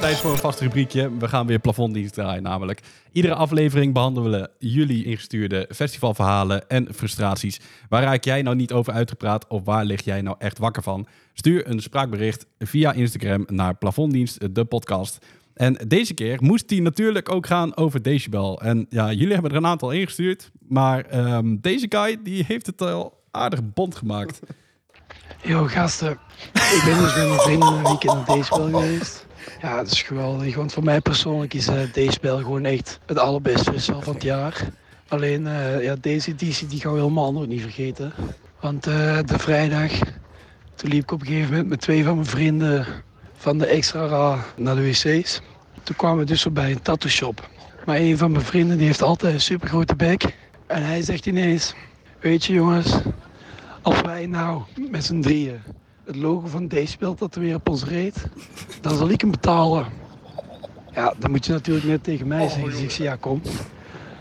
Tijd 0.00 0.16
voor 0.16 0.30
een 0.30 0.38
vast 0.38 0.60
rubriekje. 0.60 1.16
We 1.18 1.28
gaan 1.28 1.46
weer 1.46 1.58
plafonddienst 1.58 2.14
draaien 2.14 2.42
namelijk. 2.42 2.80
Iedere 3.12 3.34
aflevering 3.34 3.92
behandelen 3.92 4.30
we 4.40 4.50
jullie 4.68 5.04
ingestuurde 5.04 5.68
festivalverhalen 5.74 6.68
en 6.68 6.94
frustraties. 6.94 7.60
Waar 7.88 8.02
raak 8.02 8.24
jij 8.24 8.42
nou 8.42 8.56
niet 8.56 8.72
over 8.72 8.92
uitgepraat 8.92 9.46
of 9.46 9.64
waar 9.64 9.84
lig 9.84 10.04
jij 10.04 10.22
nou 10.22 10.36
echt 10.38 10.58
wakker 10.58 10.82
van? 10.82 11.06
Stuur 11.34 11.68
een 11.68 11.80
spraakbericht 11.80 12.46
via 12.58 12.92
Instagram 12.92 13.44
naar 13.46 13.74
plafonddienst, 13.74 14.54
de 14.54 14.64
podcast. 14.64 15.18
En 15.54 15.78
deze 15.88 16.14
keer 16.14 16.42
moest 16.42 16.68
die 16.68 16.82
natuurlijk 16.82 17.32
ook 17.32 17.46
gaan 17.46 17.76
over 17.76 18.02
Decibel. 18.02 18.60
En 18.60 18.86
ja, 18.88 19.12
jullie 19.12 19.32
hebben 19.32 19.50
er 19.50 19.56
een 19.56 19.66
aantal 19.66 19.90
ingestuurd. 19.90 20.50
Maar 20.68 21.04
ehm, 21.04 21.56
deze 21.60 21.86
guy 21.88 22.18
die 22.22 22.44
heeft 22.46 22.66
het 22.66 22.82
al 22.82 23.22
aardig 23.30 23.72
bond 23.72 23.94
gemaakt. 23.94 24.40
Yo 25.42 25.64
gasten, 25.64 26.10
ik 26.52 26.82
ben 26.84 26.98
dus 26.98 27.16
met 27.16 27.28
mijn 27.28 27.40
vrienden 27.40 27.72
een 27.72 27.82
weekend 27.82 28.12
naar 28.12 28.36
Decibel 28.36 28.64
geweest. 28.64 29.26
Ja, 29.60 29.78
het 29.78 29.90
is 29.90 30.02
geweldig, 30.02 30.56
want 30.56 30.72
voor 30.72 30.84
mij 30.84 31.00
persoonlijk 31.00 31.54
is 31.54 31.68
uh, 31.68 31.74
Decibel 31.92 32.38
gewoon 32.38 32.64
echt 32.64 33.00
het 33.06 33.18
allerbeste 33.18 33.72
festival 33.72 34.02
van 34.02 34.14
het 34.14 34.22
jaar. 34.22 34.68
Alleen 35.08 35.46
eh, 35.46 35.82
ja, 35.82 35.96
deze 36.00 36.30
editie 36.30 36.66
die 36.66 36.80
gaan 36.80 36.92
we 36.92 36.98
helemaal 36.98 37.32
nog 37.32 37.46
niet 37.46 37.60
vergeten. 37.60 38.12
Want 38.60 38.86
eh, 38.86 39.18
de 39.24 39.38
vrijdag, 39.38 39.92
toen 40.74 40.90
liep 40.90 41.02
ik 41.02 41.10
op 41.10 41.20
een 41.20 41.26
gegeven 41.26 41.50
moment 41.50 41.68
met 41.68 41.80
twee 41.80 42.04
van 42.04 42.14
mijn 42.14 42.26
vrienden 42.26 42.86
van 43.36 43.58
de 43.58 43.66
Extra 43.66 44.06
Ra 44.06 44.44
naar 44.56 44.74
de 44.74 44.82
wc's. 44.82 45.40
Toen 45.82 45.96
kwamen 45.96 46.18
we 46.18 46.24
dus 46.24 46.52
bij 46.52 46.70
een 46.70 46.82
tattoo 46.82 47.10
shop. 47.10 47.48
Maar 47.84 47.96
een 47.96 48.18
van 48.18 48.32
mijn 48.32 48.44
vrienden 48.44 48.76
die 48.76 48.86
heeft 48.86 49.02
altijd 49.02 49.34
een 49.34 49.40
super 49.40 49.68
grote 49.68 49.96
bek. 49.96 50.22
En 50.66 50.82
hij 50.82 51.02
zegt 51.02 51.26
ineens, 51.26 51.74
weet 52.20 52.44
je 52.44 52.52
jongens, 52.52 52.98
als 53.82 54.00
wij 54.00 54.26
nou 54.26 54.62
met 54.90 55.04
z'n 55.04 55.20
drieën 55.20 55.60
het 56.06 56.16
logo 56.16 56.46
van 56.46 56.68
Decibel 56.68 57.14
tatoeëren 57.14 57.56
op 57.56 57.68
ons 57.68 57.84
reet, 57.84 58.26
dan 58.80 58.96
zal 58.96 59.08
ik 59.08 59.20
hem 59.20 59.30
betalen. 59.30 59.86
Ja, 60.94 61.14
dan 61.18 61.30
moet 61.30 61.46
je 61.46 61.52
natuurlijk 61.52 61.86
net 61.86 62.04
tegen 62.04 62.26
mij 62.26 62.48
zeggen. 62.48 62.70
Dus 62.70 62.80
ik 62.80 62.90
zei, 62.90 63.08
ja 63.08 63.16
kom, 63.16 63.42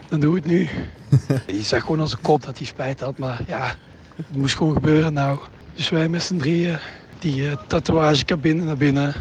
dan 0.09 0.19
doe 0.19 0.35
het 0.35 0.45
nu. 0.45 0.69
Je 1.47 1.61
zag 1.61 1.81
gewoon 1.81 1.99
als 1.99 2.11
een 2.11 2.21
kop 2.21 2.43
dat 2.43 2.57
hij 2.57 2.67
spijt 2.67 2.99
had, 2.99 3.17
maar 3.17 3.41
ja, 3.47 3.75
het 4.15 4.35
moest 4.35 4.55
gewoon 4.55 4.73
gebeuren 4.73 5.13
nou. 5.13 5.39
Dus 5.75 5.89
wij 5.89 6.09
met 6.09 6.23
z'n 6.23 6.37
drieën 6.37 6.79
die 7.19 7.49
eh, 7.49 7.57
tatoeagecabine 7.67 8.63
naar 8.63 8.77
binnen. 8.77 9.13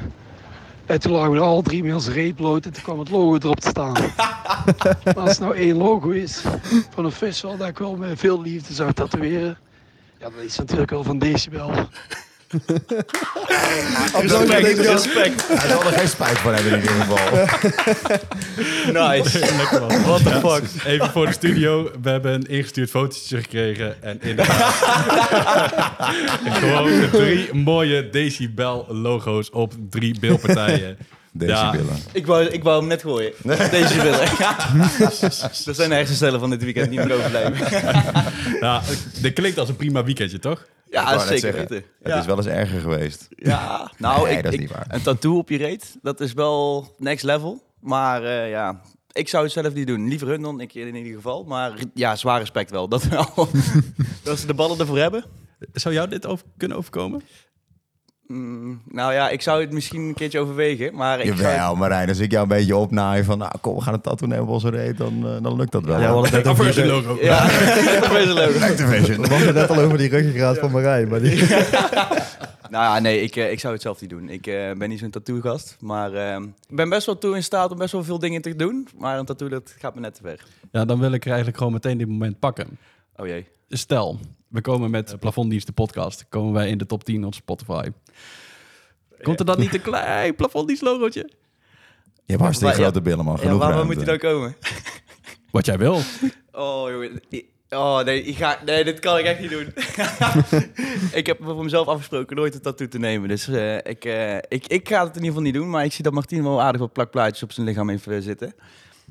En 0.87 1.01
toen 1.01 1.13
lagen 1.13 1.33
we 1.33 1.41
al 1.41 1.63
drie 1.63 1.85
met 1.85 1.95
ons 1.95 2.09
reet 2.09 2.37
bloot 2.37 2.65
en 2.65 2.73
toen 2.73 2.83
kwam 2.83 2.99
het 2.99 3.11
logo 3.11 3.37
erop 3.37 3.61
te 3.61 3.69
staan. 3.69 3.93
maar 5.05 5.17
als 5.25 5.31
het 5.31 5.41
nou 5.41 5.57
één 5.57 5.77
logo 5.77 6.11
is 6.11 6.43
van 6.91 7.05
een 7.05 7.13
festival 7.13 7.57
dat 7.57 7.69
ik 7.69 7.79
wel 7.79 7.97
met 7.97 8.19
veel 8.19 8.43
liefde 8.43 8.75
zou 8.75 8.93
tatoeëren, 8.93 9.59
ja, 10.19 10.31
dan 10.31 10.41
is 10.41 10.51
het 10.51 10.59
natuurlijk 10.59 10.91
wel 10.91 11.05
van 11.05 11.19
Decibel. 11.19 11.71
Respect, 14.21 14.79
respect. 14.79 15.47
Hij 15.49 15.69
zal 15.69 15.85
er 15.85 15.93
geen 15.93 16.09
spijt 16.09 16.39
van 16.39 16.55
hebben 16.55 16.73
in 16.73 16.81
ieder 16.81 16.95
geval. 16.95 17.47
Nice. 19.09 19.39
Lekker 19.57 19.81
man. 19.81 20.03
What 20.03 20.23
the 20.23 20.31
fuck? 20.31 20.85
Even 20.87 21.11
voor 21.11 21.27
de 21.27 21.33
studio. 21.33 21.91
We 22.03 22.11
hebben 22.11 22.33
een 22.33 22.47
ingestuurd 22.47 22.91
fotootje 22.91 23.41
gekregen. 23.41 24.03
En 24.03 24.19
inderdaad... 24.23 24.75
gewoon 26.45 27.11
drie 27.11 27.55
mooie 27.55 28.11
Decibel 28.11 28.87
logo's 28.89 29.51
op 29.53 29.73
drie 29.91 30.19
beeldpartijen. 30.21 30.97
Decibellen. 31.33 31.99
Ik 32.13 32.27
wou, 32.27 32.45
ik 32.45 32.63
wou 32.63 32.79
hem 32.79 32.89
net 32.89 33.03
gooien. 33.03 33.33
Deze 33.71 34.03
willen. 34.03 34.29
dat 35.65 35.77
zijn 35.77 35.89
de 35.89 35.95
hersenstellen 35.95 36.41
van 36.41 36.51
dit 36.51 36.65
weekend 36.65 36.91
niet 36.91 37.05
meer 37.05 37.17
overblijven. 37.17 37.83
Ja, 38.61 38.83
dit 39.21 39.33
klinkt 39.33 39.59
als 39.59 39.69
een 39.69 39.77
prima 39.77 40.05
weekendje, 40.05 40.39
toch? 40.39 40.67
Ja, 40.91 41.19
zeker 41.19 41.53
weten. 41.53 41.77
Het 41.77 41.85
Ja. 42.13 42.19
is 42.19 42.27
wel 42.27 42.37
eens 42.37 42.47
erger 42.47 42.81
geweest. 42.81 43.29
Ja, 43.29 43.91
nou, 43.99 44.23
Nee, 44.27 44.37
ik, 44.37 44.43
dat 44.43 44.53
is 44.53 44.59
ik- 44.59 44.61
niet 44.65 44.71
waar. 44.77 44.87
een 44.89 45.03
tattoo 45.03 45.39
op 45.39 45.49
je 45.49 45.57
reet, 45.57 45.97
dat 46.03 46.21
is 46.21 46.33
wel 46.33 46.95
next 46.99 47.25
level. 47.25 47.63
Maar 47.81 48.23
eh, 48.25 48.51
ja, 48.51 48.81
ik 49.13 49.29
zou 49.29 49.45
het 49.45 49.53
zelf 49.53 49.75
niet 49.75 49.87
doen. 49.87 50.09
Liever 50.09 50.29
hun 50.29 50.43
dan 50.43 50.61
ik 50.61 50.75
in 50.75 50.95
ieder 50.95 51.15
geval. 51.15 51.45
Maar 51.45 51.73
ja, 51.95 52.17
zwaar 52.17 52.39
respect 52.39 52.71
wel. 52.71 52.89
Dat, 52.89 53.03
wel. 53.05 53.29
dat 54.25 54.39
ze 54.39 54.47
de 54.47 54.55
ballen 54.55 54.79
ervoor 54.79 54.99
hebben. 54.99 55.25
Zou 55.73 55.95
jou 55.95 56.09
dit 56.09 56.27
over, 56.27 56.47
kunnen 56.57 56.77
overkomen? 56.77 57.23
Mm, 58.35 58.81
nou 58.91 59.13
ja, 59.13 59.29
ik 59.29 59.43
zou 59.43 59.61
het 59.61 59.73
misschien 59.73 60.01
een 60.01 60.15
keertje 60.15 60.39
overwegen. 60.39 60.95
Maar 60.95 61.21
ik 61.21 61.27
zou- 61.27 61.39
Jawel, 61.39 61.75
Marijn, 61.77 62.09
als 62.09 62.19
ik 62.19 62.31
jou 62.31 62.43
een 62.43 62.49
beetje 62.49 62.77
opnaai 62.77 63.25
van... 63.25 63.39
Nou, 63.39 63.53
kom, 63.61 63.75
we 63.75 63.81
gaan 63.81 63.95
een 63.95 64.01
tattoo 64.01 64.29
nemen 64.29 64.45
op 64.45 64.51
onze 64.51 64.71
reet, 64.71 64.97
dan, 64.97 65.27
eh, 65.27 65.43
dan 65.43 65.57
lukt 65.57 65.73
dat 65.73 65.85
wel. 65.85 66.01
Ja, 66.01 66.07
we 66.07 66.13
hadden 66.13 66.33
het 66.33 66.45
net 66.45 66.53
over 66.53 66.65
die, 66.65 66.73
Aversion 66.73 67.05
logo. 67.05 67.25
Ja, 67.25 67.43
dat 68.09 68.19
is 68.19 68.33
leuk. 68.33 68.63
Activision. 68.63 69.23
we 69.23 69.29
hadden 69.29 69.47
het 69.47 69.57
net 69.57 69.71
al 69.71 69.79
over 69.79 69.99
die 69.99 70.09
ruggengraat 70.09 70.59
van 70.59 70.71
Marijn. 70.71 71.09
Maar 71.09 71.21
die, 71.21 71.47
Nou 72.75 72.85
ja, 72.85 72.99
nee, 72.99 73.21
ik, 73.21 73.37
eh, 73.37 73.51
ik 73.51 73.61
zou 73.61 73.73
het 73.73 73.83
zelf 73.83 74.01
niet 74.01 74.11
doen. 74.11 74.29
Ik 74.29 74.47
eh, 74.47 74.73
ben 74.73 74.89
niet 74.89 74.99
zo'n 74.99 75.11
tattoo-gast. 75.11 75.77
Maar 75.81 76.13
eh, 76.13 76.41
ik 76.69 76.77
ben 76.77 76.89
best 76.89 77.07
wel 77.07 77.19
toe 77.19 77.37
in 77.37 77.43
staat 77.43 77.71
om 77.73 77.79
best 77.79 77.93
wel 77.93 78.05
veel 78.05 78.19
dingen 78.19 78.43
te 78.43 78.57
doen. 78.57 78.89
Maar 78.99 79.19
een 79.19 79.25
tattoo, 79.25 79.49
dat 79.49 79.75
gaat 79.79 79.95
me 79.95 80.01
net 80.01 80.15
te 80.15 80.23
ver. 80.23 80.45
Ja, 80.73 80.85
dan 80.85 81.01
wil 81.01 81.13
ik 81.13 81.23
er 81.23 81.29
eigenlijk 81.29 81.59
gewoon 81.59 81.73
meteen 81.73 81.99
dit 81.99 82.09
moment 82.09 82.39
pakken. 82.39 82.79
Oh 83.17 83.27
jee. 83.27 83.47
Stel, 83.69 84.19
we 84.55 84.61
komen 84.61 84.91
met 84.91 85.17
Plafonddienst 85.21 85.67
de 85.67 85.73
podcast. 85.73 86.27
Komen 86.29 86.53
wij 86.53 86.69
in 86.69 86.79
de 86.79 86.87
top 86.87 87.05
10 87.05 87.25
op 87.25 87.35
Spotify. 87.35 87.89
Komt 89.23 89.39
er 89.39 89.47
dan 89.47 89.59
niet 89.61 89.75
een 89.75 89.83
klein 89.83 90.35
Plafonddienst 90.35 90.83
logootje? 90.83 91.31
Je 92.15 92.33
hebt 92.33 92.41
hartstikke 92.41 92.77
ja. 92.77 92.83
grote 92.83 93.01
billen, 93.01 93.25
man. 93.25 93.35
Ja, 93.35 93.41
Genoeg 93.41 93.59
waar, 93.59 93.69
waar 93.69 93.77
ruimte. 93.77 93.95
moet 93.95 94.07
hij 94.09 94.19
dan 94.19 94.31
komen? 94.31 94.57
Wat 95.51 95.67
jij 95.67 95.79
wil. 95.79 96.01
Oh, 96.53 96.91
jongen. 96.91 97.21
Oh, 97.71 98.01
nee, 98.05 98.23
ik 98.23 98.37
ga, 98.37 98.59
nee, 98.65 98.85
dit 98.85 98.99
kan 98.99 99.19
ik 99.19 99.25
echt 99.25 99.41
niet 99.41 99.51
doen. 99.51 99.67
ik 101.21 101.27
heb 101.27 101.39
voor 101.43 101.65
mezelf 101.65 101.87
afgesproken 101.87 102.37
nooit 102.37 102.55
een 102.55 102.61
tattoo 102.61 102.89
te 102.89 102.99
nemen. 102.99 103.29
Dus 103.29 103.49
eh, 103.49 103.77
ik, 103.77 104.05
eh, 104.05 104.37
ik, 104.37 104.67
ik 104.67 104.89
ga 104.89 104.99
het 105.05 105.09
in 105.09 105.15
ieder 105.15 105.27
geval 105.27 105.43
niet 105.43 105.55
doen. 105.55 105.71
Maar 105.71 105.85
ik 105.85 105.93
zie 105.93 106.05
dat 106.05 106.13
Martien 106.13 106.43
wel 106.43 106.63
aardig 106.63 106.81
wat 106.81 106.93
plakplaatjes 106.93 107.43
op 107.43 107.53
zijn 107.53 107.67
lichaam 107.67 107.89
heeft 107.89 108.07
eh, 108.07 108.19
zitten. 108.21 108.55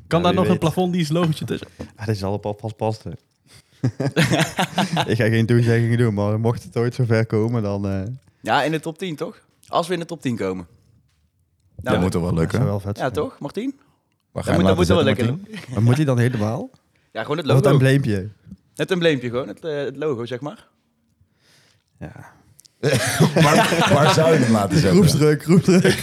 Kan 0.08 0.20
Ja, 0.20 0.26
daar 0.26 0.34
nog 0.34 0.48
een. 0.48 0.58
Plafonddienst 0.58 1.12
logootje 1.12 1.46
tussen? 1.46 1.68
ah, 1.96 2.06
dit 2.06 2.18
zal 2.18 2.34
op 2.34 2.58
pas 2.58 2.74
passen. 2.74 3.18
ik 5.12 5.18
ga 5.18 5.28
geen 5.30 5.46
toezeggingen 5.46 5.98
doen, 5.98 6.14
maar 6.14 6.40
mocht 6.40 6.64
het 6.64 6.78
ooit 6.78 6.96
zover 6.96 7.26
komen, 7.26 7.64
dan 7.64 7.88
eh 7.88 8.02
Ja, 8.42 8.64
in 8.64 8.72
de 8.72 8.80
top 8.80 8.98
10, 8.98 9.16
toch? 9.16 9.42
Als 9.68 9.88
we 9.88 9.94
in 9.94 10.00
de 10.00 10.06
top 10.06 10.22
10 10.22 10.36
komen. 10.38 10.68
Dat 11.76 11.84
Nou, 11.86 12.00
moet 12.00 12.12
toch 12.12 12.22
wel 12.22 12.30
dat 12.32 12.40
lukken? 12.40 12.66
wel 12.66 12.80
vet 12.80 12.96
ja, 12.96 13.02
zijn. 13.02 13.14
toch, 13.14 13.40
Martien? 13.40 13.80
Waar 14.32 14.44
Dat 14.46 14.56
moet, 14.56 14.66
dat 14.66 14.76
moet 14.76 14.88
wel 14.88 15.04
lekker 15.04 15.28
doen. 15.28 15.46
doen. 15.50 15.58
Maar 15.74 15.82
moet 15.84 15.96
hij 15.96 16.06
dan 16.06 16.18
helemaal? 16.20 16.70
Ja, 17.12 17.22
gewoon 17.22 17.38
het 17.38 17.46
Of 17.48 17.54
het 17.56 17.64
logo. 17.64 17.76
embleempje? 17.78 18.30
Het 18.76 18.92
embleempje 18.92 19.30
gewoon, 19.30 19.48
het, 19.48 19.64
eh, 19.66 19.76
het 19.78 19.96
logo, 19.96 20.26
zeg 20.26 20.40
maar. 20.42 20.68
Ja. 22.00 22.33
waar, 23.44 23.88
waar 23.94 24.14
zou 24.14 24.34
je 24.34 24.40
hem 24.40 24.52
laten 24.52 24.78
zetten? 24.78 24.92
Groepsdruk, 24.92 25.44
groepsdruk. 25.44 26.00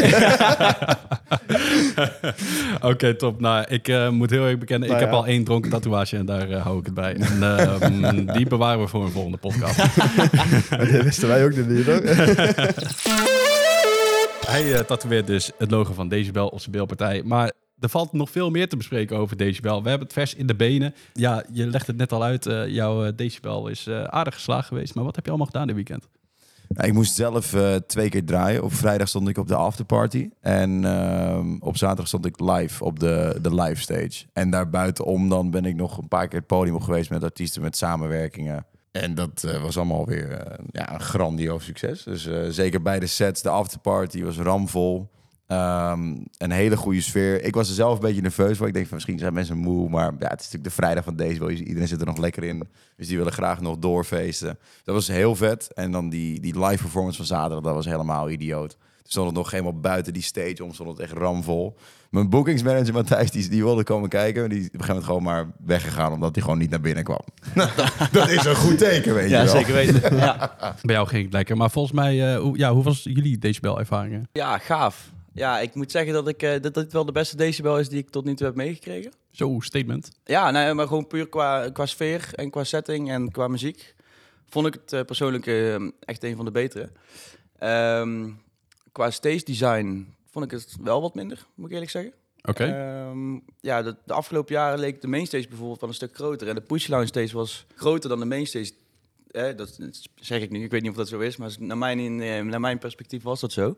Oké, 2.92 3.14
top. 3.14 3.40
Nou, 3.40 3.64
ik 3.68 3.88
eh, 3.88 4.08
moet 4.08 4.30
heel 4.30 4.46
erg 4.46 4.58
bekennen, 4.58 4.88
Nou 4.88 5.00
ik 5.00 5.06
heb 5.06 5.14
ja. 5.14 5.20
al 5.20 5.26
één 5.26 5.44
dronken 5.44 5.70
tatoeage 5.70 6.16
en 6.16 6.26
daar 6.26 6.50
eh, 6.50 6.62
hou 6.62 6.78
ik 6.78 6.84
het 6.84 6.94
bij. 6.94 7.14
En 7.16 7.42
eh, 7.42 8.34
die 8.36 8.46
bewaren 8.46 8.80
we 8.80 8.88
voor 8.88 9.04
een 9.04 9.10
volgende 9.10 9.36
podcast. 9.38 9.76
dat 10.70 10.88
wisten 11.02 11.28
wij 11.28 11.44
ook 11.44 11.56
niet, 11.56 11.86
hoor. 11.86 12.00
Hij 14.46 14.74
eh, 14.74 14.80
tatoeëert 14.80 15.26
dus 15.26 15.50
het 15.58 15.70
logo 15.70 15.92
van 15.92 16.08
Decibel 16.08 16.48
op 16.48 16.60
zijn 16.60 16.72
beeldpartij. 16.72 17.22
Maar 17.24 17.52
er 17.78 17.88
valt 17.88 18.12
nog 18.12 18.30
veel 18.30 18.50
meer 18.50 18.68
te 18.68 18.76
bespreken 18.76 19.16
over 19.16 19.36
Decibel. 19.36 19.82
We 19.82 19.88
hebben 19.88 20.06
het 20.06 20.16
vers 20.16 20.34
in 20.34 20.46
de 20.46 20.54
benen. 20.54 20.94
Ja, 21.12 21.44
je 21.52 21.66
legt 21.66 21.86
het 21.86 21.96
net 21.96 22.12
al 22.12 22.22
uit. 22.22 22.46
eh, 22.46 22.66
jouw 22.68 23.14
Decibel 23.14 23.68
is 23.68 23.86
eh, 23.86 24.02
aardig 24.04 24.34
geslaagd 24.34 24.68
geweest. 24.68 24.94
Maar 24.94 25.04
wat 25.04 25.14
heb 25.14 25.24
je 25.24 25.30
allemaal 25.30 25.48
gedaan 25.50 25.66
dit 25.66 25.76
weekend? 25.76 26.08
Ik 26.76 26.92
moest 26.92 27.14
zelf 27.14 27.54
eh, 27.54 27.74
twee 27.74 28.08
keer 28.08 28.24
draaien. 28.24 28.62
Op 28.62 28.72
vrijdag 28.72 29.08
stond 29.08 29.28
ik 29.28 29.38
op 29.38 29.48
de 29.48 29.54
afterparty. 29.54 30.30
En 30.40 30.84
ehm, 30.84 31.56
op 31.60 31.76
zaterdag 31.76 32.06
stond 32.06 32.26
ik 32.26 32.40
live 32.40 32.84
op 32.84 33.00
de, 33.00 33.38
de 33.42 33.54
live 33.54 33.80
stage. 33.80 34.24
En 34.32 34.50
daarbuitenom 34.50 35.28
dan 35.28 35.50
ben 35.50 35.64
ik 35.64 35.74
nog 35.74 35.98
een 35.98 36.08
paar 36.08 36.28
keer 36.28 36.38
het 36.38 36.48
podium 36.48 36.74
op 36.74 36.82
geweest 36.82 37.10
met 37.10 37.24
artiesten, 37.24 37.62
met 37.62 37.76
samenwerkingen. 37.76 38.66
En 38.90 39.14
dat 39.14 39.44
eh, 39.44 39.62
was 39.62 39.76
allemaal 39.76 40.06
weer 40.06 40.30
eh, 40.32 40.64
ja, 40.70 40.94
een 40.94 41.00
grandioos 41.00 41.64
succes. 41.64 42.02
Dus 42.02 42.28
zeker 42.48 42.82
bij 42.82 43.00
de 43.00 43.06
sets, 43.06 43.42
de 43.42 43.48
afterparty 43.48 44.22
was 44.22 44.38
ramvol. 44.38 45.08
Ehm, 45.50 46.16
een 46.38 46.50
hele 46.50 46.76
goede 46.76 47.00
sfeer. 47.00 47.44
Ik 47.44 47.54
was 47.54 47.68
er 47.68 47.74
zelf 47.74 47.94
een 47.94 48.00
beetje 48.00 48.22
nerveus 48.22 48.56
voor. 48.58 48.66
Ik 48.66 48.72
denk 48.74 48.86
van 48.86 48.94
misschien 48.94 49.18
zijn 49.18 49.32
mensen 49.34 49.56
moe. 49.56 49.88
Maar 49.88 50.04
ja, 50.18 50.28
het 50.28 50.40
is 50.40 50.44
natuurlijk 50.44 50.64
de 50.64 50.70
vrijdag 50.70 51.04
van 51.04 51.16
deze. 51.16 51.48
Iedereen 51.54 51.88
zit 51.88 52.00
er 52.00 52.06
nog 52.06 52.16
lekker 52.16 52.44
in. 52.44 52.68
Dus 52.96 53.08
die 53.08 53.16
willen 53.16 53.32
graag 53.32 53.60
nog 53.60 53.76
doorfeesten. 53.78 54.58
Dat 54.84 54.94
was 54.94 55.08
heel 55.08 55.36
vet. 55.36 55.72
En 55.74 55.90
dan 55.92 56.08
die, 56.08 56.40
die 56.40 56.58
live 56.66 56.82
performance 56.82 57.16
van 57.16 57.26
zaterdag, 57.26 57.60
dat 57.60 57.74
was 57.74 57.84
helemaal 57.86 58.30
idioot. 58.30 58.70
Toen 58.70 59.10
stond 59.22 59.26
het 59.26 59.36
nog 59.36 59.50
helemaal 59.50 59.80
buiten 59.80 60.12
die 60.12 60.22
stage 60.22 60.64
om, 60.64 60.72
stond 60.74 60.88
het 60.90 60.98
echt 60.98 61.12
ramvol. 61.12 61.76
Mijn 62.10 62.30
bookingsmanager 62.30 62.92
Matthijs, 62.94 63.30
die, 63.30 63.48
die 63.48 63.62
wilde 63.62 63.82
komen 63.84 64.08
kijken. 64.08 64.48
Die 64.48 64.58
is 64.60 64.66
op 64.66 64.72
een 64.74 64.80
gegeven 64.80 64.94
moment 65.02 65.04
gewoon 65.04 65.22
maar 65.22 65.46
weggegaan, 65.66 66.12
omdat 66.12 66.34
hij 66.34 66.42
gewoon 66.44 66.58
niet 66.58 66.70
naar 66.70 66.80
binnen 66.80 67.04
kwam. 67.04 67.20
dat 68.12 68.28
is 68.28 68.44
een 68.44 68.56
goed 68.56 68.78
teken, 68.78 69.14
weet 69.14 69.30
je 69.30 69.36
Ja, 69.36 69.44
wel. 69.44 69.54
zeker 69.54 69.72
weten. 69.74 70.16
Ja. 70.16 70.56
Bij 70.82 70.94
jou 70.94 71.06
ging 71.08 71.24
het 71.24 71.32
lekker. 71.32 71.56
Maar 71.56 71.70
volgens 71.70 71.94
mij, 71.94 72.32
eh, 72.34 72.40
hoe, 72.40 72.58
ja, 72.58 72.72
hoe 72.72 72.82
was 72.82 73.02
jullie 73.02 73.38
Decibel-ervaringen? 73.38 74.28
ja, 74.32 74.58
gaaf. 74.58 75.10
Ja, 75.32 75.60
ik 75.60 75.74
moet 75.74 75.90
zeggen 75.90 76.12
dat, 76.12 76.28
ik, 76.28 76.42
eh, 76.42 76.60
dat 76.60 76.74
dit 76.74 76.92
wel 76.92 77.04
de 77.04 77.12
beste 77.12 77.36
decibel 77.36 77.78
is 77.78 77.88
die 77.88 77.98
ik 77.98 78.10
tot 78.10 78.24
nu 78.24 78.34
toe 78.34 78.46
heb 78.46 78.56
meegekregen. 78.56 79.12
Zo, 79.30 79.56
statement. 79.60 80.10
Ja, 80.24 80.50
nee, 80.50 80.74
maar 80.74 80.86
gewoon 80.86 81.06
puur 81.06 81.28
qua, 81.28 81.70
qua 81.70 81.86
sfeer 81.86 82.28
en 82.34 82.50
qua 82.50 82.64
setting 82.64 83.10
en 83.10 83.30
qua 83.30 83.48
muziek. 83.48 83.94
Vond 84.48 84.66
ik 84.66 84.74
het 84.74 84.92
eh, 84.92 85.00
persoonlijk 85.00 85.46
eh, 85.46 85.74
echt 86.00 86.24
een 86.24 86.36
van 86.36 86.44
de 86.44 86.50
betere. 86.50 86.90
Ehm, 87.58 88.30
qua 88.92 89.10
stage 89.10 89.44
design 89.44 90.14
vond 90.30 90.44
ik 90.44 90.50
het 90.50 90.76
wel 90.82 91.00
wat 91.00 91.14
minder, 91.14 91.46
moet 91.54 91.66
ik 91.66 91.72
eerlijk 91.72 91.90
zeggen. 91.90 92.12
Oké. 92.42 92.64
Ehm, 92.64 93.38
ja, 93.60 93.82
de, 93.82 93.96
de 94.04 94.12
afgelopen 94.12 94.54
jaren 94.54 94.78
leek 94.78 95.00
de 95.00 95.08
mainstage 95.08 95.48
bijvoorbeeld 95.48 95.80
wel 95.80 95.88
een 95.88 95.94
stuk 95.94 96.14
groter. 96.14 96.48
En 96.48 96.54
de 96.54 96.60
push 96.60 96.86
lounge 96.86 97.06
stage 97.06 97.34
was 97.34 97.66
groter 97.74 98.08
dan 98.08 98.18
de 98.18 98.24
mainstage. 98.24 98.72
Eh, 99.30 99.56
dat 99.56 99.78
zeg 100.14 100.42
ik 100.42 100.50
nu, 100.50 100.64
ik 100.64 100.70
weet 100.70 100.82
niet 100.82 100.90
of 100.90 100.96
dat 100.96 101.08
zo 101.08 101.18
is, 101.18 101.36
maar 101.36 101.50
naar 101.58 101.78
mijn, 101.78 101.98
in, 101.98 102.16
naar 102.48 102.60
mijn 102.60 102.78
perspectief 102.78 103.22
was 103.22 103.40
dat 103.40 103.52
zo. 103.52 103.76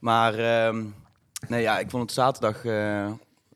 Maar 0.00 0.34
ehm, 0.38 0.84
nee, 1.48 1.62
ja, 1.62 1.78
ik 1.78 1.90
vond 1.90 2.02
het 2.02 2.12
zaterdag 2.12 2.64
eh, 2.64 3.10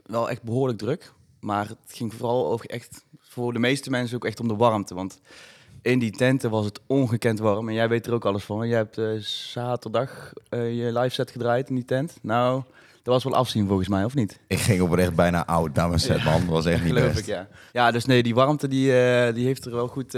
wel 0.07 0.31
echt 0.31 0.43
behoorlijk 0.43 0.79
druk. 0.79 1.13
Maar 1.41 1.69
het 1.69 1.79
ging 1.87 2.15
vooral 2.15 2.47
over 2.53 2.67
echt, 2.71 3.05
voor 3.21 3.53
de 3.53 3.59
meeste 3.59 3.91
mensen 3.91 4.17
ook 4.17 4.25
echt 4.25 4.41
om 4.41 4.49
de 4.49 4.57
warmte. 4.57 4.95
Want 4.95 5.21
in 5.83 5.99
die 5.99 6.11
tenten 6.11 6.51
was 6.51 6.65
het 6.65 6.81
ongekend 6.87 7.39
warm. 7.39 7.69
En 7.69 7.75
jij 7.75 7.89
weet 7.89 8.07
er 8.07 8.13
ook 8.13 8.25
alles 8.25 8.45
van. 8.45 8.69
Jij 8.69 8.77
hebt 8.77 8.99
eh, 8.99 9.07
zaterdag 9.19 10.33
eh, 10.49 10.77
je 10.77 10.99
live 10.99 11.15
set 11.15 11.31
gedraaid 11.31 11.69
in 11.69 11.75
die 11.75 11.85
tent. 11.85 12.19
Nou, 12.23 12.63
Dat 13.03 13.15
was 13.15 13.25
wel 13.25 13.35
afzien 13.35 13.67
volgens 13.67 13.89
mij, 13.89 14.05
of 14.05 14.15
niet? 14.15 14.41
Ik 14.47 14.59
ging 14.59 14.81
oprecht 14.81 15.15
bijna 15.15 15.47
oud 15.47 15.75
naar 15.75 15.89
mijn 15.89 16.01
set, 16.01 16.25
man. 16.25 16.41
Dat 16.41 16.49
was 16.49 16.67
echt 16.67 16.83
niet 16.85 16.93
Geloof 16.93 17.07
best. 17.09 17.19
ik, 17.19 17.27
ja. 17.27 17.49
Ja, 17.73 17.91
dus 17.91 18.05
nee, 18.05 18.23
die 18.23 18.35
warmte 18.35 18.69
die, 18.69 18.87
die 19.33 19.47
heeft 19.47 19.65
er 19.65 19.73
wel 19.73 19.89
goed, 19.89 20.17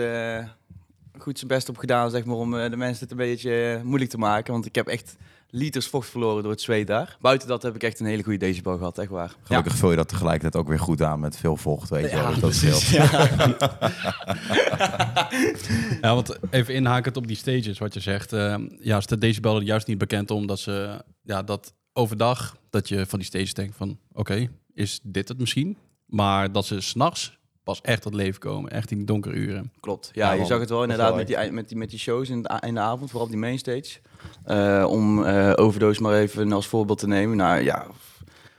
goed 1.19 1.39
zijn 1.39 1.49
best 1.49 1.69
op 1.69 1.77
gedaan, 1.77 2.11
zeg 2.11 2.25
maar, 2.25 2.37
om 2.37 2.51
de 2.51 2.77
mensen 2.77 3.03
het 3.03 3.11
een 3.11 3.17
beetje 3.17 3.81
moeilijk 3.85 4.11
te 4.11 4.19
maken. 4.19 4.53
Want 4.53 4.67
ik 4.67 4.75
heb 4.75 4.87
echt 4.87 5.17
liters 5.51 5.87
vocht 5.87 6.09
verloren 6.11 6.43
door 6.43 6.53
het 6.53 6.61
zweet 6.61 6.87
daar. 6.87 7.17
Buiten 7.21 7.49
dat 7.49 7.63
heb 7.63 7.75
ik 7.75 7.83
echt 7.83 8.01
een 8.01 8.07
hele 8.07 8.23
goede 8.23 8.39
decibel 8.39 8.77
gehad, 8.77 8.99
echt 8.99 9.11
waar. 9.11 9.35
Gelukkig 9.43 9.75
vul 9.77 9.91
je 9.91 9.97
dat 9.97 10.09
tegelijkertijd 10.09 10.57
ook 10.63 10.69
weer 10.69 10.79
goed 10.81 11.03
aan 11.03 11.21
met 11.21 11.37
veel 11.37 11.57
vocht, 11.57 11.89
weet 11.91 12.11
je 12.11 12.17
wel. 12.17 12.25
Ja, 12.25 12.31
Dus 12.31 12.41
dat 12.41 12.51
precies. 12.51 12.87
scheelt. 12.87 13.57
Ja, 16.01 16.15
want 16.15 16.39
even 16.51 16.75
inhakend 16.75 17.17
op 17.17 17.27
die 17.27 17.37
stages, 17.37 17.79
wat 17.79 17.95
je 17.95 18.01
zegt. 18.01 18.33
eh, 18.33 18.57
ja, 18.81 18.97
is 18.97 19.07
de 19.07 19.19
decibel 19.19 19.61
juist 19.61 19.87
niet 19.87 19.99
bekend 19.99 20.31
omdat 20.31 20.59
ze... 20.59 21.05
Ja, 21.23 21.43
dat 21.43 21.75
overdag, 21.93 22.57
dat 22.71 22.89
je 22.89 23.07
van 23.07 23.19
die 23.19 23.29
stages 23.29 23.55
denkt 23.55 23.77
van... 23.77 23.99
Oké, 24.13 24.49
is 24.75 25.01
dit 25.03 25.29
het 25.29 25.39
misschien? 25.39 25.77
Maar 26.07 26.53
dat 26.53 26.67
ze 26.67 26.81
s'nachts 26.81 27.39
pas 27.67 27.81
echt 27.81 28.03
tot 28.03 28.15
leven 28.15 28.41
komen. 28.41 28.71
Echt 28.71 28.91
in 28.91 28.97
die 28.97 29.07
donkere 29.07 29.35
uren. 29.35 29.71
Klopt. 29.81 30.11
Ja, 30.13 30.27
Ja, 30.27 30.33
je 30.33 30.39
man. 30.39 30.47
zag 30.47 30.61
het 30.61 30.69
wel 30.69 30.83
inderdaad 30.83 31.09
wel 31.09 31.17
met 31.17 31.27
die, 31.27 31.51
met, 31.53 31.69
die, 31.69 31.77
met 31.79 31.91
die 31.91 31.99
shows 31.99 32.29
in 32.29 32.43
de, 32.43 32.61
in 32.67 32.75
de 32.75 32.81
avond, 32.81 33.09
vooral 33.11 33.27
op 33.27 33.33
die 33.33 33.41
mainstage. 33.41 33.99
Eh 34.45 34.87
om 34.89 35.25
Overdose 35.55 36.03
maar 36.03 36.15
even 36.19 36.53
als 36.53 36.67
voorbeeld 36.67 36.99
te 36.99 37.07
nemen. 37.07 37.37
Nou 37.37 37.61
ja, 37.63 37.87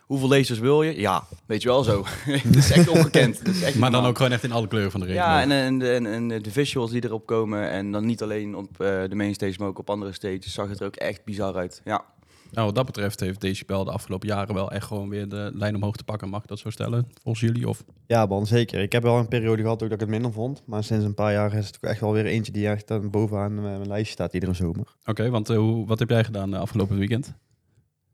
hoeveel 0.06 0.28
lasers 0.28 0.60
wil 0.60 0.84
je? 0.84 1.00
Ja, 1.00 1.24
weet 1.46 1.62
je 1.62 1.68
wel 1.68 1.84
zo. 1.84 2.04
Het 2.26 2.56
is 2.56 2.72
echt 2.72 2.88
ongekend. 2.90 3.48
Is 3.48 3.62
echt 3.62 3.76
Maar 3.78 3.92
dan 3.92 4.06
ook 4.06 4.18
gewoon 4.18 4.32
echt 4.32 4.44
in 4.44 4.52
alle 4.52 4.68
kleuren 4.68 4.92
van 4.92 5.00
de 5.00 5.06
regenboog. 5.06 5.32
Ja, 5.34 5.42
en, 5.42 5.52
en, 5.52 5.80
de- 5.80 5.92
en, 5.92 6.06
en 6.06 6.28
de 6.28 6.52
visuals 6.52 6.92
die 6.92 7.06
erop 7.06 7.26
komen. 7.26 7.70
En 7.70 7.92
dan 7.92 8.06
niet 8.06 8.22
alleen 8.22 8.56
op 8.56 8.70
eh, 8.82 8.88
de 9.10 9.16
mainstage, 9.16 9.56
maar 9.60 9.68
ook 9.68 9.80
op 9.80 9.90
andere 9.90 10.14
stages. 10.14 10.54
Zag 10.54 10.70
het 10.70 10.80
er 10.80 10.86
ook 10.86 10.96
echt 10.96 11.24
bizar 11.24 11.56
uit. 11.56 11.82
Ja, 11.86 12.04
Nou, 12.52 12.66
wat 12.66 12.76
dat 12.76 12.86
betreft 12.86 13.20
heeft 13.20 13.42
Decibel 13.42 13.84
de 13.84 13.92
afgelopen 13.92 14.28
jaren 14.28 14.56
wel 14.56 14.72
echt 14.72 14.86
gewoon 14.86 15.10
weer 15.10 15.30
de 15.30 15.52
lijn 15.54 15.76
omhoog 15.76 15.96
te 15.96 16.04
pakken. 16.04 16.30
Mag 16.30 16.42
ik 16.42 16.48
dat 16.48 16.60
zo 16.60 16.70
stellen? 16.70 17.08
Volgens 17.22 17.44
jullie? 17.44 17.70
Of 17.70 17.84
Ja, 18.06 18.26
man, 18.26 18.48
zeker. 18.48 18.82
Ik 18.82 18.92
heb 18.92 19.04
wel 19.04 19.18
een 19.18 19.28
periode 19.28 19.62
gehad 19.62 19.84
ook 19.84 19.90
dat 19.90 20.02
ik 20.02 20.08
het 20.08 20.10
minder 20.10 20.32
vond. 20.32 20.64
Maar 20.66 20.84
sinds 20.84 21.06
een 21.06 21.14
paar 21.14 21.32
jaar 21.32 21.54
is 21.54 21.68
het 21.68 21.76
ook 21.76 21.90
echt 21.90 22.02
wel 22.02 22.14
weer 22.14 22.26
eentje 22.26 22.52
die 22.52 22.68
echt 22.68 22.88
dan 22.88 23.10
bovenaan 23.10 23.58
eh, 23.58 23.64
mijn 23.64 23.88
lijstje 23.88 24.12
staat 24.12 24.34
iedere 24.34 24.54
zomer. 24.54 24.96
Oké, 25.06 25.30
want 25.30 25.50
eh, 25.50 25.58
hoe, 25.58 25.88
wat 25.88 26.00
heb 26.00 26.10
jij 26.10 26.24
gedaan 26.24 26.54
uh, 26.54 26.60
afgelopen 26.60 26.98
weekend? 26.98 27.34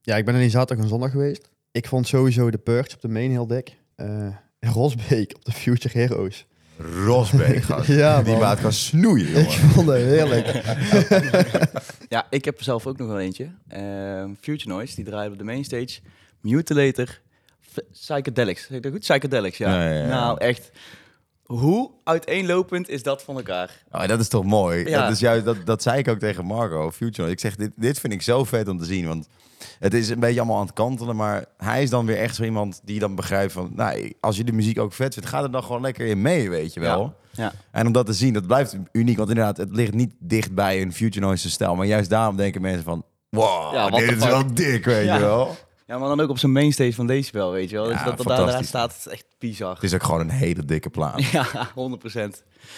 Ja, 0.01 0.15
ik 0.15 0.25
ben 0.25 0.35
alleen 0.35 0.49
zaterdag 0.49 0.83
en 0.83 0.91
zondag 0.91 1.11
geweest. 1.11 1.49
Ik 1.71 1.87
vond 1.87 2.07
sowieso 2.07 2.51
de 2.51 2.57
Purge 2.57 2.95
op 2.95 3.01
de 3.01 3.07
main 3.07 3.31
heel 3.31 3.47
dik. 3.47 3.77
Eh, 3.95 4.25
en 4.59 4.71
Rosbeek 4.71 5.35
op 5.35 5.45
de 5.45 5.51
Future 5.51 5.99
Heroes. 5.99 6.45
Rosbeek, 6.77 7.63
gast. 7.69 7.87
Ja, 7.87 8.21
Die 8.21 8.31
man. 8.31 8.41
maat 8.41 8.61
kan 8.61 8.73
snoeien, 8.73 9.35
Ik 9.35 9.49
vond 9.49 9.87
het 9.87 9.97
heerlijk. 9.97 10.61
ja 12.09 12.27
ik 12.29 12.45
heb 12.45 12.57
er 12.57 12.63
zelf 12.63 12.87
ook 12.87 12.97
nog 12.97 13.07
wel 13.07 13.19
eentje. 13.19 13.51
Ehm, 13.67 14.29
Future 14.41 14.69
Noise, 14.69 14.95
die 14.95 15.05
draaide 15.05 15.31
op 15.31 15.37
de 15.37 15.43
mainstage. 15.43 15.99
Mutilator, 16.41 17.19
Psychedelics. 17.91 18.61
Zeg 18.67 18.77
ik 18.77 18.83
dat 18.83 18.91
goed? 18.91 19.01
Psychedelics, 19.01 19.57
ja. 19.57 19.69
Ja, 19.83 19.89
ja, 19.93 19.99
ja. 20.01 20.07
Nou, 20.07 20.37
echt. 20.39 20.71
Hoe 21.43 21.91
uiteenlopend 22.03 22.89
is 22.89 23.03
dat 23.03 23.23
van 23.23 23.35
elkaar? 23.35 23.83
Oh, 23.91 24.07
dat 24.07 24.19
is 24.19 24.27
toch 24.27 24.43
mooi? 24.43 24.89
Ja. 24.89 25.01
Dat, 25.03 25.11
is 25.11 25.19
juist, 25.19 25.45
dat, 25.45 25.57
dat 25.65 25.81
zei 25.81 25.97
ik 25.97 26.07
ook 26.07 26.19
tegen 26.19 26.45
Marco, 26.45 26.91
Future. 26.91 27.29
Ik 27.29 27.39
zeg, 27.39 27.55
dit, 27.55 27.71
dit 27.75 27.99
vind 27.99 28.13
ik 28.13 28.21
zo 28.21 28.43
vet 28.43 28.67
om 28.67 28.77
te 28.77 28.85
zien. 28.85 29.07
Want 29.07 29.27
het 29.79 29.93
is 29.93 30.09
een 30.09 30.19
beetje 30.19 30.39
allemaal 30.39 30.57
aan 30.59 30.65
het 30.65 30.73
kantelen. 30.73 31.15
Maar 31.15 31.45
hij 31.57 31.83
is 31.83 31.89
dan 31.89 32.05
weer 32.05 32.17
echt 32.17 32.35
zo 32.35 32.43
iemand 32.43 32.81
die 32.83 32.99
dan 32.99 33.15
begrijpt 33.15 33.53
van... 33.53 33.71
Nou, 33.75 34.13
als 34.19 34.37
je 34.37 34.43
de 34.43 34.51
muziek 34.51 34.79
ook 34.79 34.93
vet 34.93 35.13
vindt, 35.13 35.29
ga 35.29 35.43
er 35.43 35.51
dan 35.51 35.63
gewoon 35.63 35.81
lekker 35.81 36.05
in 36.05 36.21
mee, 36.21 36.49
weet 36.49 36.73
je 36.73 36.79
wel. 36.79 37.15
Ja. 37.31 37.53
En 37.71 37.87
om 37.87 37.91
dat 37.93 38.05
te 38.05 38.13
zien, 38.13 38.33
dat 38.33 38.47
blijft 38.47 38.75
uniek. 38.91 39.17
Want 39.17 39.29
inderdaad, 39.29 39.57
het 39.57 39.75
ligt 39.75 39.93
niet 39.93 40.13
dicht 40.19 40.53
bij 40.53 40.81
een 40.81 40.93
Future 40.93 41.25
Noise 41.25 41.49
stijl. 41.49 41.75
Maar 41.75 41.85
juist 41.85 42.09
daarom 42.09 42.35
denken 42.35 42.61
mensen 42.61 42.83
van... 42.83 43.03
Wow, 43.29 43.73
Ja, 43.73 43.89
dit 43.89 44.11
is 44.11 44.25
wel 44.25 44.53
dik, 44.53 44.85
weet 44.85 45.05
Ja. 45.05 45.15
je 45.15 45.21
wel. 45.21 45.55
Ja, 45.87 45.97
maar 45.97 46.07
dan 46.07 46.19
ook 46.19 46.29
op 46.29 46.37
zijn 46.37 46.51
mainstage 46.51 46.93
van 46.93 47.07
Decibel, 47.07 47.51
weet 47.51 47.69
je 47.69 47.75
wel. 47.75 47.89
Ja, 47.89 47.93
dus 47.93 48.03
dat 48.03 48.17
dat 48.17 48.47
daar, 48.47 48.63
staat, 48.63 48.95
is 49.05 49.07
echt 49.11 49.25
bizar. 49.39 49.73
Het 49.73 49.83
is 49.83 49.93
ook 49.93 50.03
gewoon 50.03 50.19
een 50.19 50.29
hele 50.29 50.65
dikke 50.65 50.89
plaat. 50.89 51.23
Ja, 51.31 51.45
100%. 51.69 51.73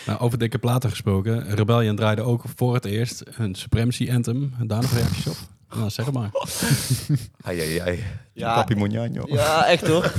Nou, 0.06 0.19
over 0.19 0.38
dikke 0.38 0.58
platen 0.58 0.89
gesproken. 0.89 1.56
Rebellion 1.56 1.95
draaide 1.95 2.21
ook 2.21 2.43
voor 2.56 2.74
het 2.74 2.86
eerst 2.86 3.24
een 3.38 3.56
Supremacy 3.56 4.12
Anthem. 4.12 4.54
Daar 4.63 4.82
nog 4.82 4.91
reacties 4.93 5.28
op? 5.28 5.38
Nou, 5.78 5.90
zeg 5.90 6.12
maar. 6.12 6.30
Ai, 7.46 7.60
ai, 7.62 7.78
ai. 7.80 8.04
Ja. 8.34 8.54
Papi 8.56 8.76
Monjano. 8.76 9.24
Ja, 9.26 9.66
echt 9.66 9.88
hoor. 9.88 10.14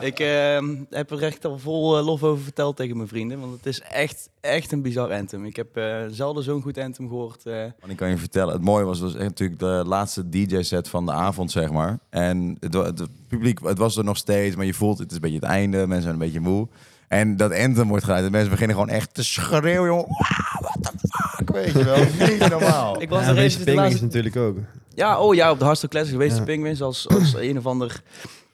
ik 0.00 0.18
ehm, 0.20 0.74
heb 0.90 1.10
er 1.10 1.22
echt 1.22 1.44
al 1.44 1.58
vol 1.58 1.98
eh, 1.98 2.04
lof 2.04 2.22
over 2.22 2.42
verteld 2.44 2.76
tegen 2.76 2.96
mijn 2.96 3.08
vrienden. 3.08 3.40
Want 3.40 3.52
het 3.52 3.66
is 3.66 3.80
echt, 3.80 4.28
echt 4.40 4.72
een 4.72 4.82
bizar 4.82 5.12
anthem. 5.12 5.44
Ik 5.44 5.56
heb 5.56 5.76
eh, 5.76 5.96
zelden 6.10 6.42
zo'n 6.44 6.62
goed 6.62 6.78
anthem 6.78 7.08
gehoord. 7.08 7.46
eh. 7.46 7.62
En 7.62 7.74
ik 7.88 7.96
kan 7.96 8.08
je 8.08 8.16
vertellen, 8.16 8.52
het 8.52 8.62
mooie 8.62 8.84
was, 8.84 9.00
was 9.00 9.14
echt 9.14 9.22
natuurlijk 9.24 9.60
de 9.60 9.82
laatste 9.86 10.28
DJ-set 10.28 10.88
van 10.88 11.06
de 11.06 11.12
avond, 11.12 11.50
zeg 11.50 11.70
maar. 11.70 11.98
En 12.10 12.56
het, 12.60 13.02
publiek, 13.28 13.58
het 13.64 13.78
was 13.78 13.96
er 13.96 14.04
nog 14.04 14.16
steeds, 14.16 14.56
maar 14.56 14.66
je 14.66 14.74
voelt, 14.74 14.98
het 14.98 15.08
is 15.10 15.14
een 15.16 15.22
beetje 15.22 15.38
het 15.38 15.44
einde, 15.48 15.76
mensen 15.78 16.02
zijn 16.02 16.14
een 16.14 16.18
beetje 16.20 16.40
moe. 16.40 16.68
En 17.08 17.36
dat 17.36 17.52
anthem 17.58 17.88
wordt 17.88 18.04
geluid 18.04 18.24
en 18.24 18.30
mensen 18.30 18.50
beginnen 18.50 18.76
gewoon 18.76 18.90
echt 18.90 19.14
te 19.14 19.24
schreeuwen, 19.24 19.86
jongen. 19.88 20.04
Wow, 20.06 20.60
what 20.60 20.76
the 20.82 21.08
fuck, 21.08 21.50
weet 21.50 21.72
je 21.72 21.84
wel. 21.84 22.28
Niet 22.28 22.48
normaal. 22.48 23.02
Ik 23.02 23.08
was 23.08 23.22
Ja, 23.24 23.28
er 23.30 23.38
even 23.38 23.64
de 23.64 23.74
laatste... 23.74 24.02
natuurlijk 24.02 24.36
ook. 24.36 24.56
Ja, 24.94 25.20
oh 25.20 25.34
ja, 25.34 25.50
op 25.50 25.58
de 25.58 25.64
Hardstyle 25.64 25.92
Classic 25.92 26.12
geweest. 26.12 26.32
Ja. 26.32 26.38
De 26.38 26.44
Penguins 26.44 26.82
als, 26.82 27.08
als 27.08 27.34
een 27.48 27.58
of 27.58 27.66
ander 27.66 28.02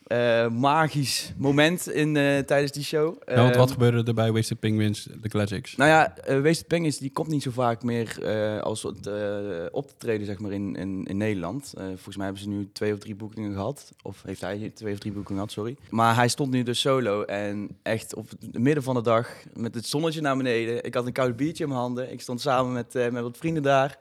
eh, 0.07 0.49
magisch 0.49 1.33
moment 1.37 1.91
in, 1.91 2.17
eh, 2.17 2.39
tijdens 2.39 2.73
die 2.73 2.85
show. 2.85 3.17
Ja, 3.27 3.35
want 3.35 3.57
wat 3.57 3.65
Ehm, 3.69 3.73
gebeurde 3.73 4.03
er 4.05 4.15
bij 4.15 4.33
Wasted 4.33 4.61
Penguins, 4.61 5.09
de 5.21 5.29
Classics? 5.29 5.77
Nou 5.77 5.91
ja, 5.91 6.15
uh, 6.29 6.43
Wasted 6.43 6.67
Penguins 6.67 6.99
die 6.99 7.11
komt 7.13 7.29
niet 7.29 7.43
zo 7.43 7.51
vaak 7.51 7.83
meer 7.83 8.23
eh, 8.23 8.61
als 8.63 8.83
het, 8.83 9.11
op 9.73 9.89
te 9.89 9.95
treden 9.99 10.27
zeg 10.27 10.39
maar, 10.39 10.53
in, 10.53 10.77
in, 10.77 11.05
in 11.05 11.17
Nederland. 11.17 11.73
Eh, 11.77 11.85
volgens 11.85 12.17
mij 12.17 12.25
hebben 12.25 12.43
ze 12.43 12.49
nu 12.49 12.69
twee 12.73 12.93
of 12.93 12.99
drie 12.99 13.15
boekingen 13.15 13.53
gehad. 13.53 13.93
Of 14.03 14.23
heeft 14.27 14.41
hij 14.41 14.71
twee 14.75 14.93
of 14.93 14.99
drie 14.99 15.13
boekingen 15.13 15.41
gehad, 15.41 15.53
sorry. 15.53 15.77
Maar 15.91 16.15
hij 16.15 16.29
stond 16.29 16.51
nu 16.51 16.63
dus 16.63 16.81
solo 16.81 17.23
en 17.23 17.69
echt 17.83 18.15
op 18.15 18.31
het 18.31 18.59
midden 18.59 18.83
van 18.83 18.95
de 18.95 19.03
dag 19.03 19.29
met 19.55 19.75
het 19.75 19.87
zonnetje 19.87 20.21
naar 20.21 20.37
beneden. 20.37 20.85
Ik 20.85 20.95
had 20.95 21.07
een 21.07 21.13
koud 21.13 21.37
biertje 21.37 21.63
in 21.63 21.69
mijn 21.69 21.81
handen. 21.81 22.13
Ik 22.13 22.21
stond 22.21 22.41
samen 22.41 22.73
met, 22.73 22.95
eh, 22.95 23.11
met 23.11 23.23
wat 23.23 23.37
vrienden 23.37 23.63
daar. 23.63 23.99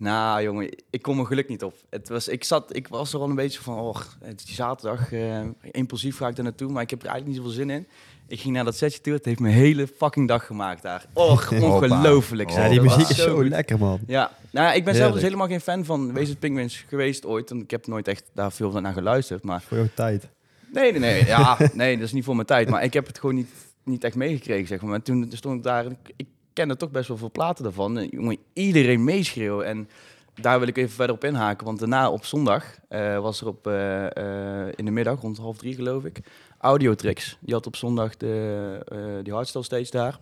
Nou 0.00 0.42
jongen, 0.42 0.68
ik 0.90 1.02
kom 1.02 1.14
mijn 1.14 1.26
geluk 1.26 1.48
niet 1.48 1.62
op. 1.62 1.74
Het 1.90 2.08
was, 2.08 2.28
ik, 2.28 2.44
zat, 2.44 2.76
ik 2.76 2.88
was 2.88 3.12
er 3.12 3.20
al 3.20 3.28
een 3.28 3.34
beetje 3.34 3.60
van, 3.60 3.78
oh, 3.78 3.96
het 4.20 4.40
is 4.40 4.46
die 4.46 4.54
zaterdag, 4.54 5.12
eh, 5.12 5.40
impulsief 5.70 6.16
ga 6.16 6.28
ik 6.28 6.36
daar 6.36 6.44
naartoe, 6.44 6.70
maar 6.70 6.82
ik 6.82 6.90
heb 6.90 7.02
er 7.02 7.08
eigenlijk 7.08 7.36
niet 7.38 7.46
zoveel 7.46 7.64
zin 7.64 7.76
in. 7.76 7.86
Ik 8.26 8.40
ging 8.40 8.54
naar 8.54 8.64
dat 8.64 8.76
setje 8.76 9.00
toe, 9.00 9.12
het 9.12 9.24
heeft 9.24 9.40
mijn 9.40 9.54
hele 9.54 9.86
fucking 9.86 10.28
dag 10.28 10.46
gemaakt 10.46 10.82
daar. 10.82 11.06
Och, 11.12 11.52
ongelooflijk. 11.62 12.50
Ja, 12.50 12.68
die 12.68 12.80
muziek 12.80 13.08
is 13.08 13.16
zo 13.16 13.34
goed. 13.34 13.48
lekker, 13.48 13.78
man. 13.78 14.00
Ja, 14.06 14.30
nou 14.50 14.66
ja, 14.66 14.72
ik 14.72 14.84
ben 14.84 14.94
zelf 14.94 15.12
dus 15.12 15.22
helemaal 15.22 15.46
geen 15.46 15.60
fan 15.60 15.84
van 15.84 16.12
Wees 16.12 16.28
het 16.28 16.38
Penguins 16.38 16.84
geweest 16.88 17.26
ooit. 17.26 17.50
En 17.50 17.60
ik 17.60 17.70
heb 17.70 17.86
nooit 17.86 18.08
echt 18.08 18.24
daar 18.34 18.52
veel 18.52 18.80
naar 18.80 18.92
geluisterd. 18.92 19.44
Maar 19.44 19.62
Voor 19.62 19.76
jouw 19.76 19.88
tijd. 19.94 20.28
nee, 20.72 20.90
nee, 20.90 21.00
nee. 21.00 21.26
Ja, 21.26 21.58
nee, 21.74 21.94
dat 21.96 22.04
is 22.06 22.12
niet 22.12 22.24
voor 22.24 22.34
mijn 22.34 22.46
tijd. 22.46 22.68
Maar 22.68 22.84
ik 22.84 22.92
heb 22.92 23.06
het 23.06 23.18
gewoon 23.18 23.34
niet, 23.34 23.50
niet 23.84 24.04
echt 24.04 24.16
meegekregen, 24.16 24.66
zeg 24.66 24.80
maar. 24.82 24.94
En 24.94 25.02
toen 25.02 25.30
stond 25.34 25.56
ik 25.56 25.62
daar 25.62 25.86
ik 26.16 26.26
kende 26.60 26.76
toch 26.76 26.90
best 26.90 27.08
wel 27.08 27.16
veel 27.16 27.30
platen 27.30 27.64
daarvan. 27.64 27.98
En, 27.98 28.08
jongen, 28.08 28.36
iedereen 28.52 29.04
meeschreeuwen. 29.04 29.66
En 29.66 29.88
daar 30.34 30.58
wil 30.58 30.68
ik 30.68 30.76
even 30.76 30.90
verder 30.90 31.16
op 31.16 31.24
inhaken. 31.24 31.66
Want 31.66 31.78
daarna 31.78 32.10
op 32.10 32.24
zondag 32.24 32.64
eh, 32.88 33.18
was 33.18 33.40
er 33.40 33.46
op, 33.46 33.66
eh, 33.66 34.06
eh, 34.06 34.72
in 34.76 34.84
de 34.84 34.90
middag, 34.90 35.20
rond 35.20 35.38
half 35.38 35.56
drie 35.56 35.74
geloof 35.74 36.04
ik, 36.04 36.20
Audiotrix. 36.58 37.36
Die 37.40 37.54
had 37.54 37.66
op 37.66 37.76
zondag 37.76 38.16
de, 38.16 39.20
die 39.22 39.32
hardstyle 39.32 39.64
stage 39.64 39.90
daar. 39.90 40.18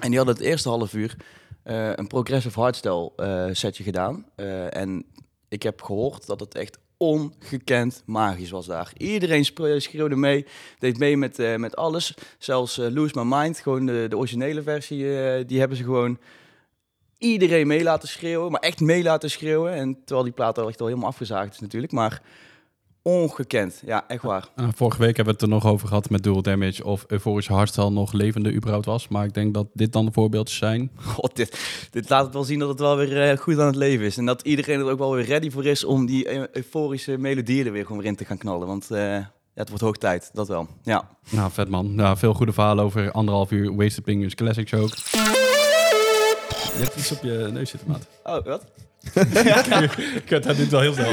En 0.00 0.08
die 0.08 0.16
hadden 0.16 0.34
het 0.34 0.44
eerste 0.44 0.68
half 0.68 0.92
uur 0.94 1.16
een 1.62 2.06
progressive 2.06 2.60
hardstyle 2.60 3.12
setje 3.52 3.82
gedaan. 3.82 4.26
En 4.70 5.04
ik 5.48 5.62
heb 5.62 5.82
gehoord 5.82 6.26
dat 6.26 6.40
het 6.40 6.54
echt 6.54 6.78
ongekend 6.98 8.02
magisch 8.06 8.50
was 8.50 8.66
daar. 8.66 8.92
Iedereen 8.96 9.44
schreeuwde 9.80 10.16
mee, 10.16 10.46
deed 10.78 10.98
mee 10.98 11.16
met, 11.16 11.38
eh, 11.38 11.56
met 11.56 11.76
alles. 11.76 12.14
Zelfs 12.38 12.78
eh, 12.78 12.90
Lose 12.90 13.24
My 13.24 13.36
Mind, 13.36 13.58
gewoon 13.58 13.86
de, 13.86 14.06
de 14.08 14.16
originele 14.16 14.62
versie, 14.62 15.20
eh, 15.20 15.44
die 15.46 15.58
hebben 15.58 15.76
ze 15.76 15.84
gewoon 15.84 16.18
iedereen 17.18 17.66
mee 17.66 17.82
laten 17.82 18.08
schreeuwen. 18.08 18.50
Maar 18.50 18.60
echt 18.60 18.80
mee 18.80 19.02
laten 19.02 19.30
schreeuwen. 19.30 19.72
En 19.72 19.96
terwijl 20.04 20.22
die 20.22 20.32
plaat 20.32 20.58
al 20.58 20.68
echt 20.68 20.80
al 20.80 20.86
helemaal 20.86 21.08
afgezaagd 21.08 21.52
is 21.52 21.60
natuurlijk. 21.60 21.92
Maar 21.92 22.22
ongekend, 23.08 23.82
ja, 23.86 24.04
echt 24.08 24.22
waar. 24.22 24.48
Uh, 24.56 24.68
vorige 24.74 24.98
week 24.98 25.16
hebben 25.16 25.34
we 25.34 25.40
het 25.40 25.42
er 25.50 25.56
nog 25.56 25.66
over 25.66 25.88
gehad 25.88 26.10
met 26.10 26.22
Dual 26.22 26.42
Damage 26.42 26.84
of 26.84 27.04
Euforische 27.06 27.52
Hardstyle 27.52 27.90
nog 27.90 28.12
levende 28.12 28.52
überhaupt 28.52 28.86
was. 28.86 29.08
Maar 29.08 29.24
ik 29.24 29.34
denk 29.34 29.54
dat 29.54 29.66
dit 29.72 29.92
dan 29.92 30.04
de 30.04 30.12
voorbeeldjes 30.12 30.58
zijn. 30.58 30.90
God, 31.04 31.36
dit, 31.36 31.58
dit 31.90 32.08
laat 32.08 32.24
het 32.24 32.34
wel 32.34 32.44
zien 32.44 32.58
dat 32.58 32.68
het 32.68 32.78
wel 32.80 32.96
weer 32.96 33.30
eh, 33.30 33.38
goed 33.38 33.58
aan 33.58 33.66
het 33.66 33.76
leven 33.76 34.06
is. 34.06 34.16
En 34.16 34.26
dat 34.26 34.42
iedereen 34.42 34.78
er 34.78 34.90
ook 34.90 34.98
wel 34.98 35.14
weer 35.14 35.24
ready 35.24 35.50
voor 35.50 35.64
is 35.66 35.84
om 35.84 36.06
die 36.06 36.30
eu- 36.32 36.46
euforische 36.52 37.18
melodieën 37.18 37.66
er 37.66 37.72
weer 37.72 37.82
gewoon 37.82 37.98
weer 37.98 38.06
in 38.10 38.16
te 38.16 38.24
gaan 38.24 38.38
knallen. 38.38 38.66
Want 38.66 38.90
eh, 38.90 38.98
ja, 39.00 39.30
het 39.54 39.68
wordt 39.68 39.84
hoog 39.84 39.96
tijd, 39.96 40.30
dat 40.32 40.48
wel. 40.48 40.66
Ja. 40.82 41.08
Nou, 41.30 41.50
vet 41.50 41.68
man. 41.68 41.94
Nou, 41.94 42.16
veel 42.16 42.34
goede 42.34 42.52
verhalen 42.52 42.84
over 42.84 43.10
anderhalf 43.12 43.50
uur 43.50 43.76
Wasted 43.76 44.04
Penguins 44.04 44.34
Classics 44.34 44.74
ook. 44.74 44.94
Je 46.76 46.84
hebt 46.84 46.96
iets 46.96 47.12
op 47.12 47.22
je 47.22 47.48
neus 47.52 47.70
zitten, 47.70 47.88
maat. 47.88 48.06
Oh, 48.24 48.44
wat? 48.44 48.64
Kut, 50.24 50.44
hij 50.44 50.54
doet 50.54 50.68
wel 50.68 50.80
heel 50.80 50.92
snel. 50.92 51.12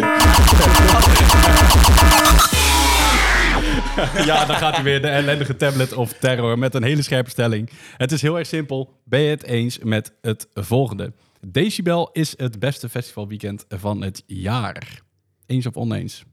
ja, 4.25 4.45
dan 4.45 4.55
gaat 4.55 4.75
hij 4.75 4.84
weer 4.84 5.01
de 5.01 5.08
ellendige 5.08 5.55
tablet 5.55 5.93
of 5.93 6.13
terror 6.13 6.60
met 6.60 6.73
een 6.73 6.84
hele 6.84 7.01
scherpe 7.01 7.29
stelling. 7.29 7.69
Het 7.97 8.12
is 8.12 8.21
heel 8.21 8.38
erg 8.38 8.47
simpel. 8.47 8.99
Ben 9.03 9.19
je 9.19 9.29
het 9.29 9.43
eens 9.43 9.79
met 9.79 10.13
het 10.21 10.47
volgende? 10.53 11.13
Decibel 11.47 12.10
is 12.12 12.34
het 12.38 12.60
beste 12.60 12.89
festivalweekend 12.89 13.65
van 13.69 14.01
het 14.01 14.23
jaar. 14.25 15.01
Eens 15.45 15.65
of 15.65 15.75
oneens? 15.75 16.25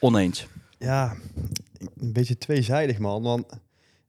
Oneens. 0.00 0.46
Ja, 0.78 1.16
een 1.78 2.12
beetje 2.12 2.38
tweezijdig, 2.38 2.98
man. 2.98 3.22
Want 3.22 3.46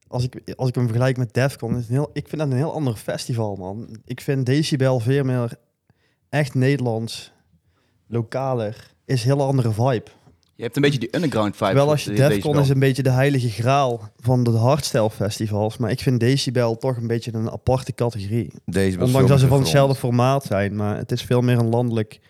als 0.08 0.24
ik, 0.24 0.54
als 0.56 0.68
ik 0.68 0.74
hem 0.74 0.86
vergelijk 0.86 1.16
met 1.16 1.34
Defcon, 1.34 1.70
is 1.70 1.76
het 1.76 1.88
een 1.88 1.94
heel, 1.94 2.10
ik 2.12 2.28
vind 2.28 2.40
dat 2.40 2.50
een 2.50 2.56
heel 2.56 2.72
ander 2.72 2.94
festival, 2.94 3.56
man. 3.56 3.96
Ik 4.04 4.20
vind 4.20 4.46
Decibel 4.46 5.00
veel 5.00 5.24
meer 5.24 5.56
echt 6.28 6.54
Nederlands, 6.54 7.32
lokaler, 8.06 8.90
is 9.04 9.20
een 9.24 9.26
heel 9.30 9.46
andere 9.46 9.72
vibe. 9.72 10.04
Je 10.54 10.62
hebt 10.64 10.76
een 10.76 10.82
beetje 10.82 10.98
die 10.98 11.14
underground 11.16 11.56
vibe. 11.56 11.72
Wel 11.72 11.88
als 11.90 12.04
je 12.04 12.12
Defcon 12.12 12.58
is 12.58 12.68
een 12.68 12.78
beetje 12.78 13.02
de 13.02 13.10
heilige 13.10 13.48
graal 13.50 14.10
van 14.16 14.44
de 14.44 14.50
hardstyle 14.50 15.10
festivals, 15.10 15.76
maar 15.76 15.90
ik 15.90 16.00
vind 16.00 16.20
Decibel 16.20 16.76
toch 16.76 16.96
een 16.96 17.06
beetje 17.06 17.34
een 17.34 17.50
aparte 17.50 17.92
categorie. 17.94 18.52
Deze 18.64 18.98
was 18.98 19.06
Ondanks 19.06 19.28
dat 19.30 19.40
ze 19.40 19.46
van 19.46 19.58
hetzelfde 19.58 19.94
formaat 19.94 20.44
zijn, 20.44 20.76
maar 20.76 20.96
het 20.96 21.12
is 21.12 21.22
veel 21.22 21.40
meer 21.40 21.58
een 21.58 21.68
landelijk 21.68 22.20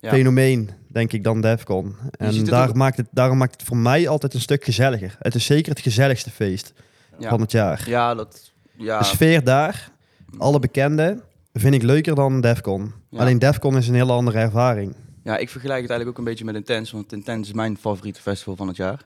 Ja. 0.00 0.10
fenomeen, 0.10 0.70
denk 0.88 1.12
ik, 1.12 1.24
dan 1.24 1.40
Defcon. 1.40 1.96
En 2.10 2.44
daar 2.44 2.68
ook- 2.68 2.74
maakt 2.74 2.96
het, 2.96 3.06
daarom 3.10 3.38
maakt 3.38 3.52
het 3.52 3.62
voor 3.62 3.76
mij 3.76 4.08
altijd 4.08 4.34
een 4.34 4.40
stuk 4.40 4.64
gezelliger. 4.64 5.16
Het 5.18 5.34
is 5.34 5.44
zeker 5.44 5.70
het 5.70 5.80
gezelligste 5.80 6.30
feest 6.30 6.72
Ja. 7.18 7.28
van 7.28 7.40
het 7.40 7.52
jaar. 7.52 7.82
Ja, 7.86 8.14
dat... 8.14 8.52
Ja, 8.76 8.98
De 8.98 9.04
sfeer 9.04 9.44
daar, 9.44 9.90
alle 10.38 10.58
bekenden, 10.58 11.22
vind 11.52 11.74
ik 11.74 11.82
leuker 11.82 12.14
dan 12.14 12.40
Defcon. 12.40 12.92
Ja. 13.08 13.18
Alleen 13.18 13.38
Defcon 13.38 13.76
is 13.76 13.88
een 13.88 13.94
hele 13.94 14.12
andere 14.12 14.38
ervaring. 14.38 14.94
Ja, 15.24 15.36
ik 15.36 15.50
vergelijk 15.50 15.80
het 15.80 15.90
eigenlijk 15.90 16.08
ook 16.08 16.24
een 16.24 16.30
beetje 16.30 16.44
met 16.44 16.54
Intense, 16.54 16.94
want 16.96 17.12
Intense 17.12 17.50
is 17.50 17.56
mijn 17.56 17.76
favoriete 17.76 18.20
festival 18.20 18.56
van 18.56 18.68
het 18.68 18.76
jaar. 18.76 19.04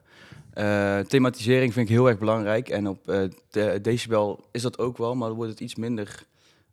Eh, 0.53 0.99
thematisering 0.99 1.73
vind 1.73 1.89
ik 1.89 1.95
heel 1.95 2.09
erg 2.09 2.19
belangrijk 2.19 2.69
en 2.69 2.89
op 2.89 3.09
eh, 3.09 3.23
de 3.51 3.79
Decibel 3.83 4.45
is 4.53 4.63
dat 4.63 4.79
ook 4.79 4.99
wel, 4.99 5.15
maar 5.15 5.29
dan 5.29 5.37
wordt 5.37 5.51
het 5.51 5.61
iets 5.61 5.75
minder 5.75 6.25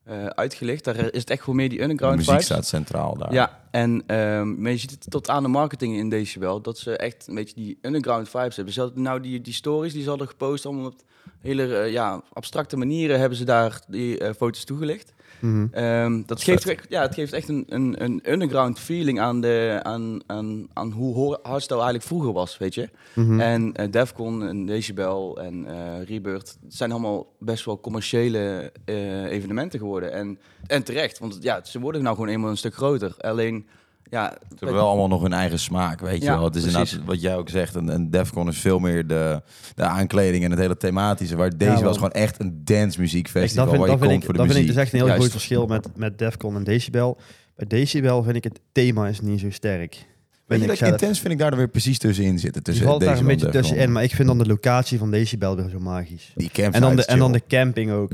eh, 0.04 0.26
uitgelicht. 0.26 0.84
Daar 0.84 0.96
is 0.96 1.20
het 1.20 1.30
echt 1.30 1.40
gewoon 1.40 1.56
meer 1.56 1.70
die 1.70 1.78
De 1.78 1.84
underground 1.84 2.16
muziek 2.16 2.32
vibes. 2.32 2.46
staat 2.46 2.66
centraal 2.66 3.18
daar. 3.18 3.34
Ja, 3.34 3.60
en 3.72 4.04
ehm, 4.08 4.62
maar 4.62 4.72
je 4.72 4.78
ziet 4.78 4.92
het 4.92 5.06
tot 5.10 5.30
aan 5.30 5.44
de 5.44 5.50
marketing 5.50 5.96
in 5.96 6.10
Decibel, 6.10 6.62
dat 6.62 6.78
ze 6.78 6.98
echt 6.98 7.28
een 7.28 7.36
beetje 7.36 7.56
die 7.56 7.78
underground 7.82 8.30
vibes 8.30 8.56
hebben. 8.56 8.74
Ze 8.74 8.80
hadden 8.80 9.02
nou 9.02 9.20
die, 9.20 9.42
die 9.42 9.54
stories 9.54 9.94
die 9.94 10.04
ze 10.04 10.10
hadden 10.10 10.28
gepost, 10.28 10.66
allemaal 10.66 10.86
op 10.86 11.02
hele 11.40 11.64
ja, 11.92 12.22
abstracte 12.34 12.78
manieren 12.78 13.20
hebben 13.20 13.38
ze 13.38 13.44
daar 13.44 13.82
die 13.88 14.20
eh, 14.20 14.34
foto's 14.34 14.64
toegelicht. 14.64 15.14
Mhm. 15.44 15.68
Ehm, 15.72 16.22
dat 16.26 16.44
geeft, 16.44 16.68
echt- 16.68 16.86
ja, 16.90 17.02
het 17.02 17.14
geeft 17.14 17.34
echt 17.34 17.50
een, 17.50 17.64
een, 17.68 18.04
een 18.04 18.22
underground 18.32 18.80
feeling 18.80 19.20
aan, 19.20 19.42
de, 19.42 19.80
aan, 19.84 20.20
aan, 20.26 20.68
aan 20.74 20.92
hoe 20.92 21.14
ho- 21.16 21.40
hardstyle 21.42 21.76
eigenlijk 21.80 22.08
vroeger 22.08 22.34
was, 22.34 22.58
weet 22.58 22.74
je. 22.76 22.90
Mhm. 23.16 23.40
En 23.40 23.74
eh, 23.74 23.92
Defcon 23.92 24.44
en 24.48 24.66
Decibel 24.66 25.42
en 25.42 25.66
eh 25.68 26.08
Rebirth 26.08 26.58
het 26.64 26.74
zijn 26.76 26.92
allemaal 26.92 27.28
best 27.40 27.66
wel 27.66 27.80
commerciële 27.80 28.72
eh, 28.86 29.24
evenementen 29.26 29.80
geworden. 29.80 30.12
En, 30.12 30.40
en 30.68 30.84
terecht, 30.84 31.20
want 31.20 31.38
ja, 31.42 31.64
ze 31.64 31.80
worden 31.80 32.04
nou 32.04 32.16
gewoon 32.16 32.30
eenmaal 32.30 32.50
een 32.50 32.58
stuk 32.58 32.74
groter. 32.76 33.16
Alleen, 33.18 33.68
ja... 34.14 34.34
Ze 34.50 34.56
hebben 34.60 34.76
wel 34.78 34.88
allemaal 34.88 35.08
nog 35.08 35.22
hun 35.22 35.34
eigen 35.34 35.60
smaak, 35.60 36.00
weet 36.00 36.18
je 36.18 36.24
Ja, 36.24 36.36
wel. 36.36 36.44
Het 36.46 36.56
is 36.56 36.62
precies. 36.62 36.80
inderdaad 36.92 37.08
wat 37.08 37.22
jij 37.22 37.36
ook 37.36 37.50
zegt. 37.50 37.76
En, 37.76 37.90
en 37.90 38.10
Defcon 38.10 38.48
is 38.48 38.58
veel 38.58 38.80
meer 38.80 39.08
de, 39.08 39.42
de 39.76 39.84
aankleding 39.84 40.44
en 40.44 40.52
het 40.52 40.60
hele 40.60 40.78
thematische. 40.78 41.36
Waar 41.36 41.58
deze 41.58 41.72
want- 41.72 41.82
was 41.84 41.96
gewoon 41.96 42.12
echt 42.12 42.40
een 42.40 42.62
dance 42.64 43.00
muziekfestival. 43.00 43.66
dat 43.66 43.74
vind, 43.74 43.86
waar 43.86 43.94
je 43.94 43.98
dat 44.00 44.08
komt 44.10 44.20
ik, 44.20 44.26
voor 44.26 44.34
de 44.34 44.40
dat 44.40 44.48
vind 44.48 44.60
ik 44.60 44.66
muziek. 44.66 44.76
dus 44.76 44.84
echt 44.84 44.94
een 44.94 44.98
heel 45.00 45.08
Juist. 45.08 45.22
groot 45.22 45.32
verschil 45.32 45.66
met, 45.66 45.88
met 45.96 46.18
Defcon 46.18 46.56
en 46.56 46.64
Decibel. 46.64 47.18
Bij 47.56 47.68
Decibel 47.68 48.24
vind 48.24 48.36
ik 48.36 48.44
het 48.44 48.60
thema 48.72 49.08
is 49.08 49.22
niet 49.22 49.40
zo 49.40 49.50
sterk. 49.52 50.06
Weet 50.46 50.58
je, 50.58 50.64
ik 50.64 50.70
dat 50.70 50.78
zelf. 50.78 50.92
Intens 50.92 51.20
vind 51.20 51.34
ik 51.34 51.40
daar 51.40 51.50
dan 51.50 51.60
weer 51.60 51.68
precies 51.68 51.98
tussenin 51.98 52.40
zitten. 52.40 52.64
Tussen 52.64 52.86
valt 52.86 53.02
daar 53.02 53.14
een 53.14 53.18
en 53.20 53.26
beetje 53.26 53.46
Defcon. 53.46 53.62
tussenin, 53.62 53.92
maar 53.92 54.04
ik 54.04 54.16
vind 54.16 54.28
dan 54.28 54.38
de 54.38 54.46
locatie 54.46 54.98
van 54.98 55.12
Decibel 55.12 55.56
weer 55.56 55.70
zo 55.70 55.80
magisch. 55.80 56.32
Die 56.36 56.50
En 56.52 56.82
dan 56.82 56.96
de, 56.96 57.06
en 57.06 57.20
dan 57.20 57.32
de 57.32 57.42
camping 57.48 57.92
ook. 57.92 58.12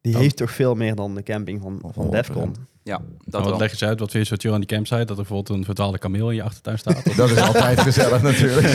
Die 0.00 0.12
Dan- 0.12 0.22
heeft 0.22 0.36
toch 0.36 0.50
veel 0.50 0.74
meer 0.74 0.94
dan 0.94 1.14
de 1.14 1.22
camping 1.22 1.60
van, 1.62 1.78
van 1.92 2.06
100%. 2.06 2.10
Defcon. 2.10 2.56
Ja, 2.86 3.00
dat 3.24 3.44
Nou, 3.44 3.56
leg 3.58 3.70
eens 3.70 3.84
uit, 3.84 4.00
wat 4.00 4.10
vind 4.10 4.28
je 4.28 4.36
zo 4.38 4.52
aan 4.52 4.60
die 4.60 4.68
campsite? 4.68 4.96
Dat 5.04 5.08
er 5.08 5.14
bijvoorbeeld 5.16 5.58
een 5.58 5.64
verdwaalde 5.64 5.98
kameel 5.98 6.30
in 6.30 6.36
je 6.36 6.42
achtertuin 6.42 6.78
staat? 6.78 6.96
Of- 7.06 7.14
Dat 7.22 7.30
is 7.30 7.36
altijd 7.40 7.80
gezellig 7.80 8.22
natuurlijk. 8.22 8.66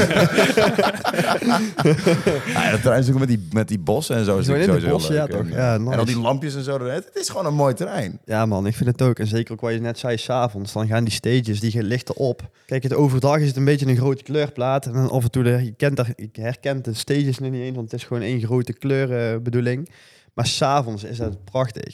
ja, 2.54 2.72
dat 2.72 2.82
terrein 2.82 3.02
is 3.02 3.10
ook 3.12 3.20
met 3.20 3.28
die, 3.28 3.48
met 3.52 3.68
die 3.68 3.80
bossen 3.80 4.16
en 4.16 4.26
zo. 4.26 4.38
Is 4.38 4.46
Zo 4.46 4.54
in 4.54 4.60
natuurlijk 4.60 4.86
de 4.86 4.92
sowieso 4.92 4.98
bossen, 4.98 5.16
ja, 5.16 5.24
leuk. 5.26 5.50
toch? 5.50 5.92
En, 5.92 6.00
al 6.00 6.06
die 6.06 6.20
lampjes 6.20 6.56
en 6.56 6.64
zo. 6.64 6.86
Het 6.86 7.10
is 7.14 7.30
gewoon 7.30 7.46
een 7.46 7.54
mooi 7.54 7.74
terrein. 7.74 8.20
Ja 8.26 8.46
man, 8.46 8.66
ik 8.68 8.76
vind 8.76 8.90
het 8.90 9.02
ook. 9.02 9.20
En 9.20 9.28
zeker 9.28 9.54
ook 9.54 9.62
wat 9.62 9.74
je 9.74 9.80
net 9.80 10.00
zei, 10.00 10.18
s'avonds. 10.18 10.74
Dan 10.74 10.88
gaan 10.88 11.04
die 11.04 11.14
stages, 11.14 11.60
die 11.60 11.84
lichten 11.84 12.16
op. 12.16 12.50
Kijk, 12.66 12.84
het 12.84 12.94
overdag 12.94 13.38
is 13.38 13.48
het 13.48 13.56
een 13.56 13.66
beetje 13.66 13.88
een 13.88 13.98
grote 13.98 14.24
kleurplaat. 14.24 14.86
En 14.86 14.94
dan 14.94 15.10
af 15.10 15.24
en 15.24 15.32
toe, 15.32 15.44
de, 15.44 15.50
je, 15.64 15.72
kent 15.78 15.96
daar, 15.98 16.14
je 16.16 16.30
herkent 16.42 16.86
de 16.86 16.94
stages 16.94 17.40
nog 17.40 17.52
niet 17.52 17.62
eens, 17.62 17.76
want 17.76 17.92
het 17.92 18.00
is 18.02 18.08
gewoon 18.08 18.24
één 18.24 18.42
grote 18.42 18.74
kleurbedoeling. 18.74 19.90
maar 20.34 20.46
s'avonds 20.48 21.04
is 21.04 21.18
dat 21.18 21.44
prachtig. 21.44 21.94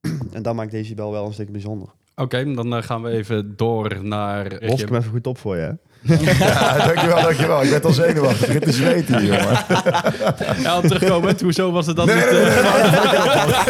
en 0.32 0.42
dat 0.42 0.54
maakt 0.54 0.70
Decibel 0.70 1.10
wel 1.12 1.26
een 1.26 1.32
stuk 1.32 1.52
bijzonder. 1.52 1.88
Oké, 2.16 2.54
dan 2.54 2.76
eh, 2.76 2.82
gaan 2.82 3.02
we 3.02 3.10
even 3.10 3.56
door 3.56 3.98
naar... 4.02 4.56
Los 4.60 4.80
ik 4.80 4.88
hem 4.88 4.96
even 4.98 5.10
goed 5.10 5.26
op 5.26 5.38
voor 5.38 5.56
je. 5.56 5.62
hè? 5.62 5.72
Ja, 6.24 6.86
dankjewel, 6.86 7.22
dankjewel. 7.22 7.62
Ik 7.62 7.70
ben 7.70 7.82
al 7.82 7.92
zenuwachtig. 7.92 8.40
Ik 8.40 8.46
begin 8.46 8.60
te 8.60 8.72
zweten 8.72 9.18
hier, 9.18 9.34
jongen. 9.34 9.64
Ja, 10.62 10.76
om 10.76 10.82
terugkomen, 10.88 11.36
hoezo 11.42 11.72
was 11.72 11.86
het 11.86 11.96
dan 11.96 12.06
Nee, 12.06 12.16
niet... 12.16 12.30
nee, 12.30 12.40
eh, 12.40 13.64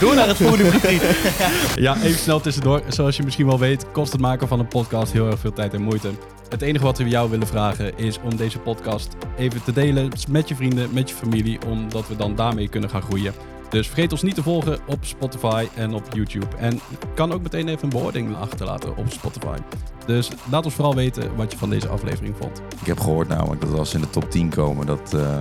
Door 0.00 0.14
naar 0.14 0.28
het 0.28 0.36
volgende 0.36 0.70
gebied. 0.70 1.02
Ja, 1.74 1.96
even 2.02 2.18
snel 2.18 2.40
tussendoor. 2.40 2.82
Zoals 2.88 3.16
je 3.16 3.22
misschien 3.22 3.46
wel 3.46 3.58
weet, 3.58 3.90
kost 3.92 4.12
het 4.12 4.20
maken 4.20 4.48
van 4.48 4.58
een 4.58 4.68
podcast 4.68 5.12
heel 5.12 5.26
erg 5.30 5.38
veel 5.38 5.52
tijd 5.52 5.74
en 5.74 5.82
moeite. 5.82 6.10
Het 6.48 6.62
enige 6.62 6.84
wat 6.84 6.98
we 6.98 7.08
jou 7.08 7.30
willen 7.30 7.46
vragen 7.46 7.98
is 7.98 8.18
om 8.22 8.36
deze 8.36 8.58
podcast 8.58 9.08
even 9.36 9.62
te 9.64 9.72
delen 9.72 10.08
met 10.28 10.48
je 10.48 10.54
vrienden, 10.54 10.88
met 10.92 11.08
je 11.08 11.14
familie, 11.14 11.58
omdat 11.66 12.08
we 12.08 12.16
dan 12.16 12.34
daarmee 12.34 12.68
kunnen 12.68 12.90
gaan 12.90 13.02
groeien. 13.02 13.32
Dus 13.70 13.86
vergeet 13.86 14.12
ons 14.12 14.22
niet 14.22 14.34
te 14.34 14.42
volgen 14.42 14.78
op 14.86 14.98
Spotify 15.00 15.66
en 15.74 15.94
op 15.94 16.02
YouTube. 16.12 16.46
En 16.58 16.80
kan 17.14 17.32
ook 17.32 17.42
meteen 17.42 17.68
even 17.68 17.82
een 17.82 17.88
beoordeling 17.88 18.36
achterlaten 18.36 18.96
op 18.96 19.06
Spotify. 19.08 19.56
Dus 20.06 20.28
laat 20.50 20.64
ons 20.64 20.74
vooral 20.74 20.94
weten 20.94 21.36
wat 21.36 21.52
je 21.52 21.58
van 21.58 21.70
deze 21.70 21.88
aflevering 21.88 22.34
vond. 22.40 22.62
Ik 22.80 22.86
heb 22.86 23.00
gehoord 23.00 23.28
namelijk 23.28 23.60
dat 23.60 23.78
als 23.78 23.90
ze 23.90 23.96
in 23.96 24.02
de 24.02 24.10
top 24.10 24.30
10 24.30 24.48
komen, 24.48 24.86
dat, 24.86 25.14
eh, 25.14 25.36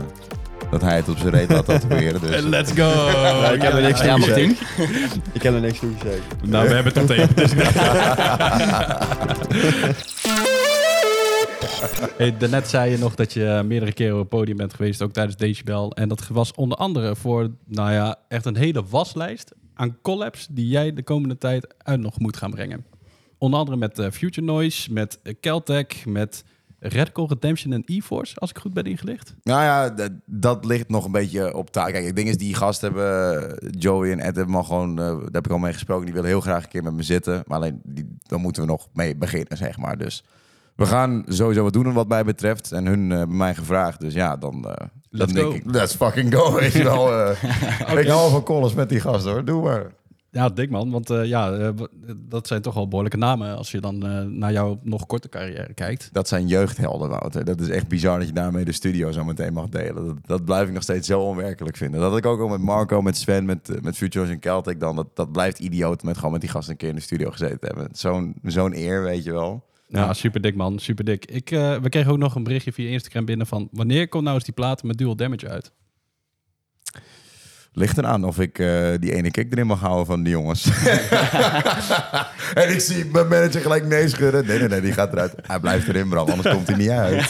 dat 0.72 0.82
hij 0.82 0.96
het 0.96 1.10
op 1.10 1.18
zijn 1.18 1.32
reet 1.32 1.50
laat 1.50 1.66
tatoeëren. 1.66 2.22
Dus. 2.22 2.42
Let's 2.56 2.72
go! 2.72 3.08
ik 3.54 3.62
heb 3.62 3.74
er 3.74 3.82
niks 3.82 4.04
Martien. 4.06 4.56
gezegd. 4.56 5.18
Ik 5.32 5.44
heb 5.44 5.54
er 5.54 5.62
niks 5.62 5.80
toe 5.80 5.92
gezegd. 6.00 6.22
Nou, 6.42 6.68
we 6.68 6.74
hebben 6.74 6.94
het 6.94 7.08
tot 7.08 7.18
één. 7.18 7.30
Dus... 7.36 7.52
hey, 12.18 12.38
daarnet 12.38 12.68
zei 12.68 12.92
je 12.92 12.98
nog 12.98 13.16
dat 13.16 13.34
je 13.34 13.62
meerdere 13.66 13.94
keren 13.94 14.14
op 14.14 14.20
het 14.20 14.30
podium 14.30 14.58
bent 14.58 14.74
geweest, 14.74 15.02
ook 15.02 15.14
tijdens 15.14 15.38
Decibel. 15.38 15.92
En 15.92 16.10
dat 16.10 16.28
was 16.28 16.54
onder 16.54 16.78
andere 16.78 17.16
voor, 17.16 17.50
nou 17.66 17.92
ja, 17.92 18.16
echt 18.28 18.46
een 18.46 18.56
hele 18.56 18.84
waslijst 18.90 19.52
aan 19.74 19.98
collabs 20.02 20.48
die 20.52 20.68
jij 20.68 20.94
de 20.94 21.04
komende 21.04 21.38
tijd 21.38 21.74
uit 21.78 22.00
nog 22.00 22.20
moet 22.20 22.38
gaan 22.38 22.52
brengen. 22.52 22.86
Onder 23.38 23.60
andere 23.60 23.78
met 23.78 24.00
eh, 24.00 24.12
Future 24.12 24.46
Noise, 24.46 24.94
met 24.94 25.20
uh, 25.24 25.34
Keltec, 25.40 26.06
met 26.06 26.44
Radical 26.80 27.28
Redemption 27.28 27.74
en 27.74 27.84
E-Force, 27.86 28.36
als 28.36 28.50
ik 28.50 28.58
goed 28.58 28.74
ben 28.74 28.84
ingelicht. 28.84 29.36
Nou 29.44 29.62
ja, 29.62 30.10
dat, 30.26 30.66
ligt 30.66 30.90
nog 30.90 31.06
een 31.06 31.12
beetje 31.12 31.56
op 31.56 31.72
taak. 31.72 31.92
Kijk, 31.92 32.06
het 32.06 32.16
ding 32.16 32.30
is, 32.30 32.38
die 32.38 32.56
gasten 32.56 32.94
hebben, 32.94 33.80
Joey 33.80 34.12
en 34.12 34.20
Ed 34.20 34.36
hebben 34.36 34.56
al 34.56 34.64
gewoon, 34.64 35.00
eh, 35.00 35.06
daar 35.06 35.32
heb 35.32 35.46
ik 35.46 35.52
al 35.52 35.58
mee 35.58 35.74
gesproken, 35.74 36.06
die 36.06 36.14
willen 36.14 36.30
heel 36.30 36.42
graag 36.42 36.64
een 36.64 36.70
keer 36.70 36.84
met 36.84 36.94
me 36.94 37.04
zitten. 37.04 37.44
Maar 37.48 37.58
alleen, 37.58 37.82
die, 37.84 38.18
dan 38.24 38.42
moeten 38.42 38.62
we 38.62 38.68
nog 38.68 38.88
mee 38.94 39.16
beginnen, 39.16 39.58
zeg 39.58 39.78
maar. 39.78 39.98
Dus 39.98 40.24
we 40.76 40.86
gaan 40.86 41.24
sowieso 41.28 41.64
wat 41.64 41.74
doen 41.74 41.94
wat 41.94 42.08
mij 42.08 42.24
betreft. 42.24 42.72
En 42.72 42.86
hun 42.86 43.10
uh, 43.10 43.18
hebben 43.18 43.38
mij 43.38 43.56
gevraagd, 43.56 44.00
dus 44.00 44.14
ja, 44.14 44.38
dan, 44.38 44.56
uh, 44.56 44.62
dan 44.64 44.90
Let's 45.10 45.34
denk 45.34 45.46
go. 45.46 45.54
ik, 45.54 45.64
let's 45.66 45.96
fucking 45.96 46.36
go, 46.36 46.54
weet 46.60 46.72
je 46.72 46.84
wel. 46.84 47.12
Uh, 47.94 48.00
Ik 48.00 48.08
hou 48.08 48.32
van 48.32 48.44
collars 48.44 48.74
met 48.74 48.90
die 48.90 49.00
gasten, 49.00 49.32
hoor. 49.32 49.46
Doe 49.46 49.62
maar. 49.64 49.92
Ja, 50.30 50.50
dik 50.50 50.70
man, 50.70 50.92
want 50.92 51.10
uh, 51.10 51.26
ja, 51.26 51.52
uh, 51.58 51.70
dat 52.16 52.48
zijn 52.48 52.62
toch 52.62 52.74
wel 52.74 52.88
behoorlijke 52.88 53.18
namen 53.18 53.58
als 53.58 53.72
je 53.72 53.82
dan 53.82 54.06
uh, 54.10 54.22
naar 54.22 54.52
jouw 54.52 54.80
nog 54.84 55.06
korte 55.06 55.30
carrière 55.30 55.74
kijkt. 55.74 56.10
Dat 56.12 56.28
zijn 56.28 56.48
jeugdhelden, 56.48 57.10
Wouter. 57.10 57.46
Dat 57.46 57.60
is 57.60 57.70
echt 57.70 57.88
bizar 57.88 58.18
dat 58.20 58.28
je 58.28 58.34
daarmee 58.34 58.66
de 58.66 58.72
studio 58.72 59.12
zo 59.12 59.24
meteen 59.24 59.54
mag 59.54 59.70
delen. 59.70 60.06
Dat, 60.06 60.16
dat 60.26 60.46
blijf 60.46 60.68
ik 60.68 60.74
nog 60.74 60.84
steeds 60.84 61.08
zo 61.08 61.20
onwerkelijk 61.22 61.78
vinden. 61.78 62.00
Dat 62.00 62.10
had 62.10 62.18
ik 62.20 62.26
ook 62.26 62.40
al 62.40 62.48
met 62.48 62.62
Marco, 62.62 63.02
met 63.02 63.18
Sven, 63.18 63.46
met, 63.46 63.70
uh, 63.70 63.82
met 63.82 63.98
Futures 63.98 64.30
en 64.30 64.40
Celtic 64.40 64.80
dan. 64.80 64.96
Dat, 64.96 65.08
dat 65.14 65.32
blijft 65.32 65.60
idioot 65.60 66.04
met 66.04 66.16
gewoon 66.16 66.32
met 66.32 66.42
die 66.42 66.50
gasten 66.50 66.72
een 66.72 66.78
keer 66.78 66.90
in 66.90 66.96
de 66.96 67.02
studio 67.02 67.32
gezeten 67.32 67.60
te 67.60 67.66
hebben. 67.66 67.88
Zo'n 67.92 68.36
zo'n 68.44 68.76
eer, 68.76 69.04
weet 69.04 69.24
je 69.24 69.32
wel. 69.32 69.64
Ja, 69.88 70.14
super 70.14 70.42
dik 70.42 70.56
man, 70.56 70.80
super 70.80 71.06
dik. 71.06 71.26
Ik, 71.26 71.52
uh, 71.52 71.78
we 71.78 71.90
kregen 71.90 72.12
ook 72.12 72.18
nog 72.18 72.36
een 72.36 72.44
berichtje 72.44 72.74
via 72.74 72.90
Instagram 72.90 73.26
binnen 73.26 73.48
van 73.48 73.68
wanneer 73.72 74.08
komt 74.08 74.24
nou 74.24 74.36
eens 74.36 74.46
die 74.46 74.54
platen 74.54 74.88
met 74.88 74.98
dual 74.98 75.16
damage 75.16 75.50
uit? 75.50 75.72
Ligt 77.76 77.98
eraan 77.98 78.24
of 78.24 78.40
ik 78.40 78.60
uh, 78.60 78.94
die 79.00 79.14
ene 79.14 79.32
kick 79.32 79.52
erin 79.52 79.68
mag 79.68 79.80
houden 79.80 80.06
van 80.06 80.24
die 80.24 80.32
jongens. 80.32 80.66
en 82.62 82.72
ik 82.74 82.80
zie 82.80 83.06
mijn 83.06 83.28
manager 83.28 83.62
gelijk 83.62 83.86
nee 83.86 84.08
schudden. 84.08 84.46
Nee, 84.46 84.60
nee, 84.60 84.68
nee, 84.68 84.82
die 84.82 84.94
gaat 84.94 85.14
eruit. 85.14 85.34
Hij 85.42 85.60
blijft 85.60 85.88
erin, 85.88 86.10
Bram, 86.10 86.30
anders 86.30 86.56
komt 86.56 86.68
hij 86.68 86.78
niet 86.78 86.90
uit. 86.90 87.30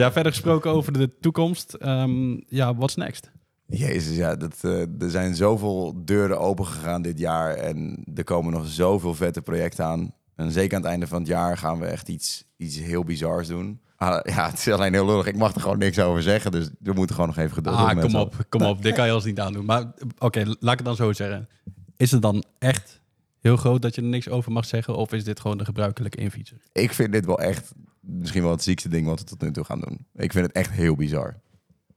ja, 0.00 0.12
verder 0.12 0.32
gesproken 0.32 0.70
over 0.70 0.92
de 0.92 1.10
toekomst. 1.20 1.76
Um, 1.82 2.44
ja, 2.48 2.74
what's 2.74 2.94
next? 2.94 3.30
Jezus, 3.66 4.16
ja, 4.16 4.36
dat, 4.36 4.56
uh, 4.62 4.80
er 4.80 5.10
zijn 5.10 5.34
zoveel 5.34 6.02
deuren 6.04 6.40
open 6.40 6.66
gegaan 6.66 7.02
dit 7.02 7.18
jaar. 7.18 7.54
En 7.54 8.04
er 8.14 8.24
komen 8.24 8.52
nog 8.52 8.66
zoveel 8.66 9.14
vette 9.14 9.42
projecten 9.42 9.84
aan. 9.84 10.14
En 10.36 10.50
zeker 10.50 10.76
aan 10.76 10.82
het 10.82 10.90
einde 10.90 11.06
van 11.06 11.18
het 11.18 11.28
jaar 11.28 11.58
gaan 11.58 11.78
we 11.78 11.86
echt 11.86 12.08
iets, 12.08 12.44
iets 12.56 12.78
heel 12.78 13.04
bizars 13.04 13.48
doen. 13.48 13.80
Ah, 13.96 14.20
ja, 14.34 14.50
het 14.50 14.58
is 14.58 14.68
alleen 14.68 14.92
heel 14.92 15.06
lullig. 15.06 15.26
Ik 15.26 15.36
mag 15.36 15.54
er 15.54 15.60
gewoon 15.60 15.78
niks 15.78 15.98
over 15.98 16.22
zeggen. 16.22 16.50
Dus 16.50 16.70
we 16.78 16.92
moeten 16.92 17.14
gewoon 17.14 17.30
nog 17.30 17.38
even 17.38 17.54
geduld 17.54 17.76
ah, 17.76 17.86
hebben. 17.86 18.04
kom 18.04 18.20
op, 18.20 18.34
kom 18.48 18.62
op. 18.62 18.82
Dit 18.82 18.94
kan 18.94 19.06
je 19.06 19.12
als 19.12 19.24
niet 19.24 19.40
aandoen. 19.40 19.64
Maar 19.64 19.80
oké, 19.80 20.14
okay, 20.18 20.44
laat 20.44 20.72
ik 20.72 20.78
het 20.78 20.84
dan 20.84 20.96
zo 20.96 21.12
zeggen. 21.12 21.48
Is 21.96 22.10
het 22.10 22.22
dan 22.22 22.44
echt 22.58 23.00
heel 23.40 23.56
groot 23.56 23.82
dat 23.82 23.94
je 23.94 24.00
er 24.00 24.06
niks 24.06 24.28
over 24.28 24.52
mag 24.52 24.64
zeggen? 24.64 24.96
Of 24.96 25.12
is 25.12 25.24
dit 25.24 25.40
gewoon 25.40 25.58
de 25.58 25.64
gebruikelijke 25.64 26.16
infietser? 26.16 26.56
Ik 26.72 26.92
vind 26.92 27.12
dit 27.12 27.26
wel 27.26 27.38
echt 27.38 27.72
misschien 28.00 28.42
wel 28.42 28.50
het 28.50 28.62
ziekste 28.62 28.88
ding 28.88 29.06
wat 29.06 29.18
we 29.18 29.24
tot 29.24 29.40
nu 29.40 29.50
toe 29.50 29.64
gaan 29.64 29.80
doen. 29.80 30.06
Ik 30.14 30.32
vind 30.32 30.46
het 30.46 30.54
echt 30.54 30.70
heel 30.70 30.94
bizar. 30.94 31.42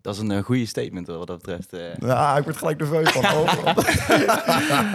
Dat 0.01 0.15
is 0.15 0.21
een 0.21 0.31
uh, 0.31 0.43
goede 0.43 0.65
statement 0.65 1.07
wat 1.07 1.27
dat 1.27 1.37
betreft. 1.37 1.73
Uh. 1.73 1.95
Ja, 1.99 2.37
ik 2.37 2.43
word 2.43 2.57
gelijk 2.57 2.79
nerveus 2.79 3.09
van. 3.11 3.23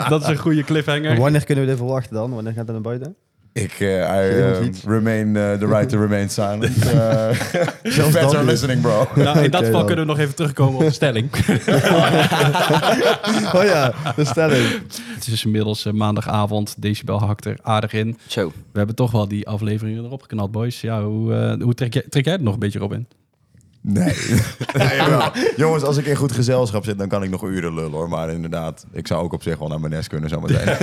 dat 0.11 0.23
is 0.23 0.29
een 0.29 0.37
goede 0.37 0.63
cliffhanger. 0.63 1.19
Wanneer 1.19 1.45
kunnen 1.45 1.65
we 1.65 1.71
dit 1.71 1.79
verwachten 1.79 2.15
dan? 2.15 2.35
Wanneer 2.35 2.53
gaat 2.53 2.67
het 2.67 2.73
naar 2.73 2.81
buiten? 2.81 3.17
Ik, 3.53 3.81
uh, 3.81 3.89
I 3.89 4.29
uh, 4.29 4.73
remain 4.85 5.29
uh, 5.29 5.53
the 5.53 5.67
right 5.67 5.89
to 5.89 5.99
remain 5.99 6.29
silent. 6.29 6.73
Fans 8.15 8.35
are 8.35 8.45
listening, 8.45 8.81
bro. 8.81 9.07
Nou, 9.15 9.39
in 9.39 9.51
dat 9.51 9.65
geval 9.65 9.85
kunnen 9.85 10.07
we 10.07 10.11
nog 10.11 10.21
even 10.21 10.35
terugkomen 10.35 10.75
op 10.75 10.81
de 10.81 10.91
stelling. 10.91 11.33
oh 13.57 13.65
ja, 13.65 13.95
de 14.17 14.25
stelling. 14.25 14.69
Het 15.15 15.27
is 15.27 15.45
inmiddels 15.45 15.85
maandagavond. 15.85 16.75
Decibel 16.79 17.21
hakt 17.21 17.45
er 17.45 17.59
aardig 17.63 17.93
in. 17.93 18.19
Zo. 18.27 18.49
We 18.49 18.79
hebben 18.79 18.97
toch 18.97 19.11
wel 19.11 19.29
die 19.29 19.49
afleveringen 19.49 20.05
erop 20.05 20.23
geknald, 20.23 20.51
boys. 20.51 20.81
Ja, 20.81 21.03
hoe, 21.05 21.57
hoe 21.63 21.75
trek, 21.75 21.95
jij, 21.95 22.05
trek 22.09 22.25
jij 22.25 22.35
er 22.35 22.43
nog 22.43 22.55
een 22.55 22.61
beetje 22.61 22.83
op 22.83 22.93
in? 22.93 23.07
Nee. 23.85 24.15
nee 24.79 25.01
Jongens, 25.57 25.83
als 25.83 25.97
ik 25.97 26.07
in 26.07 26.17
goed 26.17 26.33
gezelschap 26.33 26.85
zit, 26.85 26.99
dan 26.99 27.09
kan 27.09 27.23
ik 27.23 27.31
nog 27.31 27.43
uren 27.43 27.75
lullen 27.75 27.93
hoor. 27.93 28.09
Maar 28.09 28.31
inderdaad, 28.31 28.87
ik 28.93 29.07
zou 29.07 29.23
ook 29.23 29.33
op 29.33 29.43
zich 29.43 29.59
wel 29.59 29.69
naar 29.69 29.81
mijn 29.81 29.93
nest 29.93 30.09
kunnen 30.09 30.29
zometeen. 30.29 30.67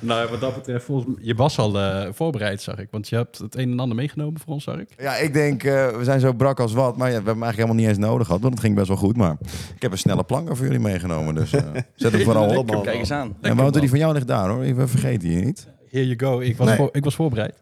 nou, 0.00 0.30
wat 0.30 0.40
dat 0.40 0.54
betreft, 0.54 0.84
volgens 0.84 1.16
je 1.20 1.34
was 1.34 1.58
al 1.58 1.76
uh, 1.76 2.06
voorbereid, 2.12 2.62
zag 2.62 2.78
ik. 2.78 2.88
Want 2.90 3.08
je 3.08 3.16
hebt 3.16 3.38
het 3.38 3.56
een 3.56 3.70
en 3.70 3.80
ander 3.80 3.96
meegenomen 3.96 4.40
voor 4.40 4.52
ons, 4.52 4.64
zag 4.64 4.78
ik. 4.78 4.88
Ja, 4.98 5.16
ik 5.16 5.32
denk, 5.32 5.62
uh, 5.62 5.88
we 5.88 6.04
zijn 6.04 6.20
zo 6.20 6.32
brak 6.32 6.60
als 6.60 6.72
wat. 6.72 6.96
Maar 6.96 7.06
ja, 7.06 7.12
we 7.12 7.14
hebben 7.14 7.32
hem 7.32 7.42
eigenlijk 7.42 7.56
helemaal 7.56 7.88
niet 7.88 7.98
eens 7.98 8.06
nodig 8.06 8.26
gehad. 8.26 8.42
Want 8.42 8.54
het 8.54 8.62
ging 8.62 8.74
best 8.74 8.88
wel 8.88 8.96
goed. 8.96 9.16
Maar 9.16 9.36
ik 9.74 9.82
heb 9.82 9.92
een 9.92 9.98
snelle 9.98 10.24
planker 10.24 10.56
voor 10.56 10.66
jullie 10.66 10.80
meegenomen. 10.80 11.34
Dus 11.34 11.52
uh, 11.52 11.60
zet 11.94 12.12
hem 12.12 12.22
vooral 12.22 12.56
op. 12.56 12.82
Kijk 12.82 12.98
eens 12.98 13.10
aan. 13.10 13.36
En 13.40 13.56
Wouter, 13.56 13.80
die 13.80 13.90
van 13.90 13.98
jou 13.98 14.12
ligt 14.12 14.26
daar 14.26 14.48
hoor. 14.48 14.74
We 14.74 14.88
vergeten 14.88 15.30
je 15.30 15.44
niet. 15.44 15.68
Here 15.90 16.06
you 16.06 16.18
go. 16.18 16.40
Ik 16.40 16.56
was, 16.56 16.66
nee. 16.66 16.76
voor, 16.76 16.88
ik 16.92 17.04
was 17.04 17.14
voorbereid. 17.14 17.54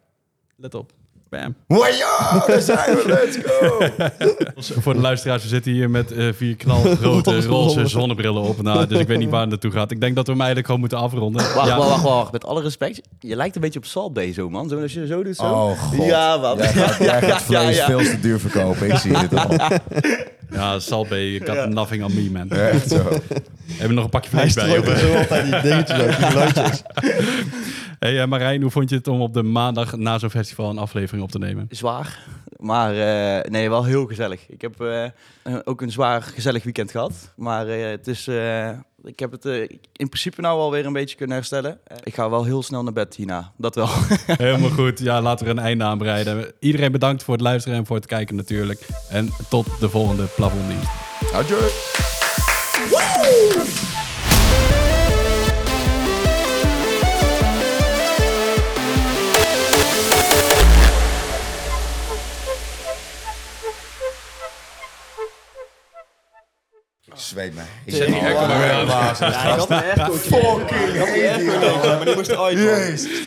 Let 0.56 0.74
op. 0.74 0.92
Bam. 1.37 1.55
Wow, 1.66 2.47
daar 2.47 2.61
zijn 2.61 2.95
we, 2.95 3.03
let's 3.07 3.39
go! 3.45 4.80
Voor 4.82 4.95
de 4.95 5.01
luisteraars, 5.01 5.43
we 5.43 5.49
zitten 5.49 5.72
hier 5.72 5.91
met 5.91 6.12
uh, 6.12 6.32
vier 6.32 6.57
knalgrote 6.57 7.41
roze 7.47 7.87
zonnebrillen 7.87 8.43
op. 8.43 8.62
Nou, 8.62 8.87
dus 8.87 8.99
ik 8.99 9.07
weet 9.07 9.18
niet 9.18 9.30
waar 9.30 9.41
het 9.41 9.49
naartoe 9.49 9.70
gaat. 9.70 9.91
Ik 9.91 10.01
denk 10.01 10.14
dat 10.14 10.26
we 10.26 10.32
hem 10.32 10.41
eigenlijk 10.41 10.66
gewoon 10.66 10.80
moeten 10.80 10.99
afronden. 10.99 11.55
Wacht, 11.55 11.68
ja. 11.68 11.76
wacht, 11.76 12.03
wacht, 12.03 12.32
Met 12.32 12.45
alle 12.45 12.62
respect, 12.62 13.01
je 13.18 13.37
lijkt 13.37 13.55
een 13.55 13.61
beetje 13.61 13.78
op 13.78 13.84
Salt 13.84 14.12
Bay 14.12 14.32
zo, 14.32 14.51
man. 14.51 14.68
Zo, 14.68 14.82
als 14.82 14.93
je 14.93 15.07
zo 15.07 15.22
doet, 15.22 15.37
zo. 15.37 15.45
Oh, 15.45 15.80
God. 15.80 16.07
Ja, 16.07 16.37
man. 16.37 16.57
Jij 16.57 16.72
gaat, 16.72 16.99
jij 16.99 17.22
gaat 17.22 17.43
vlees 17.53 17.80
veel 17.80 17.99
te 17.99 18.20
duur 18.20 18.41
verkopen, 18.41 18.91
ik 18.91 18.97
zie 18.97 19.16
het 19.16 19.34
al. 19.34 19.78
Ja, 20.57 20.78
Salt 20.78 21.09
Bay, 21.09 21.40
got 21.44 21.68
nothing 21.68 22.04
on 22.04 22.14
me, 22.14 22.30
man. 22.30 22.50
Echt 22.50 22.88
zo. 22.88 22.96
Hebben 22.96 23.88
we 23.88 23.94
nog 23.94 24.04
een 24.04 24.11
pakje 24.11 24.30
vlees 24.30 24.54
bij? 24.54 24.68
Hij 24.68 24.96
zo 24.96 25.14
altijd 25.14 25.44
die 25.44 25.61
dingetjes, 25.61 25.96
die 26.16 26.26
geluidjes. 26.26 26.82
Hey 27.98 28.14
uh, 28.14 28.26
Marijn, 28.26 28.62
hoe 28.62 28.70
vond 28.70 28.90
je 28.90 28.96
het 28.96 29.09
om 29.09 29.20
op 29.20 29.34
de 29.34 29.42
maandag 29.42 29.96
na 29.96 30.18
zo'n 30.18 30.30
festival 30.30 30.70
een 30.70 30.78
aflevering 30.78 31.24
op 31.24 31.30
te 31.30 31.38
nemen? 31.38 31.66
Zwaar, 31.70 32.18
maar 32.66 32.94
uh, 32.94 33.50
nee, 33.50 33.68
wel 33.68 33.84
heel 33.84 34.06
gezellig. 34.06 34.48
Ik 34.48 34.60
heb 34.60 34.80
uh, 34.80 35.04
ook 35.64 35.80
een 35.80 35.90
zwaar 35.90 36.22
gezellig 36.22 36.64
weekend 36.64 36.90
gehad, 36.90 37.32
maar 37.36 37.66
het 37.66 38.06
is, 38.06 38.28
ik 39.04 39.18
heb 39.18 39.30
het 39.30 39.44
in 39.92 40.08
principe 40.08 40.40
nou 40.40 40.58
alweer 40.58 40.86
een 40.86 40.92
beetje 40.92 41.16
kunnen 41.16 41.36
herstellen. 41.36 41.78
ik 42.02 42.14
ga 42.14 42.30
wel 42.30 42.44
heel 42.44 42.62
snel 42.62 42.82
naar 42.82 42.92
bed 42.92 43.14
hierna, 43.14 43.52
dat 43.56 43.74
wel. 43.74 43.88
Helemaal 44.26 44.70
goed, 44.70 44.98
ja, 44.98 45.22
laten 45.22 45.44
we 45.46 45.52
er 45.52 45.58
een 45.58 45.64
einde 45.64 45.84
aan 45.84 45.98
breiden. 45.98 46.52
Iedereen 46.58 46.92
bedankt 46.92 47.22
voor 47.22 47.34
het 47.34 47.42
luisteren 47.42 47.78
en 47.78 47.86
voor 47.86 47.96
het 47.96 48.06
kijken 48.06 48.36
natuurlijk. 48.36 48.86
En 49.10 49.30
tot 49.48 49.66
de 49.80 49.88
volgende 49.88 50.24
plafonddienst. 50.24 50.88
Adieu! 51.32 51.68
Zweet 67.16 67.54
me. 67.54 67.60
Ik 67.84 67.94
zet 67.94 68.06
die 68.06 68.16
airco 68.16 68.46
maar 68.46 68.58
weer 68.58 68.70
aan. 68.72 68.86
Fucking. 70.18 71.46
Maar 71.84 72.04
die 72.04 72.14
moest 72.14 72.30
eruit. 72.30 72.58
Jezus. 72.58 73.24